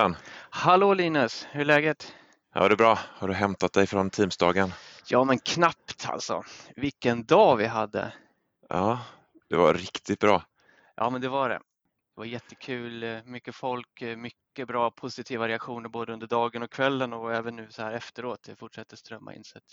Hallå 0.00 0.08
Mårten! 0.08 0.22
Hallå 0.50 0.94
Linus, 0.94 1.46
hur 1.50 1.60
är 1.60 1.64
läget? 1.64 2.14
Ja, 2.54 2.68
det 2.68 2.74
är 2.74 2.76
bra. 2.76 2.98
Har 3.02 3.28
du 3.28 3.34
hämtat 3.34 3.72
dig 3.72 3.86
från 3.86 4.10
Teamsdagen? 4.10 4.72
Ja, 5.06 5.24
men 5.24 5.38
knappt 5.38 6.06
alltså. 6.08 6.42
Vilken 6.76 7.24
dag 7.24 7.56
vi 7.56 7.66
hade. 7.66 8.12
Ja, 8.68 9.00
det 9.48 9.56
var 9.56 9.74
riktigt 9.74 10.18
bra. 10.18 10.42
Ja, 10.94 11.10
men 11.10 11.20
det 11.20 11.28
var 11.28 11.48
det. 11.48 11.54
Det 11.54 11.62
var 12.14 12.24
jättekul, 12.24 13.22
mycket 13.24 13.54
folk, 13.54 14.02
mycket 14.16 14.68
bra 14.68 14.90
positiva 14.90 15.48
reaktioner 15.48 15.88
både 15.88 16.12
under 16.12 16.26
dagen 16.26 16.62
och 16.62 16.70
kvällen 16.70 17.12
och 17.12 17.34
även 17.34 17.56
nu 17.56 17.70
så 17.70 17.82
här 17.82 17.92
efteråt. 17.92 18.42
Det 18.42 18.56
fortsätter 18.56 18.96
strömma 18.96 19.34
in. 19.34 19.44
Så 19.44 19.58
att, 19.58 19.64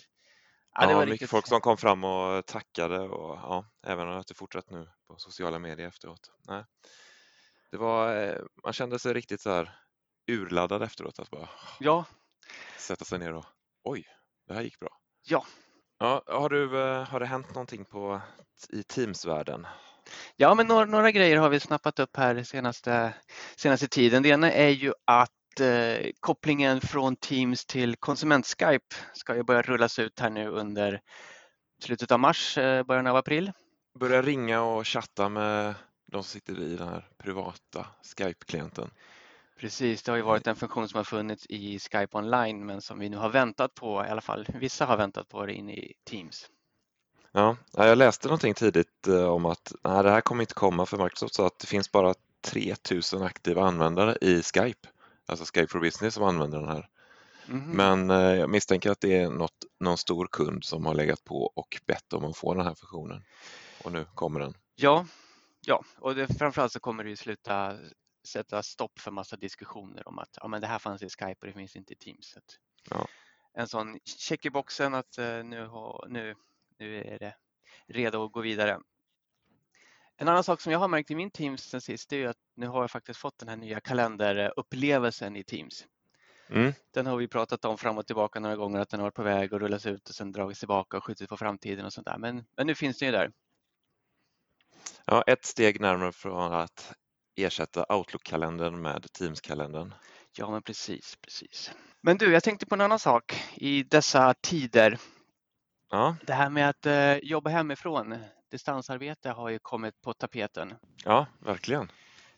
ja, 0.74 0.86
det 0.86 0.94
var 0.94 1.00
mycket 1.00 1.12
riktigt... 1.12 1.30
folk 1.30 1.46
som 1.46 1.60
kom 1.60 1.76
fram 1.76 2.04
och 2.04 2.46
tackade 2.46 2.98
och 2.98 3.36
ja, 3.36 3.64
även 3.86 4.08
att 4.08 4.26
det 4.26 4.34
fortsatt 4.34 4.70
nu 4.70 4.88
på 5.06 5.14
sociala 5.16 5.58
medier 5.58 5.88
efteråt. 5.88 6.30
Nej. 6.48 6.64
Det 7.70 7.76
var, 7.76 8.22
eh, 8.22 8.38
man 8.64 8.72
kände 8.72 8.98
sig 8.98 9.14
riktigt 9.14 9.40
så 9.40 9.50
här 9.50 9.78
urladdad 10.28 10.82
efteråt. 10.82 11.18
Att 11.18 11.30
bara 11.30 11.48
ja. 11.80 12.04
sätta 12.78 13.04
sig 13.04 13.18
ner 13.18 13.34
och 13.34 13.44
oj, 13.84 14.04
det 14.48 14.54
här 14.54 14.62
gick 14.62 14.80
bra. 14.80 14.98
Ja. 15.28 15.46
ja 15.98 16.22
har, 16.26 16.48
du, 16.48 16.80
eh, 16.80 17.04
har 17.04 17.20
det 17.20 17.26
hänt 17.26 17.54
någonting 17.54 17.84
på, 17.84 18.20
i 18.68 18.82
Teams-världen? 18.82 19.66
Ja, 20.36 20.54
men 20.54 20.66
några, 20.66 20.84
några, 20.84 21.10
grejer 21.10 21.36
har 21.36 21.48
vi 21.48 21.60
snappat 21.60 21.98
upp 21.98 22.16
här 22.16 22.42
senaste, 22.42 23.14
senaste 23.56 23.88
tiden. 23.88 24.22
Det 24.22 24.28
ena 24.28 24.52
är 24.52 24.68
ju 24.68 24.92
att 25.04 25.60
eh, 25.60 26.10
kopplingen 26.20 26.80
från 26.80 27.16
Teams 27.16 27.66
till 27.66 27.96
konsument-Skype 27.96 28.94
ska 29.12 29.36
ju 29.36 29.42
börja 29.42 29.62
rullas 29.62 29.98
ut 29.98 30.20
här 30.20 30.30
nu 30.30 30.48
under 30.48 31.00
slutet 31.82 32.12
av 32.12 32.20
mars, 32.20 32.58
eh, 32.58 32.82
början 32.82 33.06
av 33.06 33.16
april. 33.16 33.52
Börja 33.98 34.22
ringa 34.22 34.62
och 34.62 34.86
chatta 34.86 35.28
med 35.28 35.74
de 36.12 36.22
som 36.22 36.24
sitter 36.24 36.62
i 36.62 36.76
den 36.76 36.88
här 36.88 37.08
privata 37.18 37.86
Skype-klienten. 38.02 38.90
Precis, 39.58 40.02
det 40.02 40.12
har 40.12 40.16
ju 40.16 40.22
varit 40.22 40.46
en 40.46 40.56
funktion 40.56 40.88
som 40.88 40.96
har 40.96 41.04
funnits 41.04 41.46
i 41.48 41.78
Skype 41.78 42.18
online 42.18 42.66
men 42.66 42.80
som 42.80 42.98
vi 42.98 43.08
nu 43.08 43.16
har 43.16 43.28
väntat 43.28 43.74
på, 43.74 44.04
i 44.06 44.10
alla 44.10 44.20
fall 44.20 44.46
vissa 44.54 44.84
har 44.84 44.96
väntat 44.96 45.28
på 45.28 45.46
det 45.46 45.52
in 45.52 45.70
i 45.70 45.92
Teams. 46.04 46.50
Ja, 47.32 47.56
jag 47.72 47.98
läste 47.98 48.28
någonting 48.28 48.54
tidigt 48.54 49.06
eh, 49.06 49.24
om 49.24 49.46
att 49.46 49.72
nej, 49.84 50.02
det 50.02 50.10
här 50.10 50.20
kommer 50.20 50.42
inte 50.42 50.54
komma 50.54 50.86
för 50.86 51.04
Microsoft 51.04 51.34
sa 51.34 51.46
att 51.46 51.58
det 51.58 51.66
finns 51.66 51.92
bara 51.92 52.14
3000 52.40 53.22
aktiva 53.22 53.62
användare 53.62 54.16
i 54.20 54.42
Skype, 54.42 54.88
alltså 55.26 55.44
Skype 55.54 55.72
for 55.72 55.80
Business 55.80 56.14
som 56.14 56.24
använder 56.24 56.58
den 56.58 56.68
här. 56.68 56.88
Mm. 57.48 57.70
Men 57.70 58.10
eh, 58.10 58.38
jag 58.38 58.50
misstänker 58.50 58.90
att 58.90 59.00
det 59.00 59.16
är 59.16 59.30
något, 59.30 59.64
någon 59.80 59.98
stor 59.98 60.28
kund 60.32 60.64
som 60.64 60.86
har 60.86 60.94
legat 60.94 61.24
på 61.24 61.52
och 61.54 61.80
bett 61.86 62.12
om 62.12 62.24
att 62.24 62.36
få 62.36 62.54
den 62.54 62.66
här 62.66 62.74
funktionen 62.74 63.22
och 63.84 63.92
nu 63.92 64.06
kommer 64.14 64.40
den. 64.40 64.54
Ja, 64.74 65.06
ja, 65.66 65.84
och 65.98 66.14
det, 66.14 66.38
framförallt 66.38 66.72
så 66.72 66.80
kommer 66.80 67.04
det 67.04 67.10
ju 67.10 67.16
sluta 67.16 67.76
sätta 68.28 68.62
stopp 68.62 68.98
för 68.98 69.10
massa 69.10 69.36
diskussioner 69.36 70.08
om 70.08 70.18
att 70.18 70.38
ja, 70.40 70.48
men 70.48 70.60
det 70.60 70.66
här 70.66 70.78
fanns 70.78 71.02
i 71.02 71.08
Skype 71.08 71.36
och 71.40 71.46
det 71.46 71.52
finns 71.52 71.76
inte 71.76 71.92
i 71.92 71.96
Teams. 71.96 72.38
Ja. 72.90 73.08
En 73.52 73.68
sån 73.68 73.98
check 74.04 74.46
i 74.46 74.50
boxen 74.50 74.94
att 74.94 75.18
uh, 75.18 75.44
nu, 75.44 75.66
har, 75.66 76.06
nu, 76.08 76.34
nu 76.78 77.04
är 77.04 77.18
det 77.18 77.34
redo 77.86 78.24
att 78.24 78.32
gå 78.32 78.40
vidare. 78.40 78.80
En 80.16 80.28
annan 80.28 80.44
sak 80.44 80.60
som 80.60 80.72
jag 80.72 80.78
har 80.78 80.88
märkt 80.88 81.10
i 81.10 81.14
min 81.14 81.30
Teams 81.30 81.62
sen 81.62 81.80
sist 81.80 82.12
är 82.12 82.28
att 82.28 82.38
nu 82.54 82.66
har 82.66 82.80
jag 82.80 82.90
faktiskt 82.90 83.20
fått 83.20 83.38
den 83.38 83.48
här 83.48 83.56
nya 83.56 83.80
kalenderupplevelsen 83.80 85.36
i 85.36 85.44
Teams. 85.44 85.86
Mm. 86.50 86.72
Den 86.90 87.06
har 87.06 87.16
vi 87.16 87.28
pratat 87.28 87.64
om 87.64 87.78
fram 87.78 87.98
och 87.98 88.06
tillbaka 88.06 88.40
några 88.40 88.56
gånger 88.56 88.80
att 88.80 88.88
den 88.88 89.00
har 89.00 89.06
varit 89.06 89.14
på 89.14 89.22
väg 89.22 89.54
att 89.54 89.60
rullas 89.60 89.86
ut 89.86 90.08
och 90.08 90.14
sen 90.14 90.32
dragits 90.32 90.60
tillbaka 90.60 90.96
och 90.96 91.04
skjutits 91.04 91.28
på 91.28 91.36
framtiden 91.36 91.84
och 91.84 91.92
sånt 91.92 92.06
där. 92.06 92.18
Men, 92.18 92.44
men 92.56 92.66
nu 92.66 92.74
finns 92.74 92.98
den 92.98 93.06
ju 93.06 93.12
där. 93.12 93.32
Ja, 95.04 95.22
ett 95.22 95.44
steg 95.44 95.80
närmare 95.80 96.12
från 96.12 96.52
att 96.52 96.94
ersätta 97.38 97.86
Outlook-kalendern 97.88 98.80
med 98.80 99.12
Teams-kalendern. 99.12 99.94
Ja, 100.36 100.50
men 100.50 100.62
precis, 100.62 101.16
precis. 101.16 101.72
Men 102.00 102.18
du, 102.18 102.32
jag 102.32 102.42
tänkte 102.42 102.66
på 102.66 102.74
en 102.74 102.80
annan 102.80 102.98
sak 102.98 103.42
i 103.54 103.82
dessa 103.82 104.34
tider. 104.34 104.98
Ja. 105.90 106.16
Det 106.26 106.32
här 106.32 106.50
med 106.50 106.68
att 106.68 106.86
eh, 106.86 107.16
jobba 107.16 107.50
hemifrån, 107.50 108.16
distansarbete 108.50 109.30
har 109.30 109.48
ju 109.48 109.58
kommit 109.58 110.00
på 110.00 110.14
tapeten. 110.14 110.74
Ja, 111.04 111.26
verkligen. 111.38 111.90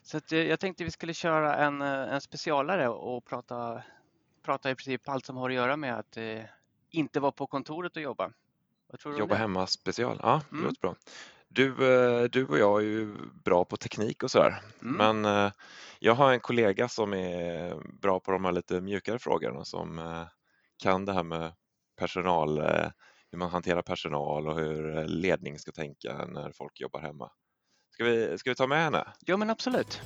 Så 0.03 0.17
att, 0.17 0.31
eh, 0.31 0.39
jag 0.39 0.59
tänkte 0.59 0.83
vi 0.83 0.91
skulle 0.91 1.13
köra 1.13 1.55
en, 1.55 1.81
eh, 1.81 2.13
en 2.13 2.21
specialare 2.21 2.89
och 2.89 3.25
prata, 3.25 3.81
prata 4.41 4.71
i 4.71 4.75
princip 4.75 5.09
allt 5.09 5.25
som 5.25 5.37
har 5.37 5.49
att 5.49 5.55
göra 5.55 5.77
med 5.77 5.99
att 5.99 6.17
eh, 6.17 6.41
inte 6.89 7.19
vara 7.19 7.31
på 7.31 7.47
kontoret 7.47 7.95
och 7.95 8.01
jobba. 8.01 8.31
Jobba 9.17 9.35
hemma 9.35 9.67
special, 9.67 10.19
ja 10.23 10.41
det 10.49 10.55
mm. 10.55 10.65
låter 10.65 10.81
bra. 10.81 10.95
Du, 11.53 11.93
eh, 11.93 12.23
du 12.23 12.45
och 12.45 12.57
jag 12.57 12.81
är 12.81 12.85
ju 12.85 13.15
bra 13.43 13.65
på 13.65 13.77
teknik 13.77 14.23
och 14.23 14.31
sådär, 14.31 14.61
mm. 14.81 15.21
men 15.21 15.45
eh, 15.45 15.51
jag 15.99 16.13
har 16.13 16.33
en 16.33 16.39
kollega 16.39 16.87
som 16.87 17.13
är 17.13 17.75
bra 18.01 18.19
på 18.19 18.31
de 18.31 18.45
här 18.45 18.51
lite 18.51 18.81
mjukare 18.81 19.19
frågorna 19.19 19.65
som 19.65 19.99
eh, 19.99 20.23
kan 20.83 21.05
det 21.05 21.13
här 21.13 21.23
med 21.23 21.53
personal, 21.99 22.61
hur 23.31 23.37
man 23.37 23.49
hanterar 23.49 23.81
personal 23.81 24.47
och 24.47 24.59
hur 24.59 25.07
ledning 25.07 25.59
ska 25.59 25.71
tänka 25.71 26.25
när 26.25 26.51
folk 26.51 26.81
jobbar 26.81 26.99
hemma. 26.99 27.31
Ska 27.93 28.03
vi, 28.03 28.37
ska 28.37 28.49
vi 28.49 28.55
ta 28.55 28.67
med 28.67 28.83
henne? 28.83 29.07
Ja, 29.25 29.37
men 29.37 29.49
absolut. 29.49 30.01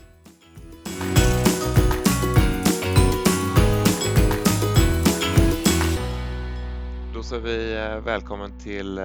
Då 7.14 7.24
säger 7.24 7.42
vi 7.42 7.76
välkommen 8.06 8.60
till 8.60 9.00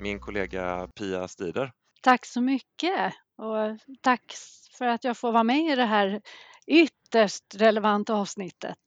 min 0.00 0.20
kollega 0.20 0.88
Pia 0.94 1.28
Stider. 1.28 1.72
Tack 2.00 2.26
så 2.26 2.40
mycket 2.40 3.14
och 3.36 3.78
tack 4.00 4.34
för 4.78 4.86
att 4.86 5.04
jag 5.04 5.16
får 5.16 5.32
vara 5.32 5.44
med 5.44 5.72
i 5.72 5.76
det 5.76 5.84
här 5.84 6.22
ytterst 6.66 7.44
relevanta 7.54 8.14
avsnittet. 8.14 8.78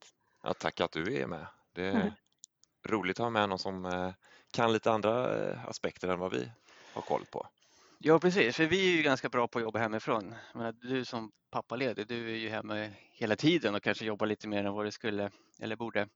Ja, 0.42 0.54
tack 0.54 0.80
att 0.80 0.92
du 0.92 1.16
är 1.16 1.26
med. 1.26 1.46
Det 1.72 1.86
är 1.86 2.00
mm. 2.00 2.12
roligt 2.86 3.20
att 3.20 3.24
ha 3.24 3.30
med 3.30 3.48
någon 3.48 3.58
som 3.58 3.84
eh, 3.84 4.12
kan 4.52 4.72
lite 4.72 4.92
andra 4.92 5.46
eh, 5.50 5.68
aspekter 5.68 6.08
än 6.08 6.18
vad 6.18 6.32
vi 6.32 6.48
har 6.92 7.02
koll 7.02 7.24
på. 7.30 7.46
Ja, 7.98 8.18
precis, 8.18 8.56
för 8.56 8.66
vi 8.66 8.92
är 8.92 8.96
ju 8.96 9.02
ganska 9.02 9.28
bra 9.28 9.48
på 9.48 9.58
att 9.58 9.62
jobba 9.62 9.78
hemifrån. 9.78 10.34
Men 10.54 10.78
du 10.82 11.04
som 11.04 11.32
pappaledig, 11.50 12.06
du 12.06 12.30
är 12.32 12.36
ju 12.36 12.48
hemma 12.48 12.88
hela 13.12 13.36
tiden 13.36 13.74
och 13.74 13.82
kanske 13.82 14.04
jobbar 14.04 14.26
lite 14.26 14.48
mer 14.48 14.64
än 14.64 14.72
vad 14.72 14.84
du 14.86 14.90
skulle 14.90 15.30
eller 15.60 15.76
borde. 15.76 16.08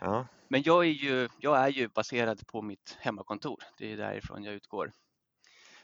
Ja. 0.00 0.26
Men 0.48 0.62
jag 0.62 0.84
är, 0.84 0.90
ju, 0.90 1.28
jag 1.38 1.58
är 1.58 1.68
ju 1.68 1.88
baserad 1.88 2.46
på 2.46 2.62
mitt 2.62 2.96
hemmakontor. 3.00 3.62
Det 3.78 3.92
är 3.92 3.96
därifrån 3.96 4.44
jag 4.44 4.54
utgår. 4.54 4.92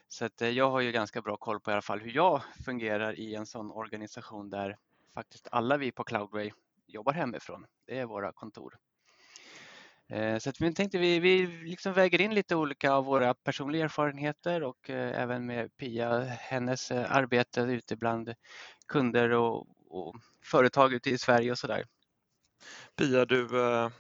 Så 0.09 0.25
att 0.25 0.43
eh, 0.43 0.49
jag 0.49 0.71
har 0.71 0.81
ju 0.81 0.93
ganska 0.93 1.23
bra 1.23 1.37
koll 1.37 1.61
på 1.61 1.71
i 1.71 1.73
alla 1.73 1.83
fall 1.83 2.01
hur 2.01 2.11
jag 2.11 2.43
fungerar 2.65 3.19
i 3.19 3.35
en 3.35 3.47
sån 3.47 3.71
organisation 3.71 4.51
där 4.51 4.77
faktiskt 5.15 5.49
alla 5.53 5.77
vi 5.77 5.93
på 5.93 6.05
Cloudway 6.05 6.53
jobbar 6.87 7.13
hemifrån. 7.13 7.67
Det 7.87 7.99
är 7.99 8.07
våra 8.07 8.33
kontor. 8.33 8.79
Eh, 10.09 10.39
så 10.39 10.51
att 10.51 10.61
vi 10.61 10.75
tänkte 10.75 10.99
vi, 10.99 11.21
vi 11.21 11.47
liksom 11.47 11.93
väger 11.93 12.21
in 12.21 12.35
lite 12.35 12.57
olika 12.57 12.93
av 12.93 13.05
våra 13.05 13.35
personliga 13.35 13.85
erfarenheter 13.85 14.63
och 14.63 14.91
eh, 14.91 15.23
även 15.23 15.47
med 15.47 15.77
Pia, 15.77 16.21
hennes 16.25 16.91
arbete 16.91 17.61
ute 17.61 17.97
bland 17.97 18.35
kunder 18.89 19.31
och, 19.31 19.67
och 19.89 20.17
företag 20.45 20.93
ute 20.93 21.11
i 21.11 21.19
Sverige 21.19 21.51
och 21.51 21.59
sådär. 21.59 21.85
Pia, 22.97 23.25
du, 23.25 23.61
eh, 23.61 23.91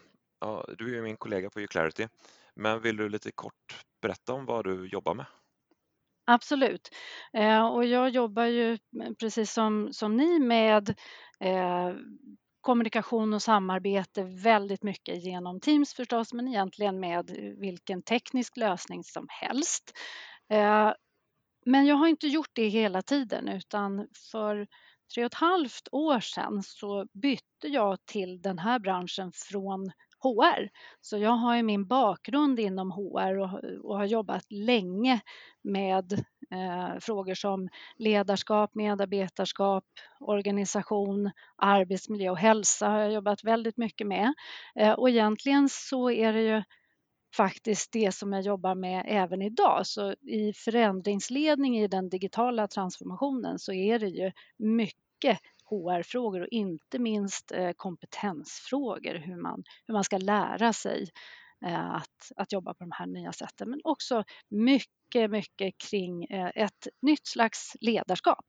ja, 0.40 0.64
du 0.78 0.90
är 0.90 0.94
ju 0.94 1.02
min 1.02 1.16
kollega 1.16 1.50
på 1.50 1.60
Uclarity, 1.60 2.08
men 2.54 2.80
vill 2.82 2.96
du 2.96 3.08
lite 3.08 3.32
kort 3.32 3.84
berätta 4.02 4.32
om 4.32 4.46
vad 4.46 4.64
du 4.64 4.86
jobbar 4.86 5.14
med? 5.14 5.26
Absolut. 6.24 6.88
Eh, 7.32 7.66
och 7.66 7.84
jag 7.84 8.10
jobbar 8.10 8.44
ju 8.44 8.78
mm, 9.00 9.14
precis 9.14 9.52
som, 9.52 9.92
som 9.92 10.16
ni 10.16 10.38
med 10.38 10.88
eh, 11.40 11.94
kommunikation 12.60 13.34
och 13.34 13.42
samarbete 13.42 14.22
väldigt 14.22 14.82
mycket 14.82 15.24
genom 15.24 15.60
Teams 15.60 15.94
förstås, 15.94 16.32
men 16.32 16.48
egentligen 16.48 17.00
med 17.00 17.30
vilken 17.60 18.02
teknisk 18.02 18.56
lösning 18.56 19.04
som 19.04 19.26
helst. 19.30 19.92
Eh, 20.52 20.92
men 21.66 21.86
jag 21.86 21.96
har 21.96 22.06
inte 22.08 22.26
gjort 22.26 22.50
det 22.52 22.68
hela 22.68 23.02
tiden 23.02 23.48
utan 23.48 24.08
för 24.32 24.66
tre 25.14 25.24
och 25.24 25.26
ett 25.26 25.34
halvt 25.34 25.88
år 25.92 26.20
sedan 26.20 26.62
så 26.62 27.06
bytte 27.12 27.68
jag 27.68 28.06
till 28.06 28.42
den 28.42 28.58
här 28.58 28.78
branschen 28.78 29.32
från 29.32 29.92
HR. 30.22 30.68
Så 31.00 31.18
jag 31.18 31.30
har 31.30 31.56
ju 31.56 31.62
min 31.62 31.86
bakgrund 31.86 32.60
inom 32.60 32.90
HR 32.90 33.38
och, 33.38 33.64
och 33.84 33.96
har 33.96 34.04
jobbat 34.04 34.44
länge 34.52 35.20
med 35.62 36.12
eh, 36.50 36.98
frågor 37.00 37.34
som 37.34 37.68
ledarskap, 37.96 38.74
medarbetarskap, 38.74 39.84
organisation, 40.20 41.30
arbetsmiljö 41.56 42.30
och 42.30 42.38
hälsa 42.38 42.88
har 42.88 42.98
jag 42.98 43.12
jobbat 43.12 43.44
väldigt 43.44 43.76
mycket 43.76 44.06
med. 44.06 44.34
Eh, 44.74 44.92
och 44.92 45.10
egentligen 45.10 45.68
så 45.68 46.10
är 46.10 46.32
det 46.32 46.42
ju 46.42 46.62
faktiskt 47.36 47.92
det 47.92 48.14
som 48.14 48.32
jag 48.32 48.42
jobbar 48.42 48.74
med 48.74 49.04
även 49.08 49.42
idag. 49.42 49.86
Så 49.86 50.12
i 50.12 50.52
förändringsledning 50.56 51.78
i 51.78 51.88
den 51.88 52.08
digitala 52.08 52.68
transformationen 52.68 53.58
så 53.58 53.72
är 53.72 53.98
det 53.98 54.08
ju 54.08 54.32
mycket 54.58 55.38
HR-frågor 55.64 56.40
och 56.40 56.48
inte 56.50 56.98
minst 56.98 57.52
eh, 57.52 57.70
kompetensfrågor, 57.76 59.14
hur 59.14 59.36
man, 59.36 59.64
hur 59.86 59.94
man 59.94 60.04
ska 60.04 60.18
lära 60.18 60.72
sig 60.72 61.08
eh, 61.66 61.94
att, 61.94 62.32
att 62.36 62.52
jobba 62.52 62.74
på 62.74 62.84
de 62.84 62.90
här 62.92 63.06
nya 63.06 63.32
sätten. 63.32 63.70
Men 63.70 63.80
också 63.84 64.24
mycket, 64.48 65.30
mycket 65.30 65.78
kring 65.78 66.24
eh, 66.24 66.50
ett 66.54 66.88
nytt 67.02 67.26
slags 67.26 67.76
ledarskap. 67.80 68.44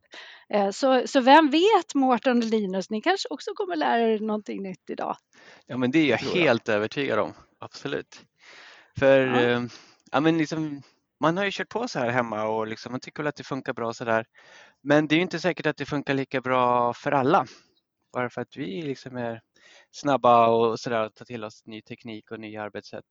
Så, 0.72 1.08
så 1.08 1.22
vem 1.22 1.50
vet 1.50 1.96
Mårten 1.96 2.38
och 2.38 2.44
Linus, 2.44 2.90
ni 2.90 3.02
kanske 3.02 3.28
också 3.30 3.52
kommer 3.56 3.76
lära 3.76 4.14
er 4.14 4.20
någonting 4.20 4.64
nytt 4.64 4.90
idag? 4.90 5.18
Ja 5.66 5.78
men 5.78 5.92
det 5.92 6.00
är 6.00 6.10
jag 6.10 6.18
helt 6.18 6.70
övertygad 6.70 7.20
om, 7.20 7.34
absolut. 7.60 8.26
För 9.00 9.20
ja. 9.20 9.68
ja 10.12 10.20
men 10.20 10.38
liksom, 10.38 10.82
man 11.20 11.38
har 11.38 11.46
ju 11.46 11.52
kört 11.52 11.70
på 11.70 11.88
så 11.88 12.00
här 12.00 12.10
hemma 12.10 12.44
och 12.44 12.68
liksom, 12.68 12.92
man 12.92 13.00
tycker 13.00 13.24
väl 13.24 13.28
att 13.28 13.36
det 13.36 13.44
funkar 13.44 13.74
bra 13.74 13.94
så 13.94 14.06
där. 14.06 14.26
Men 14.82 15.08
det 15.08 15.16
är 15.16 15.20
inte 15.20 15.40
säkert 15.40 15.66
att 15.66 15.78
det 15.78 15.86
funkar 15.86 16.14
lika 16.14 16.42
bra 16.42 16.94
för 16.94 17.12
alla. 17.12 17.46
Bara 18.14 18.30
för 18.30 18.42
att 18.42 18.58
vi 18.58 18.82
liksom 18.82 19.18
är 19.18 19.42
snabba 19.92 20.48
och 20.48 20.80
sådär 20.80 21.00
att 21.00 21.16
ta 21.16 21.26
till 21.26 21.44
oss 21.44 21.66
ny 21.66 21.82
teknik 21.82 22.32
och 22.32 22.40
nya 22.40 22.64
arbetssätt. 22.64 23.06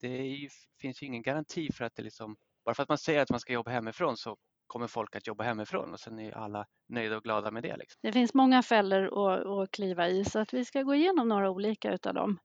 Det 0.00 0.08
ju, 0.08 0.48
finns 0.80 1.02
ju 1.02 1.06
ingen 1.06 1.22
garanti 1.22 1.72
för 1.72 1.84
att 1.84 1.94
det 1.94 2.02
liksom, 2.02 2.36
bara 2.64 2.74
för 2.74 2.82
att 2.82 2.88
man 2.88 2.98
säger 2.98 3.20
att 3.20 3.30
man 3.30 3.40
ska 3.40 3.52
jobba 3.52 3.70
hemifrån 3.70 4.16
så 4.16 4.36
kommer 4.66 4.86
folk 4.86 5.16
att 5.16 5.26
jobba 5.26 5.44
hemifrån 5.44 5.92
och 5.92 6.00
sen 6.00 6.18
är 6.18 6.32
alla 6.32 6.66
nöjda 6.88 7.16
och 7.16 7.22
glada 7.22 7.50
med 7.50 7.62
det. 7.62 7.76
Liksom. 7.76 7.98
Det 8.02 8.12
finns 8.12 8.34
många 8.34 8.62
fällor 8.62 9.04
att, 9.04 9.46
att 9.46 9.70
kliva 9.70 10.08
i 10.08 10.24
så 10.24 10.38
att 10.38 10.54
vi 10.54 10.64
ska 10.64 10.82
gå 10.82 10.94
igenom 10.94 11.28
några 11.28 11.50
olika 11.50 11.92
utav 11.92 12.14
dem. 12.14 12.38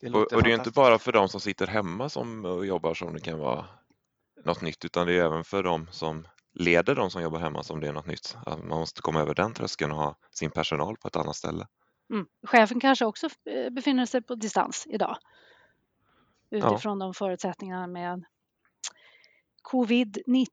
Det 0.00 0.10
och, 0.10 0.32
och, 0.32 0.42
det 0.42 0.50
är 0.50 0.54
inte 0.54 0.70
bara 0.70 0.98
för 0.98 1.12
de 1.12 1.28
som 1.28 1.40
sitter 1.40 1.66
hemma 1.66 2.08
som 2.08 2.60
jobbar 2.66 2.94
som 2.94 3.14
det 3.14 3.20
kan 3.20 3.38
vara 3.38 3.66
något 4.44 4.62
nytt 4.62 4.84
utan 4.84 5.06
det 5.06 5.12
är 5.12 5.24
även 5.24 5.44
för 5.44 5.62
de 5.62 5.86
som 5.90 6.26
leder 6.54 6.94
de 6.94 7.10
som 7.10 7.22
jobbar 7.22 7.38
hemma 7.38 7.62
som 7.62 7.80
det 7.80 7.88
är 7.88 7.92
något 7.92 8.06
nytt. 8.06 8.36
Att 8.46 8.64
man 8.64 8.78
måste 8.78 9.02
komma 9.02 9.20
över 9.20 9.34
den 9.34 9.54
tröskeln 9.54 9.92
och 9.92 9.98
ha 9.98 10.16
sin 10.30 10.50
personal 10.50 10.96
på 10.96 11.08
ett 11.08 11.16
annat 11.16 11.36
ställe. 11.36 11.66
Mm. 12.12 12.26
Chefen 12.46 12.80
kanske 12.80 13.04
också 13.04 13.26
eh, 13.26 13.70
befinner 13.70 14.06
sig 14.06 14.22
på 14.22 14.34
distans 14.34 14.86
idag 14.90 15.16
utifrån 16.50 17.00
ja. 17.00 17.04
de 17.04 17.14
förutsättningarna 17.14 17.86
med 17.86 18.24
covid-19. 19.72 20.46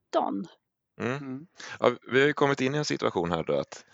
Mm. 0.99 1.17
mm. 1.17 1.47
Ja, 1.79 1.91
vi 2.11 2.25
har 2.25 2.33
kommit 2.33 2.61
in 2.61 2.75
i 2.75 2.77
en 2.77 2.85
situation 2.85 3.31
här 3.31 3.43
då 3.43 3.59
att 3.59 3.85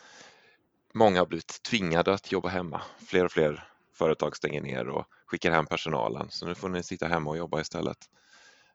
många 0.93 1.19
har 1.19 1.25
blivit 1.25 1.63
tvingade 1.63 2.13
att 2.13 2.31
jobba 2.31 2.49
hemma. 2.49 2.81
Fler 3.07 3.25
och 3.25 3.31
fler 3.31 3.72
företag 3.93 4.35
stänger 4.37 4.61
ner 4.61 4.87
och 4.87 5.05
skickar 5.25 5.51
hem 5.51 5.65
personalen 5.65 6.27
så 6.29 6.45
nu 6.45 6.55
får 6.55 6.69
ni 6.69 6.83
sitta 6.83 7.07
hemma 7.07 7.29
och 7.29 7.37
jobba 7.37 7.61
istället. 7.61 7.97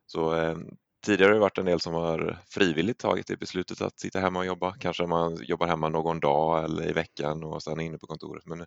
Så 0.06 0.34
eh, 0.34 0.56
Tidigare 1.04 1.28
har 1.28 1.34
det 1.34 1.40
varit 1.40 1.58
en 1.58 1.64
del 1.64 1.80
som 1.80 1.94
har 1.94 2.38
frivilligt 2.46 2.98
tagit 2.98 3.26
det 3.26 3.36
beslutet 3.36 3.80
att 3.80 4.00
sitta 4.00 4.20
hemma 4.20 4.38
och 4.38 4.46
jobba. 4.46 4.72
Kanske 4.72 5.06
man 5.06 5.36
jobbar 5.42 5.66
hemma 5.66 5.88
någon 5.88 6.20
dag 6.20 6.64
eller 6.64 6.90
i 6.90 6.92
veckan 6.92 7.44
och 7.44 7.62
sen 7.62 7.80
är 7.80 7.84
inne 7.84 7.98
på 7.98 8.06
kontoret. 8.06 8.46
Men 8.46 8.66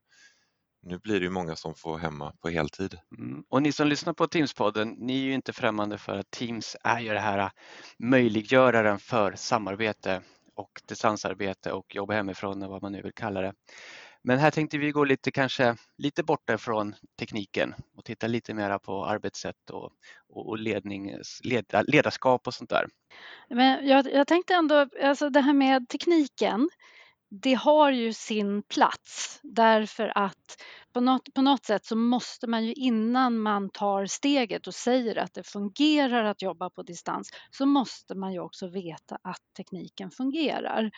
nu 0.84 0.98
blir 0.98 1.20
det 1.20 1.26
ju 1.26 1.30
många 1.30 1.56
som 1.56 1.76
får 1.76 1.98
hemma 1.98 2.34
på 2.42 2.50
heltid. 2.50 2.98
Mm. 3.18 3.44
Och 3.50 3.62
ni 3.62 3.72
som 3.72 3.88
lyssnar 3.88 4.14
på 4.14 4.26
Teams-podden, 4.26 4.96
ni 4.98 5.20
är 5.20 5.24
ju 5.24 5.34
inte 5.34 5.54
främmande 5.54 5.98
för 5.98 6.18
att 6.18 6.32
Teams 6.32 6.76
är 6.84 7.00
ju 7.00 7.14
det 7.14 7.20
här 7.20 7.40
eh, 7.40 7.50
möjliggöraren 7.98 9.00
för 9.00 9.36
samarbete 9.36 10.22
och 10.56 10.82
distansarbete 10.86 11.72
och 11.72 11.96
jobba 11.96 12.14
hemifrån, 12.14 12.70
vad 12.70 12.82
man 12.82 12.92
nu 12.92 13.02
vill 13.02 13.14
kalla 13.14 13.42
det. 13.42 13.54
Men 14.24 14.40
här 14.40 14.52
tänkte 14.52 14.78
vi 14.78 14.92
gå 14.92 15.04
lite 15.04 15.32
kanske 15.32 15.76
lite 15.98 16.24
borta 16.24 16.58
från 16.58 16.96
tekniken 17.20 17.74
och 17.98 18.06
titta 18.06 18.28
lite 18.28 18.54
mera 18.54 18.80
på 18.80 19.06
arbetssätt 19.06 19.70
och, 19.72 19.92
och 20.30 20.58
ledning, 20.58 21.16
led, 21.44 21.66
ledarskap 21.88 22.48
och 22.48 22.54
sånt 22.54 22.70
där. 22.70 22.86
Men 23.50 23.88
jag, 23.88 24.14
jag 24.14 24.28
tänkte 24.28 24.54
ändå, 24.54 24.88
alltså 25.04 25.30
det 25.30 25.42
här 25.42 25.54
med 25.54 25.90
tekniken, 25.90 26.70
det 27.32 27.54
har 27.54 27.92
ju 27.92 28.14
sin 28.14 28.64
plats 28.64 29.40
därför 29.44 30.18
att 30.18 30.62
på 30.94 31.02
något, 31.02 31.34
på 31.34 31.42
något 31.42 31.66
sätt 31.66 31.86
så 31.86 31.96
måste 31.96 32.48
man 32.48 32.66
ju 32.66 32.74
innan 32.74 33.38
man 33.38 33.70
tar 33.70 34.06
steget 34.06 34.68
och 34.68 34.74
säger 34.74 35.16
att 35.16 35.34
det 35.34 35.44
fungerar 35.44 36.24
att 36.24 36.42
jobba 36.42 36.70
på 36.70 36.84
distans 36.84 37.30
så 37.52 37.66
måste 37.66 38.16
man 38.16 38.34
ju 38.34 38.40
också 38.40 38.68
veta 38.68 39.18
att 39.22 39.42
tekniken 39.58 40.12
fungerar. 40.12 40.92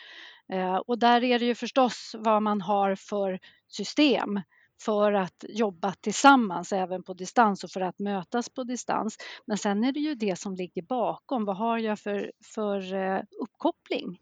Eh, 0.54 0.76
och 0.76 1.00
där 1.00 1.24
är 1.24 1.40
det 1.40 1.46
ju 1.46 1.56
förstås 1.56 2.16
vad 2.20 2.44
man 2.44 2.62
har 2.62 2.96
för 2.96 3.40
system 3.68 4.42
för 4.82 5.14
att 5.14 5.46
jobba 5.50 5.94
tillsammans 5.94 6.74
även 6.74 7.04
på 7.04 7.14
distans 7.14 7.64
och 7.64 7.72
för 7.72 7.82
att 7.82 8.00
mötas 8.00 8.50
på 8.50 8.64
distans. 8.64 9.18
Men 9.46 9.58
sen 9.58 9.84
är 9.84 9.92
det 9.92 10.00
ju 10.00 10.16
det 10.16 10.40
som 10.40 10.56
ligger 10.56 10.82
bakom. 10.82 11.46
Vad 11.46 11.58
har 11.58 11.78
jag 11.78 12.00
för, 12.00 12.32
för 12.54 12.94
eh, 12.94 13.22
uppkoppling? 13.42 14.20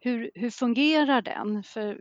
Hur, 0.00 0.30
hur 0.34 0.50
fungerar 0.50 1.22
den? 1.22 1.62
För 1.62 2.00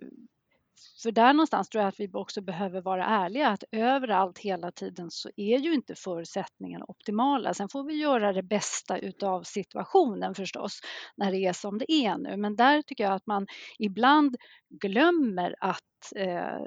för 1.03 1.11
där 1.11 1.33
någonstans 1.33 1.69
tror 1.69 1.81
jag 1.81 1.89
att 1.89 1.99
vi 1.99 2.09
också 2.13 2.41
behöver 2.41 2.81
vara 2.81 3.05
ärliga 3.05 3.47
att 3.49 3.63
överallt 3.71 4.39
hela 4.39 4.71
tiden 4.71 5.11
så 5.11 5.29
är 5.35 5.57
ju 5.59 5.73
inte 5.73 5.95
förutsättningarna 5.95 6.85
optimala. 6.87 7.53
Sen 7.53 7.69
får 7.69 7.83
vi 7.83 7.93
göra 7.93 8.33
det 8.33 8.43
bästa 8.43 8.97
utav 8.97 9.43
situationen 9.43 10.35
förstås 10.35 10.79
när 11.15 11.31
det 11.31 11.37
är 11.37 11.53
som 11.53 11.77
det 11.77 11.91
är 11.91 12.17
nu. 12.17 12.37
Men 12.37 12.55
där 12.55 12.81
tycker 12.81 13.03
jag 13.03 13.13
att 13.13 13.27
man 13.27 13.47
ibland 13.79 14.35
glömmer 14.69 15.55
att 15.59 15.83
eh, 16.11 16.59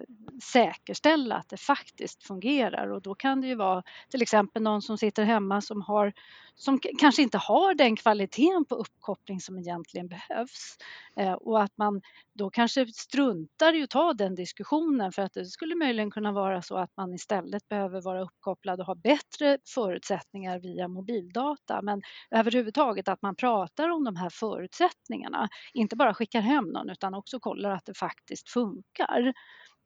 säkerställa 0.43 1.35
att 1.35 1.49
det 1.49 1.56
faktiskt 1.56 2.23
fungerar. 2.23 2.90
Och 2.90 3.02
då 3.02 3.14
kan 3.14 3.40
det 3.40 3.46
ju 3.46 3.55
vara 3.55 3.82
till 4.11 4.23
exempel 4.23 4.62
någon 4.62 4.82
som 4.82 4.99
sitter 4.99 5.25
hemma 5.25 5.61
som, 5.61 5.82
har, 5.82 6.12
som 6.55 6.79
kanske 6.99 7.23
inte 7.23 7.38
har 7.38 7.75
den 7.75 7.96
kvaliteten 7.96 8.64
på 8.64 8.75
uppkoppling 8.75 9.40
som 9.40 9.58
egentligen 9.58 10.08
behövs. 10.08 10.76
Eh, 11.17 11.32
och 11.32 11.62
att 11.62 11.73
man 11.76 12.00
då 12.35 12.50
kanske 12.50 12.87
struntar 12.87 13.75
i 13.75 13.82
att 13.82 13.90
ta 13.90 14.12
den 14.12 14.35
diskussionen 14.35 15.12
för 15.12 15.23
att 15.23 15.35
det 15.35 15.44
skulle 15.44 15.75
möjligen 15.75 16.11
kunna 16.11 16.32
vara 16.32 16.62
så 16.62 16.76
att 16.76 16.96
man 16.96 17.14
istället 17.14 17.69
behöver 17.69 18.00
vara 18.00 18.23
uppkopplad 18.23 18.81
och 18.81 18.87
ha 18.87 18.94
bättre 18.94 19.58
förutsättningar 19.75 20.58
via 20.58 20.88
mobildata. 20.88 21.82
Men 21.82 22.02
överhuvudtaget 22.31 23.08
att 23.08 23.23
man 23.23 23.37
pratar 23.37 23.88
om 23.88 24.05
de 24.05 24.17
här 24.17 24.31
förutsättningarna, 24.31 25.49
inte 25.75 25.96
bara 25.96 26.14
skickar 26.14 26.40
hem 26.40 26.64
någon 26.64 26.90
utan 26.90 27.14
också 27.14 27.40
kollar 27.40 27.70
att 27.70 27.87
det 27.87 27.94
faktiskt 27.94 28.49
funkar. 28.49 29.27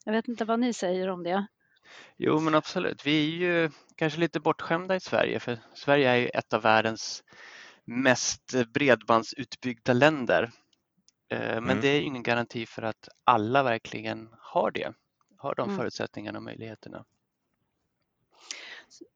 Jag 0.05 0.13
vet 0.13 0.29
inte 0.29 0.45
vad 0.45 0.61
ni 0.61 0.73
säger 0.73 1.09
om 1.09 1.23
det. 1.23 1.47
Jo 2.17 2.41
men 2.41 2.55
absolut, 2.55 3.07
vi 3.07 3.27
är 3.27 3.37
ju 3.37 3.71
kanske 3.97 4.21
lite 4.21 4.41
bortskämda 4.41 4.97
i 4.97 5.01
Sverige 5.01 5.41
för 5.41 5.59
Sverige 5.75 6.11
är 6.11 6.17
ju 6.17 6.29
ett 6.29 6.53
av 6.53 6.63
världens 6.63 7.25
mest 7.85 8.55
bredbandsutbyggda 8.75 9.93
länder. 9.93 10.51
Eh, 11.29 11.39
men 11.39 11.65
mm. 11.65 11.81
det 11.81 11.89
är 11.89 12.01
ingen 12.01 12.23
garanti 12.23 12.67
för 12.67 12.83
att 12.83 13.09
alla 13.25 13.63
verkligen 13.63 14.29
har 14.39 14.71
det, 14.71 14.93
har 15.39 15.55
de 15.55 15.69
mm. 15.69 15.79
förutsättningarna 15.79 16.39
och 16.39 16.43
möjligheterna. 16.43 17.05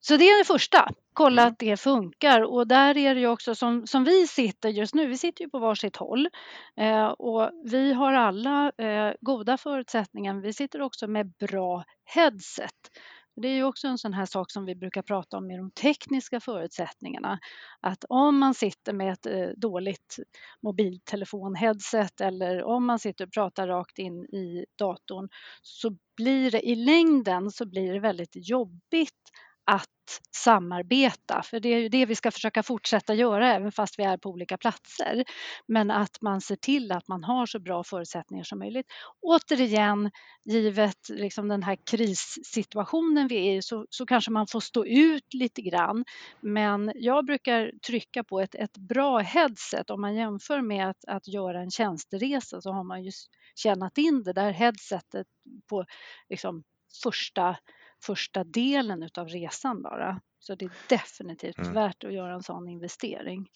Så 0.00 0.16
det 0.16 0.24
är 0.24 0.38
det 0.38 0.44
första, 0.44 0.88
kolla 1.12 1.42
mm. 1.42 1.52
att 1.52 1.58
det 1.58 1.76
funkar 1.76 2.40
och 2.40 2.68
där 2.68 2.96
är 2.96 3.14
det 3.14 3.20
ju 3.20 3.28
också 3.28 3.54
som, 3.54 3.86
som 3.86 4.04
vi 4.04 4.26
sitter 4.26 4.68
just 4.68 4.94
nu, 4.94 5.06
vi 5.06 5.18
sitter 5.18 5.44
ju 5.44 5.50
på 5.50 5.58
varsitt 5.58 5.96
håll 5.96 6.28
eh, 6.76 7.06
och 7.06 7.50
vi 7.64 7.92
har 7.92 8.12
alla 8.12 8.72
eh, 8.78 9.14
goda 9.20 9.56
förutsättningar, 9.56 10.34
vi 10.34 10.52
sitter 10.52 10.80
också 10.82 11.06
med 11.06 11.32
bra 11.32 11.84
headset. 12.04 12.90
Det 13.42 13.48
är 13.48 13.54
ju 13.54 13.64
också 13.64 13.88
en 13.88 13.98
sån 13.98 14.12
här 14.12 14.26
sak 14.26 14.50
som 14.50 14.64
vi 14.64 14.74
brukar 14.74 15.02
prata 15.02 15.36
om 15.36 15.46
med 15.46 15.58
de 15.58 15.70
tekniska 15.70 16.40
förutsättningarna. 16.40 17.38
Att 17.80 18.04
om 18.08 18.38
man 18.38 18.54
sitter 18.54 18.92
med 18.92 19.12
ett 19.12 19.26
eh, 19.26 19.48
dåligt 19.56 20.16
mobiltelefonheadset 20.62 22.20
eller 22.20 22.64
om 22.64 22.86
man 22.86 22.98
sitter 22.98 23.26
och 23.26 23.32
pratar 23.32 23.68
rakt 23.68 23.98
in 23.98 24.24
i 24.24 24.66
datorn 24.78 25.28
så 25.62 25.96
blir 26.16 26.50
det 26.50 26.68
i 26.68 26.74
längden 26.74 27.50
så 27.50 27.66
blir 27.66 27.92
det 27.92 28.00
väldigt 28.00 28.48
jobbigt 28.48 29.30
att 29.66 29.86
samarbeta, 30.36 31.42
för 31.42 31.60
det 31.60 31.68
är 31.68 31.78
ju 31.78 31.88
det 31.88 32.06
vi 32.06 32.14
ska 32.14 32.30
försöka 32.30 32.62
fortsätta 32.62 33.14
göra 33.14 33.54
även 33.54 33.72
fast 33.72 33.98
vi 33.98 34.02
är 34.02 34.16
på 34.16 34.30
olika 34.30 34.58
platser. 34.58 35.24
Men 35.66 35.90
att 35.90 36.20
man 36.20 36.40
ser 36.40 36.56
till 36.56 36.92
att 36.92 37.08
man 37.08 37.24
har 37.24 37.46
så 37.46 37.58
bra 37.58 37.84
förutsättningar 37.84 38.44
som 38.44 38.58
möjligt. 38.58 38.86
Återigen, 39.20 40.10
givet 40.44 41.08
liksom 41.08 41.48
den 41.48 41.62
här 41.62 41.78
krissituationen 41.90 43.28
vi 43.28 43.48
är 43.48 43.56
i 43.56 43.62
så, 43.62 43.86
så 43.90 44.06
kanske 44.06 44.30
man 44.30 44.46
får 44.46 44.60
stå 44.60 44.86
ut 44.86 45.34
lite 45.34 45.62
grann. 45.62 46.04
Men 46.40 46.92
jag 46.94 47.26
brukar 47.26 47.72
trycka 47.86 48.24
på 48.24 48.40
ett, 48.40 48.54
ett 48.54 48.76
bra 48.76 49.18
headset. 49.18 49.90
Om 49.90 50.00
man 50.00 50.14
jämför 50.14 50.60
med 50.60 50.90
att, 50.90 51.04
att 51.08 51.28
göra 51.28 51.60
en 51.60 51.70
tjänsteresa 51.70 52.60
så 52.60 52.72
har 52.72 52.84
man 52.84 53.04
ju 53.04 53.10
tjänat 53.54 53.98
in 53.98 54.22
det 54.22 54.32
där 54.32 54.50
headsetet 54.50 55.26
på 55.68 55.84
liksom 56.28 56.62
första 57.02 57.56
första 58.02 58.44
delen 58.44 59.02
utav 59.02 59.28
resan 59.28 59.82
bara. 59.82 60.20
Så 60.38 60.54
det 60.54 60.64
är 60.64 60.72
definitivt 60.88 61.58
mm. 61.58 61.72
värt 61.72 62.04
att 62.04 62.12
göra 62.12 62.34
en 62.34 62.42
sån 62.42 62.68
investering. 62.68 63.48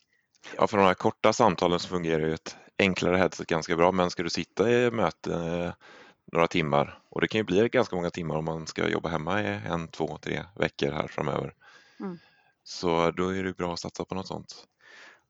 Ja, 0.56 0.66
för 0.66 0.76
de 0.76 0.86
här 0.86 0.94
korta 0.94 1.32
samtalen 1.32 1.78
så 1.78 1.88
fungerar 1.88 2.26
ju 2.26 2.34
ett 2.34 2.56
enklare 2.78 3.16
headset 3.16 3.46
ganska 3.46 3.76
bra, 3.76 3.92
men 3.92 4.10
ska 4.10 4.22
du 4.22 4.30
sitta 4.30 4.70
i 4.70 4.90
möte 4.90 5.34
eh, 5.34 5.72
några 6.32 6.46
timmar 6.46 7.02
och 7.08 7.20
det 7.20 7.28
kan 7.28 7.38
ju 7.38 7.44
bli 7.44 7.68
ganska 7.68 7.96
många 7.96 8.10
timmar 8.10 8.36
om 8.36 8.44
man 8.44 8.66
ska 8.66 8.88
jobba 8.88 9.08
hemma 9.08 9.42
i 9.42 9.46
en, 9.46 9.88
två, 9.88 10.18
tre 10.18 10.44
veckor 10.56 10.92
här 10.92 11.08
framöver. 11.08 11.54
Mm. 12.00 12.18
Så 12.64 13.10
då 13.10 13.28
är 13.34 13.42
det 13.42 13.56
bra 13.56 13.72
att 13.72 13.80
satsa 13.80 14.04
på 14.04 14.14
något 14.14 14.26
sånt. 14.26 14.66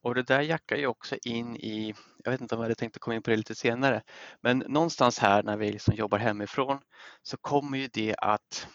Och 0.02 0.14
det 0.14 0.22
där 0.22 0.40
jackar 0.40 0.76
ju 0.76 0.86
också 0.86 1.16
in 1.24 1.56
i, 1.56 1.94
jag 2.24 2.30
vet 2.30 2.40
inte 2.40 2.54
om 2.54 2.60
jag 2.60 2.64
hade 2.64 2.74
tänkt 2.74 2.96
att 2.96 3.02
komma 3.02 3.14
in 3.14 3.22
på 3.22 3.30
det 3.30 3.36
lite 3.36 3.54
senare, 3.54 4.02
men 4.40 4.58
någonstans 4.58 5.18
här 5.18 5.42
när 5.42 5.56
vi 5.56 5.72
liksom 5.72 5.94
jobbar 5.94 6.18
hemifrån 6.18 6.78
så 7.22 7.36
kommer 7.36 7.78
ju 7.78 7.88
det 7.92 8.14
att 8.18 8.68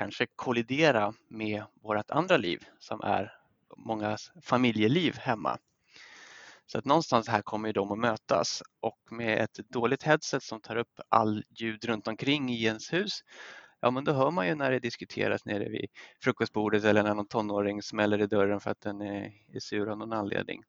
kanske 0.00 0.26
kollidera 0.36 1.14
med 1.28 1.64
vårt 1.82 2.10
andra 2.10 2.36
liv 2.36 2.64
som 2.78 3.00
är 3.00 3.32
mångas 3.76 4.32
familjeliv 4.42 5.18
hemma. 5.18 5.58
Så 6.66 6.78
att 6.78 6.84
någonstans 6.84 7.28
här 7.28 7.42
kommer 7.42 7.72
de 7.72 7.92
att 7.92 7.98
mötas 7.98 8.62
och 8.80 8.98
med 9.10 9.38
ett 9.38 9.60
dåligt 9.68 10.02
headset 10.02 10.42
som 10.42 10.60
tar 10.60 10.76
upp 10.76 11.00
all 11.08 11.44
ljud 11.50 11.84
runt 11.84 12.08
omkring 12.08 12.50
i 12.50 12.64
ens 12.64 12.92
hus, 12.92 13.20
ja 13.80 13.90
men 13.90 14.04
då 14.04 14.12
hör 14.12 14.30
man 14.30 14.46
ju 14.46 14.54
när 14.54 14.70
det 14.70 14.78
diskuteras 14.78 15.44
nere 15.44 15.68
vid 15.68 15.86
frukostbordet 16.22 16.84
eller 16.84 17.02
när 17.02 17.14
någon 17.14 17.28
tonåring 17.28 17.82
smäller 17.82 18.20
i 18.20 18.26
dörren 18.26 18.60
för 18.60 18.70
att 18.70 18.80
den 18.80 19.00
är, 19.00 19.32
är 19.52 19.60
sur 19.60 19.88
av 19.88 19.98
någon 19.98 20.12
anledning. 20.12 20.62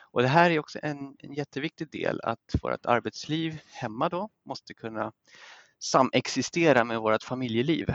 Och 0.00 0.22
det 0.22 0.28
här 0.28 0.50
är 0.50 0.58
också 0.58 0.78
en, 0.82 1.16
en 1.18 1.32
jätteviktig 1.34 1.90
del 1.90 2.20
att 2.20 2.54
vårt 2.62 2.86
arbetsliv 2.86 3.60
hemma 3.66 4.08
då 4.08 4.28
måste 4.44 4.74
kunna 4.74 5.12
samexistera 5.78 6.84
med 6.84 7.00
vårt 7.00 7.22
familjeliv. 7.22 7.94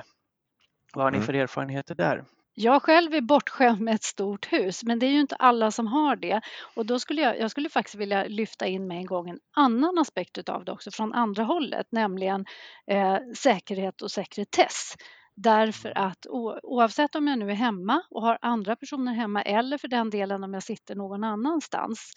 Vad 0.93 1.03
har 1.05 1.11
ni 1.11 1.17
mm. 1.17 1.25
för 1.25 1.33
erfarenheter 1.33 1.95
där? 1.95 2.23
Jag 2.53 2.83
själv 2.83 3.13
är 3.13 3.21
bortskämd 3.21 3.81
med 3.81 3.95
ett 3.95 4.03
stort 4.03 4.53
hus, 4.53 4.83
men 4.83 4.99
det 4.99 5.05
är 5.05 5.11
ju 5.11 5.19
inte 5.19 5.35
alla 5.35 5.71
som 5.71 5.87
har 5.87 6.15
det. 6.15 6.41
Och 6.75 6.85
då 6.85 6.99
skulle 6.99 7.21
jag, 7.21 7.39
jag 7.39 7.51
skulle 7.51 7.69
faktiskt 7.69 7.95
vilja 7.95 8.23
lyfta 8.23 8.67
in 8.67 8.87
med 8.87 8.97
en 8.97 9.05
gång 9.05 9.29
en 9.29 9.39
annan 9.55 9.97
aspekt 9.97 10.49
av 10.49 10.65
det 10.65 10.71
också 10.71 10.91
från 10.91 11.13
andra 11.13 11.43
hållet, 11.43 11.87
nämligen 11.91 12.45
eh, 12.87 13.17
säkerhet 13.35 14.01
och 14.01 14.11
sekretess. 14.11 14.95
Därför 15.43 15.97
att 15.97 16.25
oavsett 16.63 17.15
om 17.15 17.27
jag 17.27 17.39
nu 17.39 17.49
är 17.51 17.55
hemma 17.55 18.01
och 18.09 18.21
har 18.21 18.37
andra 18.41 18.75
personer 18.75 19.13
hemma 19.13 19.41
eller 19.41 19.77
för 19.77 19.87
den 19.87 20.09
delen 20.09 20.43
om 20.43 20.53
jag 20.53 20.63
sitter 20.63 20.95
någon 20.95 21.23
annanstans 21.23 22.11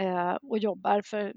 eh, 0.00 0.34
och 0.42 0.58
jobbar. 0.58 1.02
För 1.02 1.24
eh, 1.26 1.32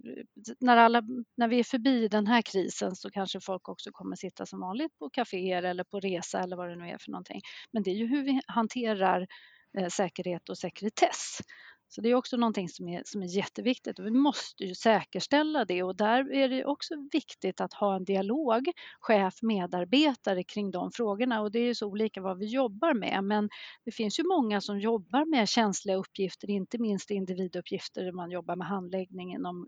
när, 0.60 0.78
alla, 0.78 1.02
när 1.38 1.48
vi 1.48 1.60
är 1.60 1.64
förbi 1.64 2.08
den 2.08 2.28
här 2.28 2.42
krisen 2.42 2.96
så 2.96 3.10
kanske 3.10 3.40
folk 3.40 3.70
också 3.70 3.90
kommer 3.92 4.16
sitta 4.16 4.46
som 4.46 4.60
vanligt 4.60 4.98
på 5.00 5.10
kaféer 5.10 5.64
eller 5.64 5.84
på 5.84 6.00
resa 6.00 6.40
eller 6.40 6.58
vad 6.58 6.70
det 6.70 6.76
nu 6.76 6.90
är 6.90 6.98
för 6.98 7.12
någonting. 7.12 7.42
Men 7.72 7.84
det 7.84 7.92
är 7.92 7.96
ju 7.96 8.08
hur 8.08 8.24
vi 8.24 8.42
hanterar 8.48 9.28
eh, 9.78 9.88
säkerhet 9.88 10.50
och 10.50 10.58
sekretess. 10.58 11.40
Så 11.90 12.02
det 12.02 12.10
är 12.10 12.16
också 12.16 12.38
någonting 12.38 12.70
som 12.70 12.90
är, 12.90 13.02
som 13.06 13.22
är 13.22 13.28
jätteviktigt. 13.28 14.00
Och 14.00 14.06
vi 14.06 14.12
måste 14.12 14.64
ju 14.64 14.76
säkerställa 14.76 15.66
det 15.66 15.84
och 15.84 15.96
där 15.96 16.34
är 16.34 16.50
det 16.50 16.66
också 16.66 16.94
viktigt 17.12 17.62
att 17.62 17.74
ha 17.74 17.96
en 17.96 18.06
dialog 18.06 18.72
chef-medarbetare 19.00 20.44
kring 20.44 20.72
de 20.72 20.92
frågorna. 20.92 21.42
Och 21.42 21.52
det 21.52 21.60
är 21.60 21.66
ju 21.66 21.76
så 21.76 21.88
olika 21.88 22.22
vad 22.22 22.38
vi 22.38 22.46
jobbar 22.46 22.94
med 22.94 23.24
men 23.24 23.50
det 23.86 23.92
finns 23.92 24.20
ju 24.20 24.24
många 24.24 24.62
som 24.62 24.80
jobbar 24.80 25.26
med 25.26 25.50
känsliga 25.50 25.96
uppgifter, 25.96 26.50
inte 26.50 26.78
minst 26.78 27.12
individuppgifter 27.12 28.04
där 28.04 28.12
man 28.12 28.32
jobbar 28.32 28.56
med 28.56 28.68
handläggning 28.68 29.34
inom 29.34 29.68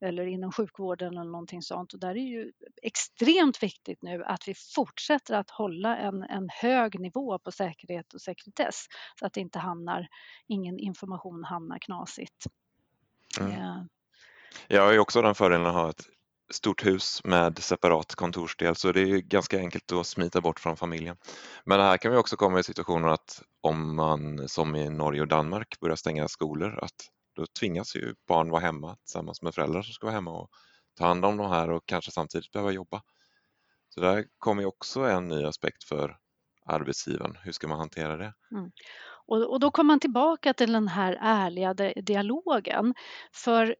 eller 0.00 0.26
inom 0.26 0.52
sjukvården 0.52 1.18
eller 1.18 1.30
någonting 1.30 1.62
sånt. 1.62 1.92
Och 1.92 2.00
där 2.00 2.10
är 2.10 2.28
ju 2.28 2.52
extremt 2.82 3.62
viktigt 3.62 4.02
nu 4.02 4.24
att 4.24 4.48
vi 4.48 4.54
fortsätter 4.54 5.34
att 5.34 5.50
hålla 5.50 5.96
en, 5.96 6.22
en 6.22 6.48
hög 6.48 7.00
nivå 7.00 7.38
på 7.38 7.52
säkerhet 7.52 8.14
och 8.14 8.20
sekretess 8.20 8.86
så 9.18 9.26
att 9.26 9.32
det 9.32 9.40
inte 9.40 9.58
hamnar, 9.58 10.08
ingen 10.46 10.78
information 10.78 11.44
hamnar 11.44 11.78
knasigt. 11.78 12.46
Mm. 13.40 13.52
Ja. 13.52 13.86
Jag 14.68 14.82
har 14.82 14.92
ju 14.92 14.98
också 14.98 15.22
den 15.22 15.34
fördelen 15.34 15.66
att 15.66 15.74
ha 15.74 15.90
ett 15.90 16.02
stort 16.50 16.86
hus 16.86 17.24
med 17.24 17.58
separat 17.58 18.14
kontorsdel 18.14 18.76
så 18.76 18.92
det 18.92 19.00
är 19.00 19.18
ganska 19.18 19.58
enkelt 19.58 19.92
att 19.92 20.06
smita 20.06 20.40
bort 20.40 20.60
från 20.60 20.76
familjen. 20.76 21.16
Men 21.64 21.80
här 21.80 21.96
kan 21.96 22.12
vi 22.12 22.18
också 22.18 22.36
komma 22.36 22.60
i 22.60 22.62
situationer 22.62 23.08
att 23.08 23.42
om 23.60 23.96
man 23.96 24.48
som 24.48 24.76
i 24.76 24.90
Norge 24.90 25.20
och 25.20 25.28
Danmark 25.28 25.80
börjar 25.80 25.96
stänga 25.96 26.28
skolor 26.28 26.78
att 26.82 27.10
då 27.34 27.46
tvingas 27.46 27.96
ju 27.96 28.14
barn 28.28 28.50
vara 28.50 28.60
hemma 28.60 28.96
tillsammans 28.96 29.42
med 29.42 29.54
föräldrar 29.54 29.82
som 29.82 29.92
ska 29.92 30.06
vara 30.06 30.14
hemma 30.14 30.30
och 30.30 30.50
ta 30.94 31.06
hand 31.06 31.24
om 31.24 31.36
de 31.36 31.50
här 31.50 31.70
och 31.70 31.86
kanske 31.86 32.10
samtidigt 32.10 32.52
behöva 32.52 32.70
jobba. 32.70 33.02
Så 33.88 34.00
där 34.00 34.24
kommer 34.38 34.64
också 34.64 35.00
en 35.00 35.28
ny 35.28 35.44
aspekt 35.44 35.84
för 35.84 36.16
arbetsgivaren. 36.66 37.36
Hur 37.42 37.52
ska 37.52 37.68
man 37.68 37.78
hantera 37.78 38.16
det? 38.16 38.34
Mm. 38.50 38.70
Och, 39.26 39.52
och, 39.52 39.60
då 39.60 39.70
kommer 39.70 39.88
man 39.88 40.00
tillbaka 40.00 40.54
till 40.54 40.72
den 40.72 40.88
här 40.88 41.18
ärliga 41.20 41.74
dialogen. 42.02 42.94
För 43.32 43.76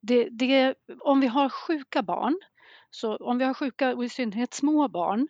det, 0.00 0.28
det, 0.30 0.74
om 1.00 1.20
vi 1.20 1.26
har 1.26 1.48
sjuka 1.48 2.02
barn, 2.02 2.38
så 2.90 3.16
om 3.16 3.38
vi 3.38 3.44
har 3.44 3.54
sjuka 3.54 3.94
och 3.94 4.04
i 4.04 4.08
synnerhet 4.08 4.54
små 4.54 4.88
barn, 4.88 5.28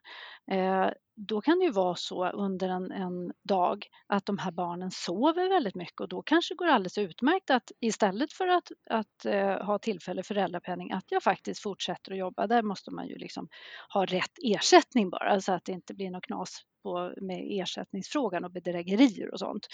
eh, 0.50 0.90
då 1.20 1.40
kan 1.40 1.58
det 1.58 1.64
ju 1.64 1.70
vara 1.70 1.94
så 1.94 2.28
under 2.28 2.68
en, 2.68 2.92
en, 2.92 3.32
dag 3.42 3.86
att 4.06 4.26
de 4.26 4.38
här 4.38 4.50
barnen 4.50 4.90
sover 4.90 5.48
väldigt 5.48 5.74
mycket 5.74 6.00
och 6.00 6.08
då 6.08 6.22
kanske 6.22 6.54
det 6.54 6.56
går 6.56 6.66
alldeles 6.66 6.98
utmärkt 6.98 7.50
att 7.50 7.72
istället 7.80 8.32
för 8.32 8.48
att, 8.48 8.68
att 8.90 9.24
eh, 9.24 9.66
ha 9.66 9.78
tillfällig 9.78 10.26
föräldrapenning 10.26 10.92
att 10.92 11.04
jag 11.08 11.22
faktiskt 11.22 11.62
fortsätter 11.62 12.12
att 12.12 12.18
jobba. 12.18 12.46
Där 12.46 12.62
måste 12.62 12.90
man 12.90 13.08
ju 13.08 13.18
liksom 13.18 13.48
ha 13.94 14.04
rätt 14.04 14.32
ersättning 14.44 15.10
bara 15.10 15.40
så 15.40 15.52
att 15.52 15.64
det 15.64 15.72
inte 15.72 15.94
blir 15.94 16.10
något 16.10 16.26
knas 16.26 16.62
på, 16.82 17.12
med 17.20 17.46
ersättningsfrågan 17.50 18.44
och 18.44 18.52
bedrägerier 18.52 19.32
och 19.32 19.38
sånt. 19.38 19.66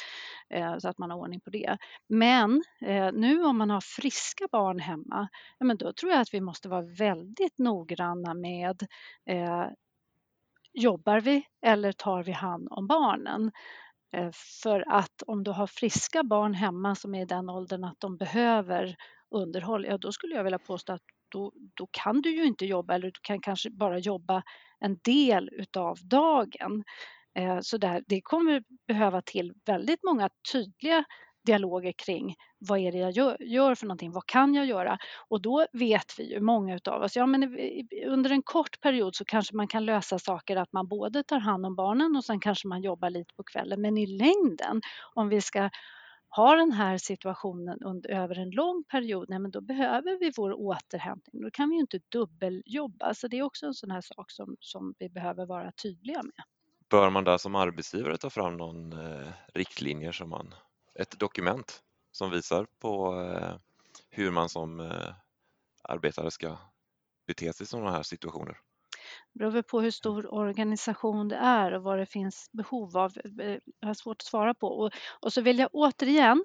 eh, 0.50 0.78
så 0.78 0.88
att 0.88 0.98
man 0.98 1.10
har 1.10 1.18
ordning 1.18 1.40
på 1.40 1.50
det. 1.50 1.78
Men 2.08 2.62
eh, 2.86 3.12
nu 3.12 3.44
om 3.44 3.58
man 3.58 3.70
har 3.70 3.80
friska 3.80 4.48
barn 4.52 4.78
hemma, 4.78 5.28
ja, 5.58 5.66
men 5.66 5.76
då 5.76 5.92
tror 5.92 6.12
jag 6.12 6.20
att 6.20 6.34
vi 6.34 6.40
måste 6.40 6.68
vara 6.68 6.82
väldigt 6.98 7.58
noggranna 7.58 8.34
med 8.34 8.82
eh, 9.30 9.66
jobbar 10.74 11.20
vi 11.20 11.46
eller 11.66 11.92
tar 11.92 12.22
vi 12.22 12.32
hand 12.32 12.68
om 12.70 12.86
barnen? 12.86 13.52
Eh, 14.16 14.30
för 14.62 14.84
att 14.88 15.22
om 15.26 15.44
du 15.44 15.50
har 15.50 15.66
friska 15.66 16.22
barn 16.22 16.54
hemma 16.54 16.94
som 16.94 17.14
är 17.14 17.22
i 17.22 17.24
den 17.24 17.50
åldern 17.50 17.84
att 17.84 18.00
de 18.00 18.16
behöver 18.16 18.96
underhåll, 19.30 19.84
ja 19.84 19.98
då 19.98 20.12
skulle 20.12 20.34
jag 20.34 20.44
vilja 20.44 20.58
påstå 20.58 20.92
att 20.92 21.02
då, 21.28 21.52
då 21.74 21.88
kan 21.90 22.20
du 22.22 22.30
ju 22.36 22.44
inte 22.44 22.66
jobba 22.66 22.94
eller 22.94 23.06
du 23.06 23.20
kan 23.22 23.40
kanske 23.40 23.70
bara 23.70 23.98
jobba 23.98 24.42
en 24.80 24.98
del 25.04 25.50
utav 25.52 25.98
dagen. 26.02 26.84
Eh, 27.38 27.56
så 27.56 27.78
så 27.80 27.86
här, 27.86 28.04
det 28.06 28.20
kommer 28.20 28.62
behöva 28.86 29.22
till 29.22 29.52
väldigt 29.66 30.00
många 30.04 30.28
tydliga 30.52 31.04
dialoger 31.44 31.92
kring 31.92 32.34
vad 32.58 32.78
är 32.78 32.92
det 32.92 32.98
jag 32.98 33.10
gör, 33.10 33.36
gör, 33.40 33.74
för 33.74 33.86
någonting, 33.86 34.12
vad 34.12 34.26
kan 34.26 34.54
jag 34.54 34.66
göra? 34.66 34.98
Och 35.28 35.42
då 35.42 35.66
vet 35.72 36.18
vi 36.18 36.32
ju, 36.32 36.40
många 36.40 36.76
utav 36.76 37.02
oss, 37.02 37.16
ja 37.16 37.26
men 37.26 37.58
under 38.06 38.30
en 38.30 38.42
kort 38.42 38.80
period 38.80 39.16
så 39.16 39.24
kanske 39.24 39.56
man 39.56 39.68
kan 39.68 39.84
lösa 39.84 40.18
saker 40.18 40.56
att 40.56 40.72
man 40.72 40.88
både 40.88 41.22
tar 41.22 41.38
hand 41.38 41.66
om 41.66 41.74
barnen 41.74 42.16
och 42.16 42.24
sen 42.24 42.40
kanske 42.40 42.68
man 42.68 42.82
jobbar 42.82 43.10
lite 43.10 43.34
på 43.34 43.42
kvällen. 43.42 43.80
Men 43.80 43.98
i 43.98 44.06
längden, 44.06 44.80
om 45.14 45.28
vi 45.28 45.40
ska 45.40 45.70
ha 46.36 46.56
den 46.56 46.72
här 46.72 46.98
situationen 46.98 47.82
under, 47.82 48.10
över 48.10 48.38
en 48.38 48.50
lång 48.50 48.84
period, 48.84 49.26
nej 49.28 49.38
men 49.38 49.50
då 49.50 49.60
behöver 49.60 50.18
vi 50.20 50.32
vår 50.36 50.52
återhämtning. 50.52 51.42
Då 51.42 51.50
kan 51.50 51.68
vi 51.68 51.74
ju 51.74 51.80
inte 51.80 52.00
dubbeljobba. 52.08 53.14
Så 53.14 53.28
det 53.28 53.38
är 53.38 53.42
också 53.42 53.66
en 53.66 53.74
sån 53.74 53.90
här 53.90 54.00
sak 54.00 54.30
som, 54.30 54.56
som 54.60 54.94
vi 54.98 55.08
behöver 55.08 55.46
vara 55.46 55.72
tydliga 55.72 56.22
med. 56.22 56.44
Bör 56.90 57.10
man 57.10 57.24
där 57.24 57.38
som 57.38 57.54
arbetsgivare 57.54 58.16
ta 58.16 58.30
fram 58.30 58.56
någon 58.56 58.92
eh, 58.92 59.28
riktlinjer 59.54 60.12
som 60.12 60.30
man 60.30 60.54
ett 60.94 61.18
dokument 61.18 61.82
som 62.12 62.30
visar 62.30 62.66
på 62.78 63.20
eh, 63.20 63.56
hur 64.10 64.30
man 64.30 64.48
som 64.48 64.80
eh, 64.80 65.14
arbetare 65.82 66.30
ska 66.30 66.58
bete 67.26 67.52
sig 67.52 67.64
i 67.64 67.66
sådana 67.66 67.90
här 67.90 68.02
situationer. 68.02 68.56
Det 69.32 69.38
beror 69.38 69.62
på 69.62 69.80
hur 69.80 69.90
stor 69.90 70.34
organisation 70.34 71.28
det 71.28 71.36
är 71.36 71.72
och 71.72 71.82
vad 71.82 71.98
det 71.98 72.06
finns 72.06 72.50
behov 72.52 72.96
av. 72.96 73.12
Eh, 73.40 73.58
jag 73.80 73.88
har 73.88 73.94
svårt 73.94 74.22
att 74.22 74.26
svara 74.26 74.54
på. 74.54 74.66
Och, 74.66 74.92
och 75.20 75.32
så 75.32 75.40
vill 75.40 75.58
jag 75.58 75.68
återigen 75.72 76.44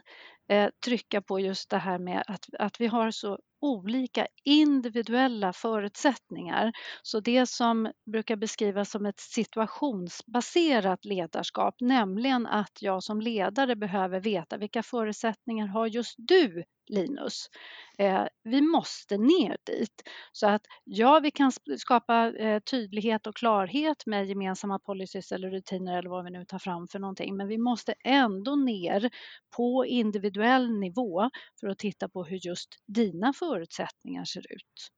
eh, 0.49 0.69
trycka 0.85 1.21
på 1.21 1.39
just 1.39 1.69
det 1.69 1.77
här 1.77 1.99
med 1.99 2.23
att, 2.27 2.45
att 2.59 2.81
vi 2.81 2.87
har 2.87 3.11
så 3.11 3.39
olika 3.61 4.27
individuella 4.43 5.53
förutsättningar. 5.53 6.71
Så 7.03 7.19
det 7.19 7.45
som 7.45 7.91
brukar 8.11 8.35
beskrivas 8.35 8.91
som 8.91 9.05
ett 9.05 9.19
situationsbaserat 9.19 11.05
ledarskap, 11.05 11.75
nämligen 11.79 12.47
att 12.47 12.81
jag 12.81 13.03
som 13.03 13.21
ledare 13.21 13.75
behöver 13.75 14.19
veta 14.19 14.57
vilka 14.57 14.83
förutsättningar 14.83 15.67
har 15.67 15.87
just 15.87 16.15
du 16.17 16.63
Linus. 16.89 17.49
Eh, 17.97 18.23
vi 18.43 18.61
måste 18.61 19.17
ner 19.17 19.57
dit. 19.65 20.03
Så 20.31 20.47
att 20.47 20.61
ja, 20.83 21.19
vi 21.19 21.31
kan 21.31 21.51
skapa 21.77 22.31
eh, 22.31 22.59
tydlighet 22.59 23.27
och 23.27 23.35
klarhet 23.35 24.05
med 24.05 24.27
gemensamma 24.27 24.79
policies 24.79 25.31
eller 25.31 25.49
rutiner 25.49 25.97
eller 25.97 26.09
vad 26.09 26.23
vi 26.23 26.31
nu 26.31 26.45
tar 26.45 26.59
fram 26.59 26.87
för 26.87 26.99
någonting. 26.99 27.37
Men 27.37 27.47
vi 27.47 27.57
måste 27.57 27.93
ändå 28.03 28.55
ner 28.55 29.09
på 29.57 29.85
individuell 30.39 30.79
nivå 30.79 31.29
för 31.59 31.67
att 31.67 31.77
titta 31.77 32.09
på 32.09 32.23
hur 32.23 32.39
just 32.47 32.69
dina 32.87 33.33
förutsättningar 33.33 34.25
ser 34.25 34.53
ut. 34.53 34.91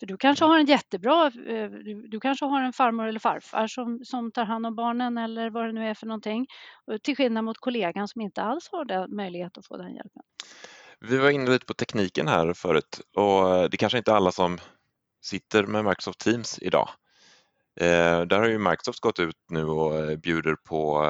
För 0.00 0.06
du 0.06 0.16
kanske 0.16 0.44
har 0.44 0.58
en 0.58 0.66
jättebra, 0.66 1.26
eh, 1.26 1.70
du 2.08 2.20
kanske 2.20 2.44
har 2.44 2.62
en 2.62 2.72
farmor 2.72 3.06
eller 3.06 3.20
farfar 3.20 3.66
som, 3.66 4.00
som 4.04 4.32
tar 4.32 4.44
hand 4.44 4.66
om 4.66 4.74
barnen 4.74 5.18
eller 5.18 5.50
vad 5.50 5.66
det 5.66 5.72
nu 5.72 5.88
är 5.88 5.94
för 5.94 6.06
någonting. 6.06 6.46
Eh, 6.90 6.98
till 6.98 7.16
skillnad 7.16 7.44
mot 7.44 7.58
kollegan 7.58 8.08
som 8.08 8.20
inte 8.20 8.42
alls 8.42 8.68
har 8.72 8.84
den 8.84 9.16
möjlighet 9.16 9.58
att 9.58 9.66
få 9.66 9.76
den 9.76 9.94
hjälpen. 9.94 10.22
Vi 11.00 11.18
var 11.18 11.30
inne 11.30 11.50
lite 11.50 11.66
på 11.66 11.74
tekniken 11.74 12.28
här 12.28 12.52
förut 12.52 13.00
och 13.16 13.56
eh, 13.56 13.68
det 13.70 13.76
kanske 13.76 13.98
inte 13.98 14.10
är 14.10 14.14
alla 14.16 14.32
som 14.32 14.58
sitter 15.24 15.66
med 15.66 15.84
Microsoft 15.84 16.20
Teams 16.20 16.58
idag. 16.62 16.88
Där 18.26 18.38
har 18.38 18.48
ju 18.48 18.58
Microsoft 18.58 19.00
gått 19.00 19.18
ut 19.18 19.36
nu 19.50 19.64
och 19.64 20.18
bjuder 20.18 20.56
på 20.68 21.04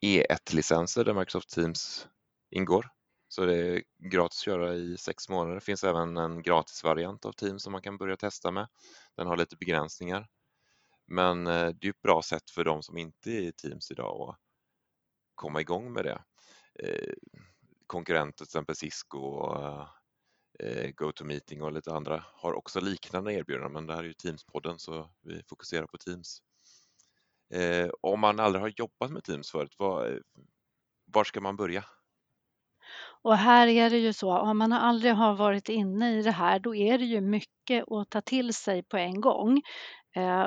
e 0.00 0.26
E1-licenser 0.30 1.04
där 1.04 1.14
Microsoft 1.14 1.50
Teams 1.50 2.06
ingår. 2.56 2.88
Så 3.28 3.44
det 3.44 3.56
är 3.56 3.82
gratis 3.98 4.38
att 4.38 4.44
köra 4.44 4.74
i 4.74 4.96
sex 4.96 5.28
månader. 5.28 5.54
Det 5.54 5.60
finns 5.60 5.84
även 5.84 6.16
en 6.16 6.42
gratisvariant 6.42 7.24
av 7.24 7.32
Teams 7.32 7.62
som 7.62 7.72
man 7.72 7.82
kan 7.82 7.96
börja 7.96 8.16
testa 8.16 8.50
med. 8.50 8.68
Den 9.16 9.26
har 9.26 9.36
lite 9.36 9.56
begränsningar. 9.56 10.28
Men 11.06 11.46
eh, 11.46 11.68
det 11.68 11.86
är 11.86 11.90
ett 11.90 12.02
bra 12.02 12.22
sätt 12.22 12.50
för 12.50 12.64
de 12.64 12.82
som 12.82 12.98
inte 12.98 13.30
är 13.30 13.40
i 13.40 13.52
Teams 13.52 13.90
idag 13.90 14.30
att 14.30 14.36
komma 15.34 15.60
igång 15.60 15.92
med 15.92 16.04
det. 16.04 16.24
Eh, 16.74 17.12
Konkurrenter, 17.86 18.36
till 18.36 18.44
exempel 18.44 18.76
Cisco 18.76 19.18
och 19.18 19.86
eh, 20.58 20.90
GoToMeeting 20.90 21.62
och 21.62 21.72
lite 21.72 21.92
andra 21.92 22.24
har 22.32 22.52
också 22.52 22.80
liknande 22.80 23.32
erbjudanden 23.32 23.72
men 23.72 23.86
det 23.86 23.94
här 23.94 24.00
är 24.00 24.06
ju 24.06 24.12
Teams-podden 24.12 24.78
så 24.78 25.10
vi 25.22 25.42
fokuserar 25.48 25.86
på 25.86 25.98
Teams. 25.98 26.42
Om 28.00 28.20
man 28.20 28.40
aldrig 28.40 28.62
har 28.62 28.72
jobbat 28.76 29.10
med 29.10 29.24
Teams 29.24 29.50
förut, 29.50 29.74
var, 29.78 30.22
var 31.04 31.24
ska 31.24 31.40
man 31.40 31.56
börja? 31.56 31.84
Och 33.26 33.36
här 33.36 33.66
är 33.66 33.90
det 33.90 33.98
ju 33.98 34.12
så, 34.12 34.38
om 34.38 34.58
man 34.58 34.72
aldrig 34.72 35.12
har 35.14 35.34
varit 35.34 35.68
inne 35.68 36.18
i 36.18 36.22
det 36.22 36.30
här, 36.30 36.58
då 36.58 36.74
är 36.74 36.98
det 36.98 37.04
ju 37.04 37.20
mycket 37.20 37.92
att 37.92 38.10
ta 38.10 38.20
till 38.20 38.54
sig 38.54 38.82
på 38.82 38.96
en 38.96 39.20
gång. 39.20 39.62
Eh, 40.16 40.46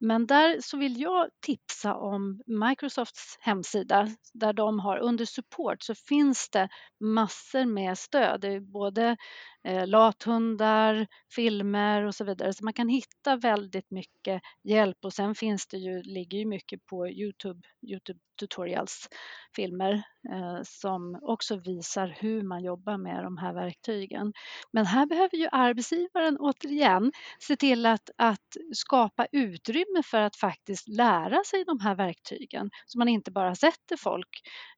men 0.00 0.26
där 0.26 0.60
så 0.60 0.76
vill 0.76 1.00
jag 1.00 1.28
tipsa 1.46 1.94
om 1.94 2.42
Microsofts 2.46 3.36
hemsida 3.40 4.08
där 4.34 4.52
de 4.52 4.80
har 4.80 4.98
under 4.98 5.24
support 5.24 5.82
så 5.82 5.94
finns 5.94 6.48
det 6.50 6.68
massor 7.00 7.64
med 7.64 7.98
stöd. 7.98 8.62
Både 8.72 9.16
eh, 9.64 9.86
lathundar, 9.86 11.06
filmer 11.34 12.02
och 12.02 12.14
så 12.14 12.24
vidare. 12.24 12.52
Så 12.52 12.64
man 12.64 12.72
kan 12.72 12.88
hitta 12.88 13.36
väldigt 13.36 13.90
mycket 13.90 14.42
hjälp 14.62 14.98
och 15.04 15.12
sen 15.12 15.34
finns 15.34 15.66
det 15.66 15.78
ju, 15.78 16.02
ligger 16.02 16.38
ju 16.38 16.46
mycket 16.46 16.86
på 16.86 17.08
Youtube, 17.08 17.60
Youtube 17.82 18.20
tutorials, 18.40 19.08
filmer 19.56 19.92
eh, 20.32 20.62
som 20.64 21.18
också 21.22 21.56
visar 21.56 22.16
hur 22.20 22.42
man 22.42 22.62
jobbar 22.62 22.96
med 22.96 23.24
de 23.24 23.38
här 23.38 23.52
verktygen. 23.52 24.32
Men 24.72 24.86
här 24.86 25.06
behöver 25.06 25.36
ju 25.36 25.48
arbetsgivaren 25.52 26.36
återigen 26.38 27.12
se 27.38 27.56
till 27.56 27.86
att, 27.86 28.10
att 28.16 28.56
skapa 28.72 29.26
utrymme 29.32 30.02
för 30.04 30.20
att 30.20 30.36
faktiskt 30.36 30.88
lära 30.88 31.44
sig 31.44 31.64
de 31.64 31.80
här 31.80 31.94
verktygen 31.94 32.70
så 32.86 32.98
man 32.98 33.08
inte 33.08 33.30
bara 33.30 33.54
sätter 33.54 33.96
folk 33.96 34.28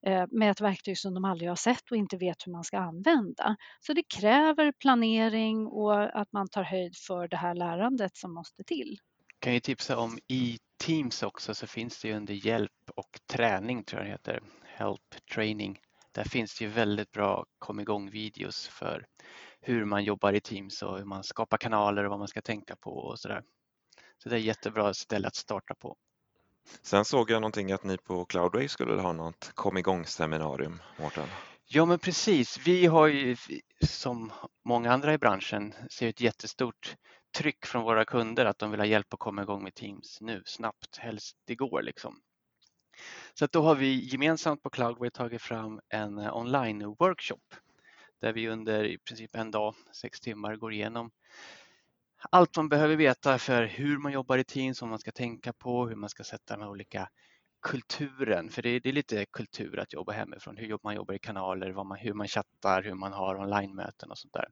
eh, 0.06 0.24
med 0.30 0.50
ett 0.50 0.60
verktyg 0.60 0.98
som 0.98 1.14
de 1.14 1.24
aldrig 1.24 1.48
har 1.48 1.56
sett 1.56 1.90
och 1.90 1.96
inte 1.96 2.16
vet 2.16 2.46
hur 2.46 2.52
man 2.52 2.64
ska 2.64 2.78
använda. 2.78 3.56
Så 3.80 3.92
det 3.92 4.02
kräver 4.02 4.72
planering 4.80 5.66
och 5.66 6.20
att 6.20 6.32
man 6.32 6.48
tar 6.48 6.62
höjd 6.62 6.96
för 6.96 7.28
det 7.28 7.36
här 7.36 7.54
lärandet 7.54 8.16
som 8.16 8.34
måste 8.34 8.64
till. 8.64 8.98
Jag 9.28 9.40
kan 9.40 9.54
ju 9.54 9.60
tipsa 9.60 9.98
om 9.98 10.18
i 10.28 10.58
Teams 10.84 11.22
också 11.22 11.54
så 11.54 11.66
finns 11.66 12.02
det 12.02 12.08
ju 12.08 12.14
under 12.14 12.34
hjälp 12.34 12.72
och 12.96 13.20
träning 13.32 13.84
tror 13.84 14.00
jag 14.00 14.06
det 14.06 14.12
heter, 14.12 14.42
Help 14.64 15.26
Training. 15.34 15.78
Där 16.12 16.24
finns 16.24 16.58
det 16.58 16.64
ju 16.64 16.70
väldigt 16.70 17.12
bra 17.12 17.46
kom 17.58 17.80
igång 17.80 18.10
videos 18.10 18.68
för 18.68 19.06
hur 19.60 19.84
man 19.84 20.04
jobbar 20.04 20.32
i 20.32 20.40
Teams 20.40 20.82
och 20.82 20.98
hur 20.98 21.04
man 21.04 21.24
skapar 21.24 21.58
kanaler 21.58 22.04
och 22.04 22.10
vad 22.10 22.18
man 22.18 22.28
ska 22.28 22.42
tänka 22.42 22.76
på 22.76 22.90
och 22.90 23.18
sådär. 23.18 23.42
Så 24.18 24.28
det 24.28 24.34
är 24.34 24.38
ett 24.38 24.44
jättebra 24.44 24.94
ställe 24.94 25.28
att 25.28 25.34
starta 25.34 25.74
på. 25.74 25.96
Sen 26.82 27.04
såg 27.04 27.30
jag 27.30 27.40
någonting 27.40 27.72
att 27.72 27.84
ni 27.84 27.98
på 27.98 28.24
Cloudway 28.24 28.68
skulle 28.68 29.02
ha 29.02 29.12
något 29.12 29.50
kom 29.54 29.76
igång 29.76 30.06
seminarium, 30.06 30.82
Mårten. 31.00 31.28
Ja 31.68 31.84
men 31.84 31.98
precis, 31.98 32.58
vi 32.66 32.86
har 32.86 33.06
ju 33.06 33.36
som 33.80 34.32
många 34.64 34.92
andra 34.92 35.14
i 35.14 35.18
branschen 35.18 35.74
ser 35.90 36.08
ett 36.08 36.20
jättestort 36.20 36.96
tryck 37.36 37.66
från 37.66 37.84
våra 37.84 38.04
kunder 38.04 38.44
att 38.44 38.58
de 38.58 38.70
vill 38.70 38.80
ha 38.80 38.86
hjälp 38.86 39.14
att 39.14 39.18
komma 39.20 39.42
igång 39.42 39.62
med 39.62 39.74
Teams 39.74 40.20
nu 40.20 40.42
snabbt, 40.46 40.96
helst 40.96 41.36
igår 41.46 41.82
liksom. 41.82 42.20
Så 43.34 43.44
att 43.44 43.52
då 43.52 43.62
har 43.62 43.74
vi 43.74 44.08
gemensamt 44.12 44.62
på 44.62 44.70
Cloudway 44.70 45.10
tagit 45.10 45.42
fram 45.42 45.80
en 45.88 46.18
eh, 46.18 46.36
online-workshop 46.36 47.54
där 48.20 48.32
vi 48.32 48.48
under 48.48 48.84
i 48.84 48.98
princip 48.98 49.36
en 49.36 49.50
dag, 49.50 49.74
sex 49.92 50.20
timmar, 50.20 50.56
går 50.56 50.72
igenom 50.72 51.10
allt 52.30 52.56
man 52.56 52.68
behöver 52.68 52.96
veta 52.96 53.38
för 53.38 53.62
hur 53.62 53.98
man 53.98 54.12
jobbar 54.12 54.38
i 54.38 54.44
Teams, 54.44 54.80
vad 54.80 54.90
man 54.90 54.98
ska 54.98 55.12
tänka 55.12 55.52
på, 55.52 55.88
hur 55.88 55.96
man 55.96 56.10
ska 56.10 56.24
sätta 56.24 56.56
de 56.56 56.68
olika 56.68 57.08
kulturen, 57.66 58.50
för 58.50 58.62
det 58.62 58.68
är, 58.68 58.80
det 58.80 58.88
är, 58.88 58.92
lite 58.92 59.26
kultur 59.26 59.78
att 59.78 59.92
jobba 59.92 60.12
hemifrån, 60.12 60.56
hur 60.56 60.78
man 60.82 60.94
jobbar 60.94 61.14
i 61.14 61.18
kanaler, 61.18 61.72
man, 61.72 61.98
hur 61.98 62.12
man 62.12 62.28
chattar, 62.28 62.82
hur 62.82 62.94
man 62.94 63.12
har 63.12 63.36
online-möten 63.36 64.10
och 64.10 64.18
sånt 64.18 64.32
där. 64.32 64.48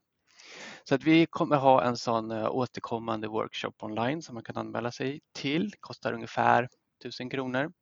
Så 0.85 0.95
att 0.95 1.03
vi 1.03 1.27
kommer 1.27 1.57
ha 1.57 1.85
en 1.85 1.97
sån 1.97 2.31
eh, 2.31 2.51
återkommande 2.51 3.29
workshop 3.29 3.73
online 3.79 4.23
som 4.23 4.35
man 4.35 4.45
kan 4.45 4.57
anmäla 4.57 4.93
sig 4.93 5.21
till. 5.33 5.73
Kostar 5.81 6.13
ungefär 6.13 6.69
1000 7.01 7.31
kronor. 7.31 7.73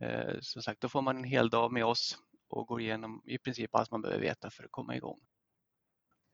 Eh, 0.00 0.40
som 0.40 0.62
sagt, 0.62 0.80
då 0.80 0.88
får 0.88 1.02
man 1.02 1.16
en 1.16 1.24
hel 1.24 1.50
dag 1.50 1.72
med 1.72 1.84
oss 1.84 2.18
och 2.48 2.66
går 2.66 2.80
igenom 2.80 3.22
i 3.24 3.38
princip 3.38 3.74
allt 3.74 3.90
man 3.90 4.02
behöver 4.02 4.22
veta 4.22 4.50
för 4.50 4.64
att 4.64 4.72
komma 4.72 4.96
igång. 4.96 5.18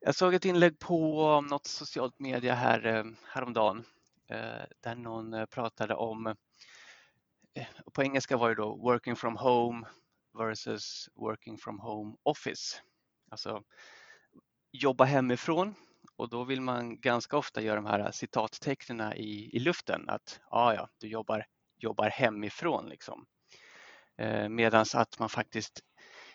Jag 0.00 0.14
såg 0.14 0.34
ett 0.34 0.44
inlägg 0.44 0.78
på 0.78 1.40
något 1.40 1.66
socialt 1.66 2.18
media 2.18 2.54
här 2.54 2.86
eh, 2.86 3.04
häromdagen 3.32 3.84
eh, 4.28 4.64
där 4.80 4.94
någon 4.94 5.46
pratade 5.46 5.94
om, 5.94 6.36
Eh, 7.54 7.66
på 7.92 8.02
engelska 8.02 8.36
var 8.36 8.48
det 8.48 8.54
då 8.54 8.76
working 8.76 9.16
from 9.16 9.36
home 9.36 9.86
versus 10.38 11.08
working 11.14 11.58
from 11.58 11.80
home 11.80 12.16
office. 12.22 12.76
Alltså 13.30 13.62
jobba 14.72 15.04
hemifrån 15.04 15.74
och 16.16 16.28
då 16.28 16.44
vill 16.44 16.60
man 16.60 17.00
ganska 17.00 17.36
ofta 17.36 17.60
göra 17.60 17.76
de 17.76 17.86
här 17.86 18.10
citattecknen 18.10 19.12
i, 19.12 19.50
i 19.52 19.58
luften 19.58 20.08
att 20.08 20.40
ja, 20.50 20.74
ja, 20.74 20.88
du 20.98 21.08
jobbar, 21.08 21.46
jobbar 21.78 22.10
hemifrån 22.10 22.88
liksom. 22.88 23.26
Eh, 24.18 24.48
Medan 24.48 24.84
att 24.94 25.18
man 25.18 25.28
faktiskt 25.28 25.80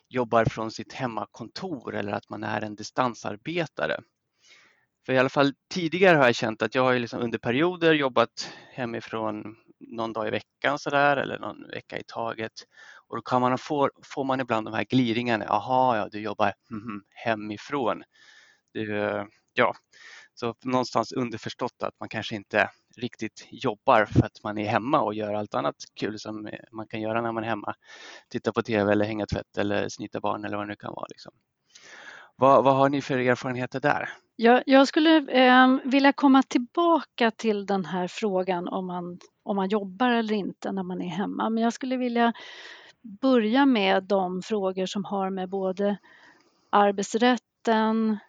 jobbar 0.08 0.46
från 0.46 0.72
sitt 0.72 0.94
hemmakontor 0.94 1.96
eller 1.96 2.12
att 2.12 2.30
man 2.30 2.44
är 2.44 2.62
en 2.62 2.76
distansarbetare. 2.76 4.02
För 5.06 5.14
i 5.14 5.18
alla 5.18 5.30
fall 5.30 5.54
tidigare 5.70 6.18
har 6.18 6.26
jag 6.26 6.36
känt 6.36 6.62
att 6.62 6.76
jag 6.76 6.84
har 6.84 7.00
liksom 7.00 7.22
under 7.22 7.38
perioder 7.38 7.94
jobbat 7.94 8.52
hemifrån 8.74 9.56
någon 9.90 10.14
dag 10.14 10.28
i 10.28 10.32
veckan 10.32 10.80
sådär 10.80 11.18
eller 11.18 11.40
någon 11.40 11.68
vecka 11.68 11.98
i 11.98 12.04
taget. 12.08 12.52
Och 13.08 13.16
då 13.16 13.22
kan 13.22 13.42
man 13.42 13.58
få, 13.58 13.90
får 14.04 14.24
man 14.24 14.40
ibland 14.40 14.68
de 14.68 14.74
här 14.74 14.84
gliringarna. 14.84 15.46
Jaha, 15.46 15.98
ja, 15.98 16.10
du 16.12 16.20
jobbar 16.20 16.54
mhm, 16.70 17.04
hemifrån. 17.10 18.04
Du, 18.74 18.98
ja, 19.54 19.74
så 20.34 20.56
någonstans 20.64 21.12
underförstått 21.12 21.84
att 21.84 22.00
man 22.00 22.10
kanske 22.10 22.36
inte 22.36 22.70
riktigt 22.98 23.48
jobbar 23.52 24.06
för 24.06 24.26
att 24.26 24.44
man 24.44 24.58
är 24.58 24.70
hemma 24.70 25.02
och 25.02 25.14
gör 25.14 25.34
allt 25.34 25.54
annat 25.54 25.76
kul 26.00 26.20
som 26.20 26.50
man 26.72 26.88
kan 26.88 27.02
göra 27.02 27.22
när 27.22 27.32
man 27.32 27.44
är 27.44 27.48
hemma. 27.48 27.74
Titta 28.30 28.54
på 28.54 28.62
TV 28.62 28.92
eller 28.92 29.06
hänga 29.06 29.26
tvätt 29.26 29.58
eller 29.58 29.90
snitta 29.90 30.20
barn 30.20 30.46
eller 30.46 30.58
vad 30.58 30.66
det 30.66 30.70
nu 30.70 30.76
kan 30.76 30.94
vara. 30.94 31.08
Liksom. 31.10 31.32
Vad, 32.40 32.64
vad 32.64 32.76
har 32.76 32.90
ni 32.90 33.02
för 33.02 33.18
erfarenheter 33.18 33.80
där? 33.80 34.10
Jag, 34.36 34.64
jag 34.66 34.88
skulle 34.88 35.18
eh, 35.18 35.78
vilja 35.84 36.14
komma 36.14 36.44
tillbaka 36.44 37.32
till 37.32 37.66
den 37.66 37.86
här 37.86 38.08
frågan 38.08 38.68
om 38.68 38.88
man, 38.88 39.20
om 39.44 39.56
man 39.56 39.70
jobbar 39.70 40.12
eller 40.12 40.34
inte 40.34 40.72
när 40.72 40.84
man 40.84 41.02
är 41.02 41.10
hemma. 41.10 41.50
Men 41.50 41.64
jag 41.64 41.74
skulle 41.74 41.98
vilja 41.98 42.34
börja 43.22 43.66
med 43.66 44.04
de 44.04 44.42
frågor 44.42 44.86
som 44.86 45.06
har 45.06 45.30
med 45.30 45.50
både 45.50 45.98
arbetsrätten, 46.70 48.20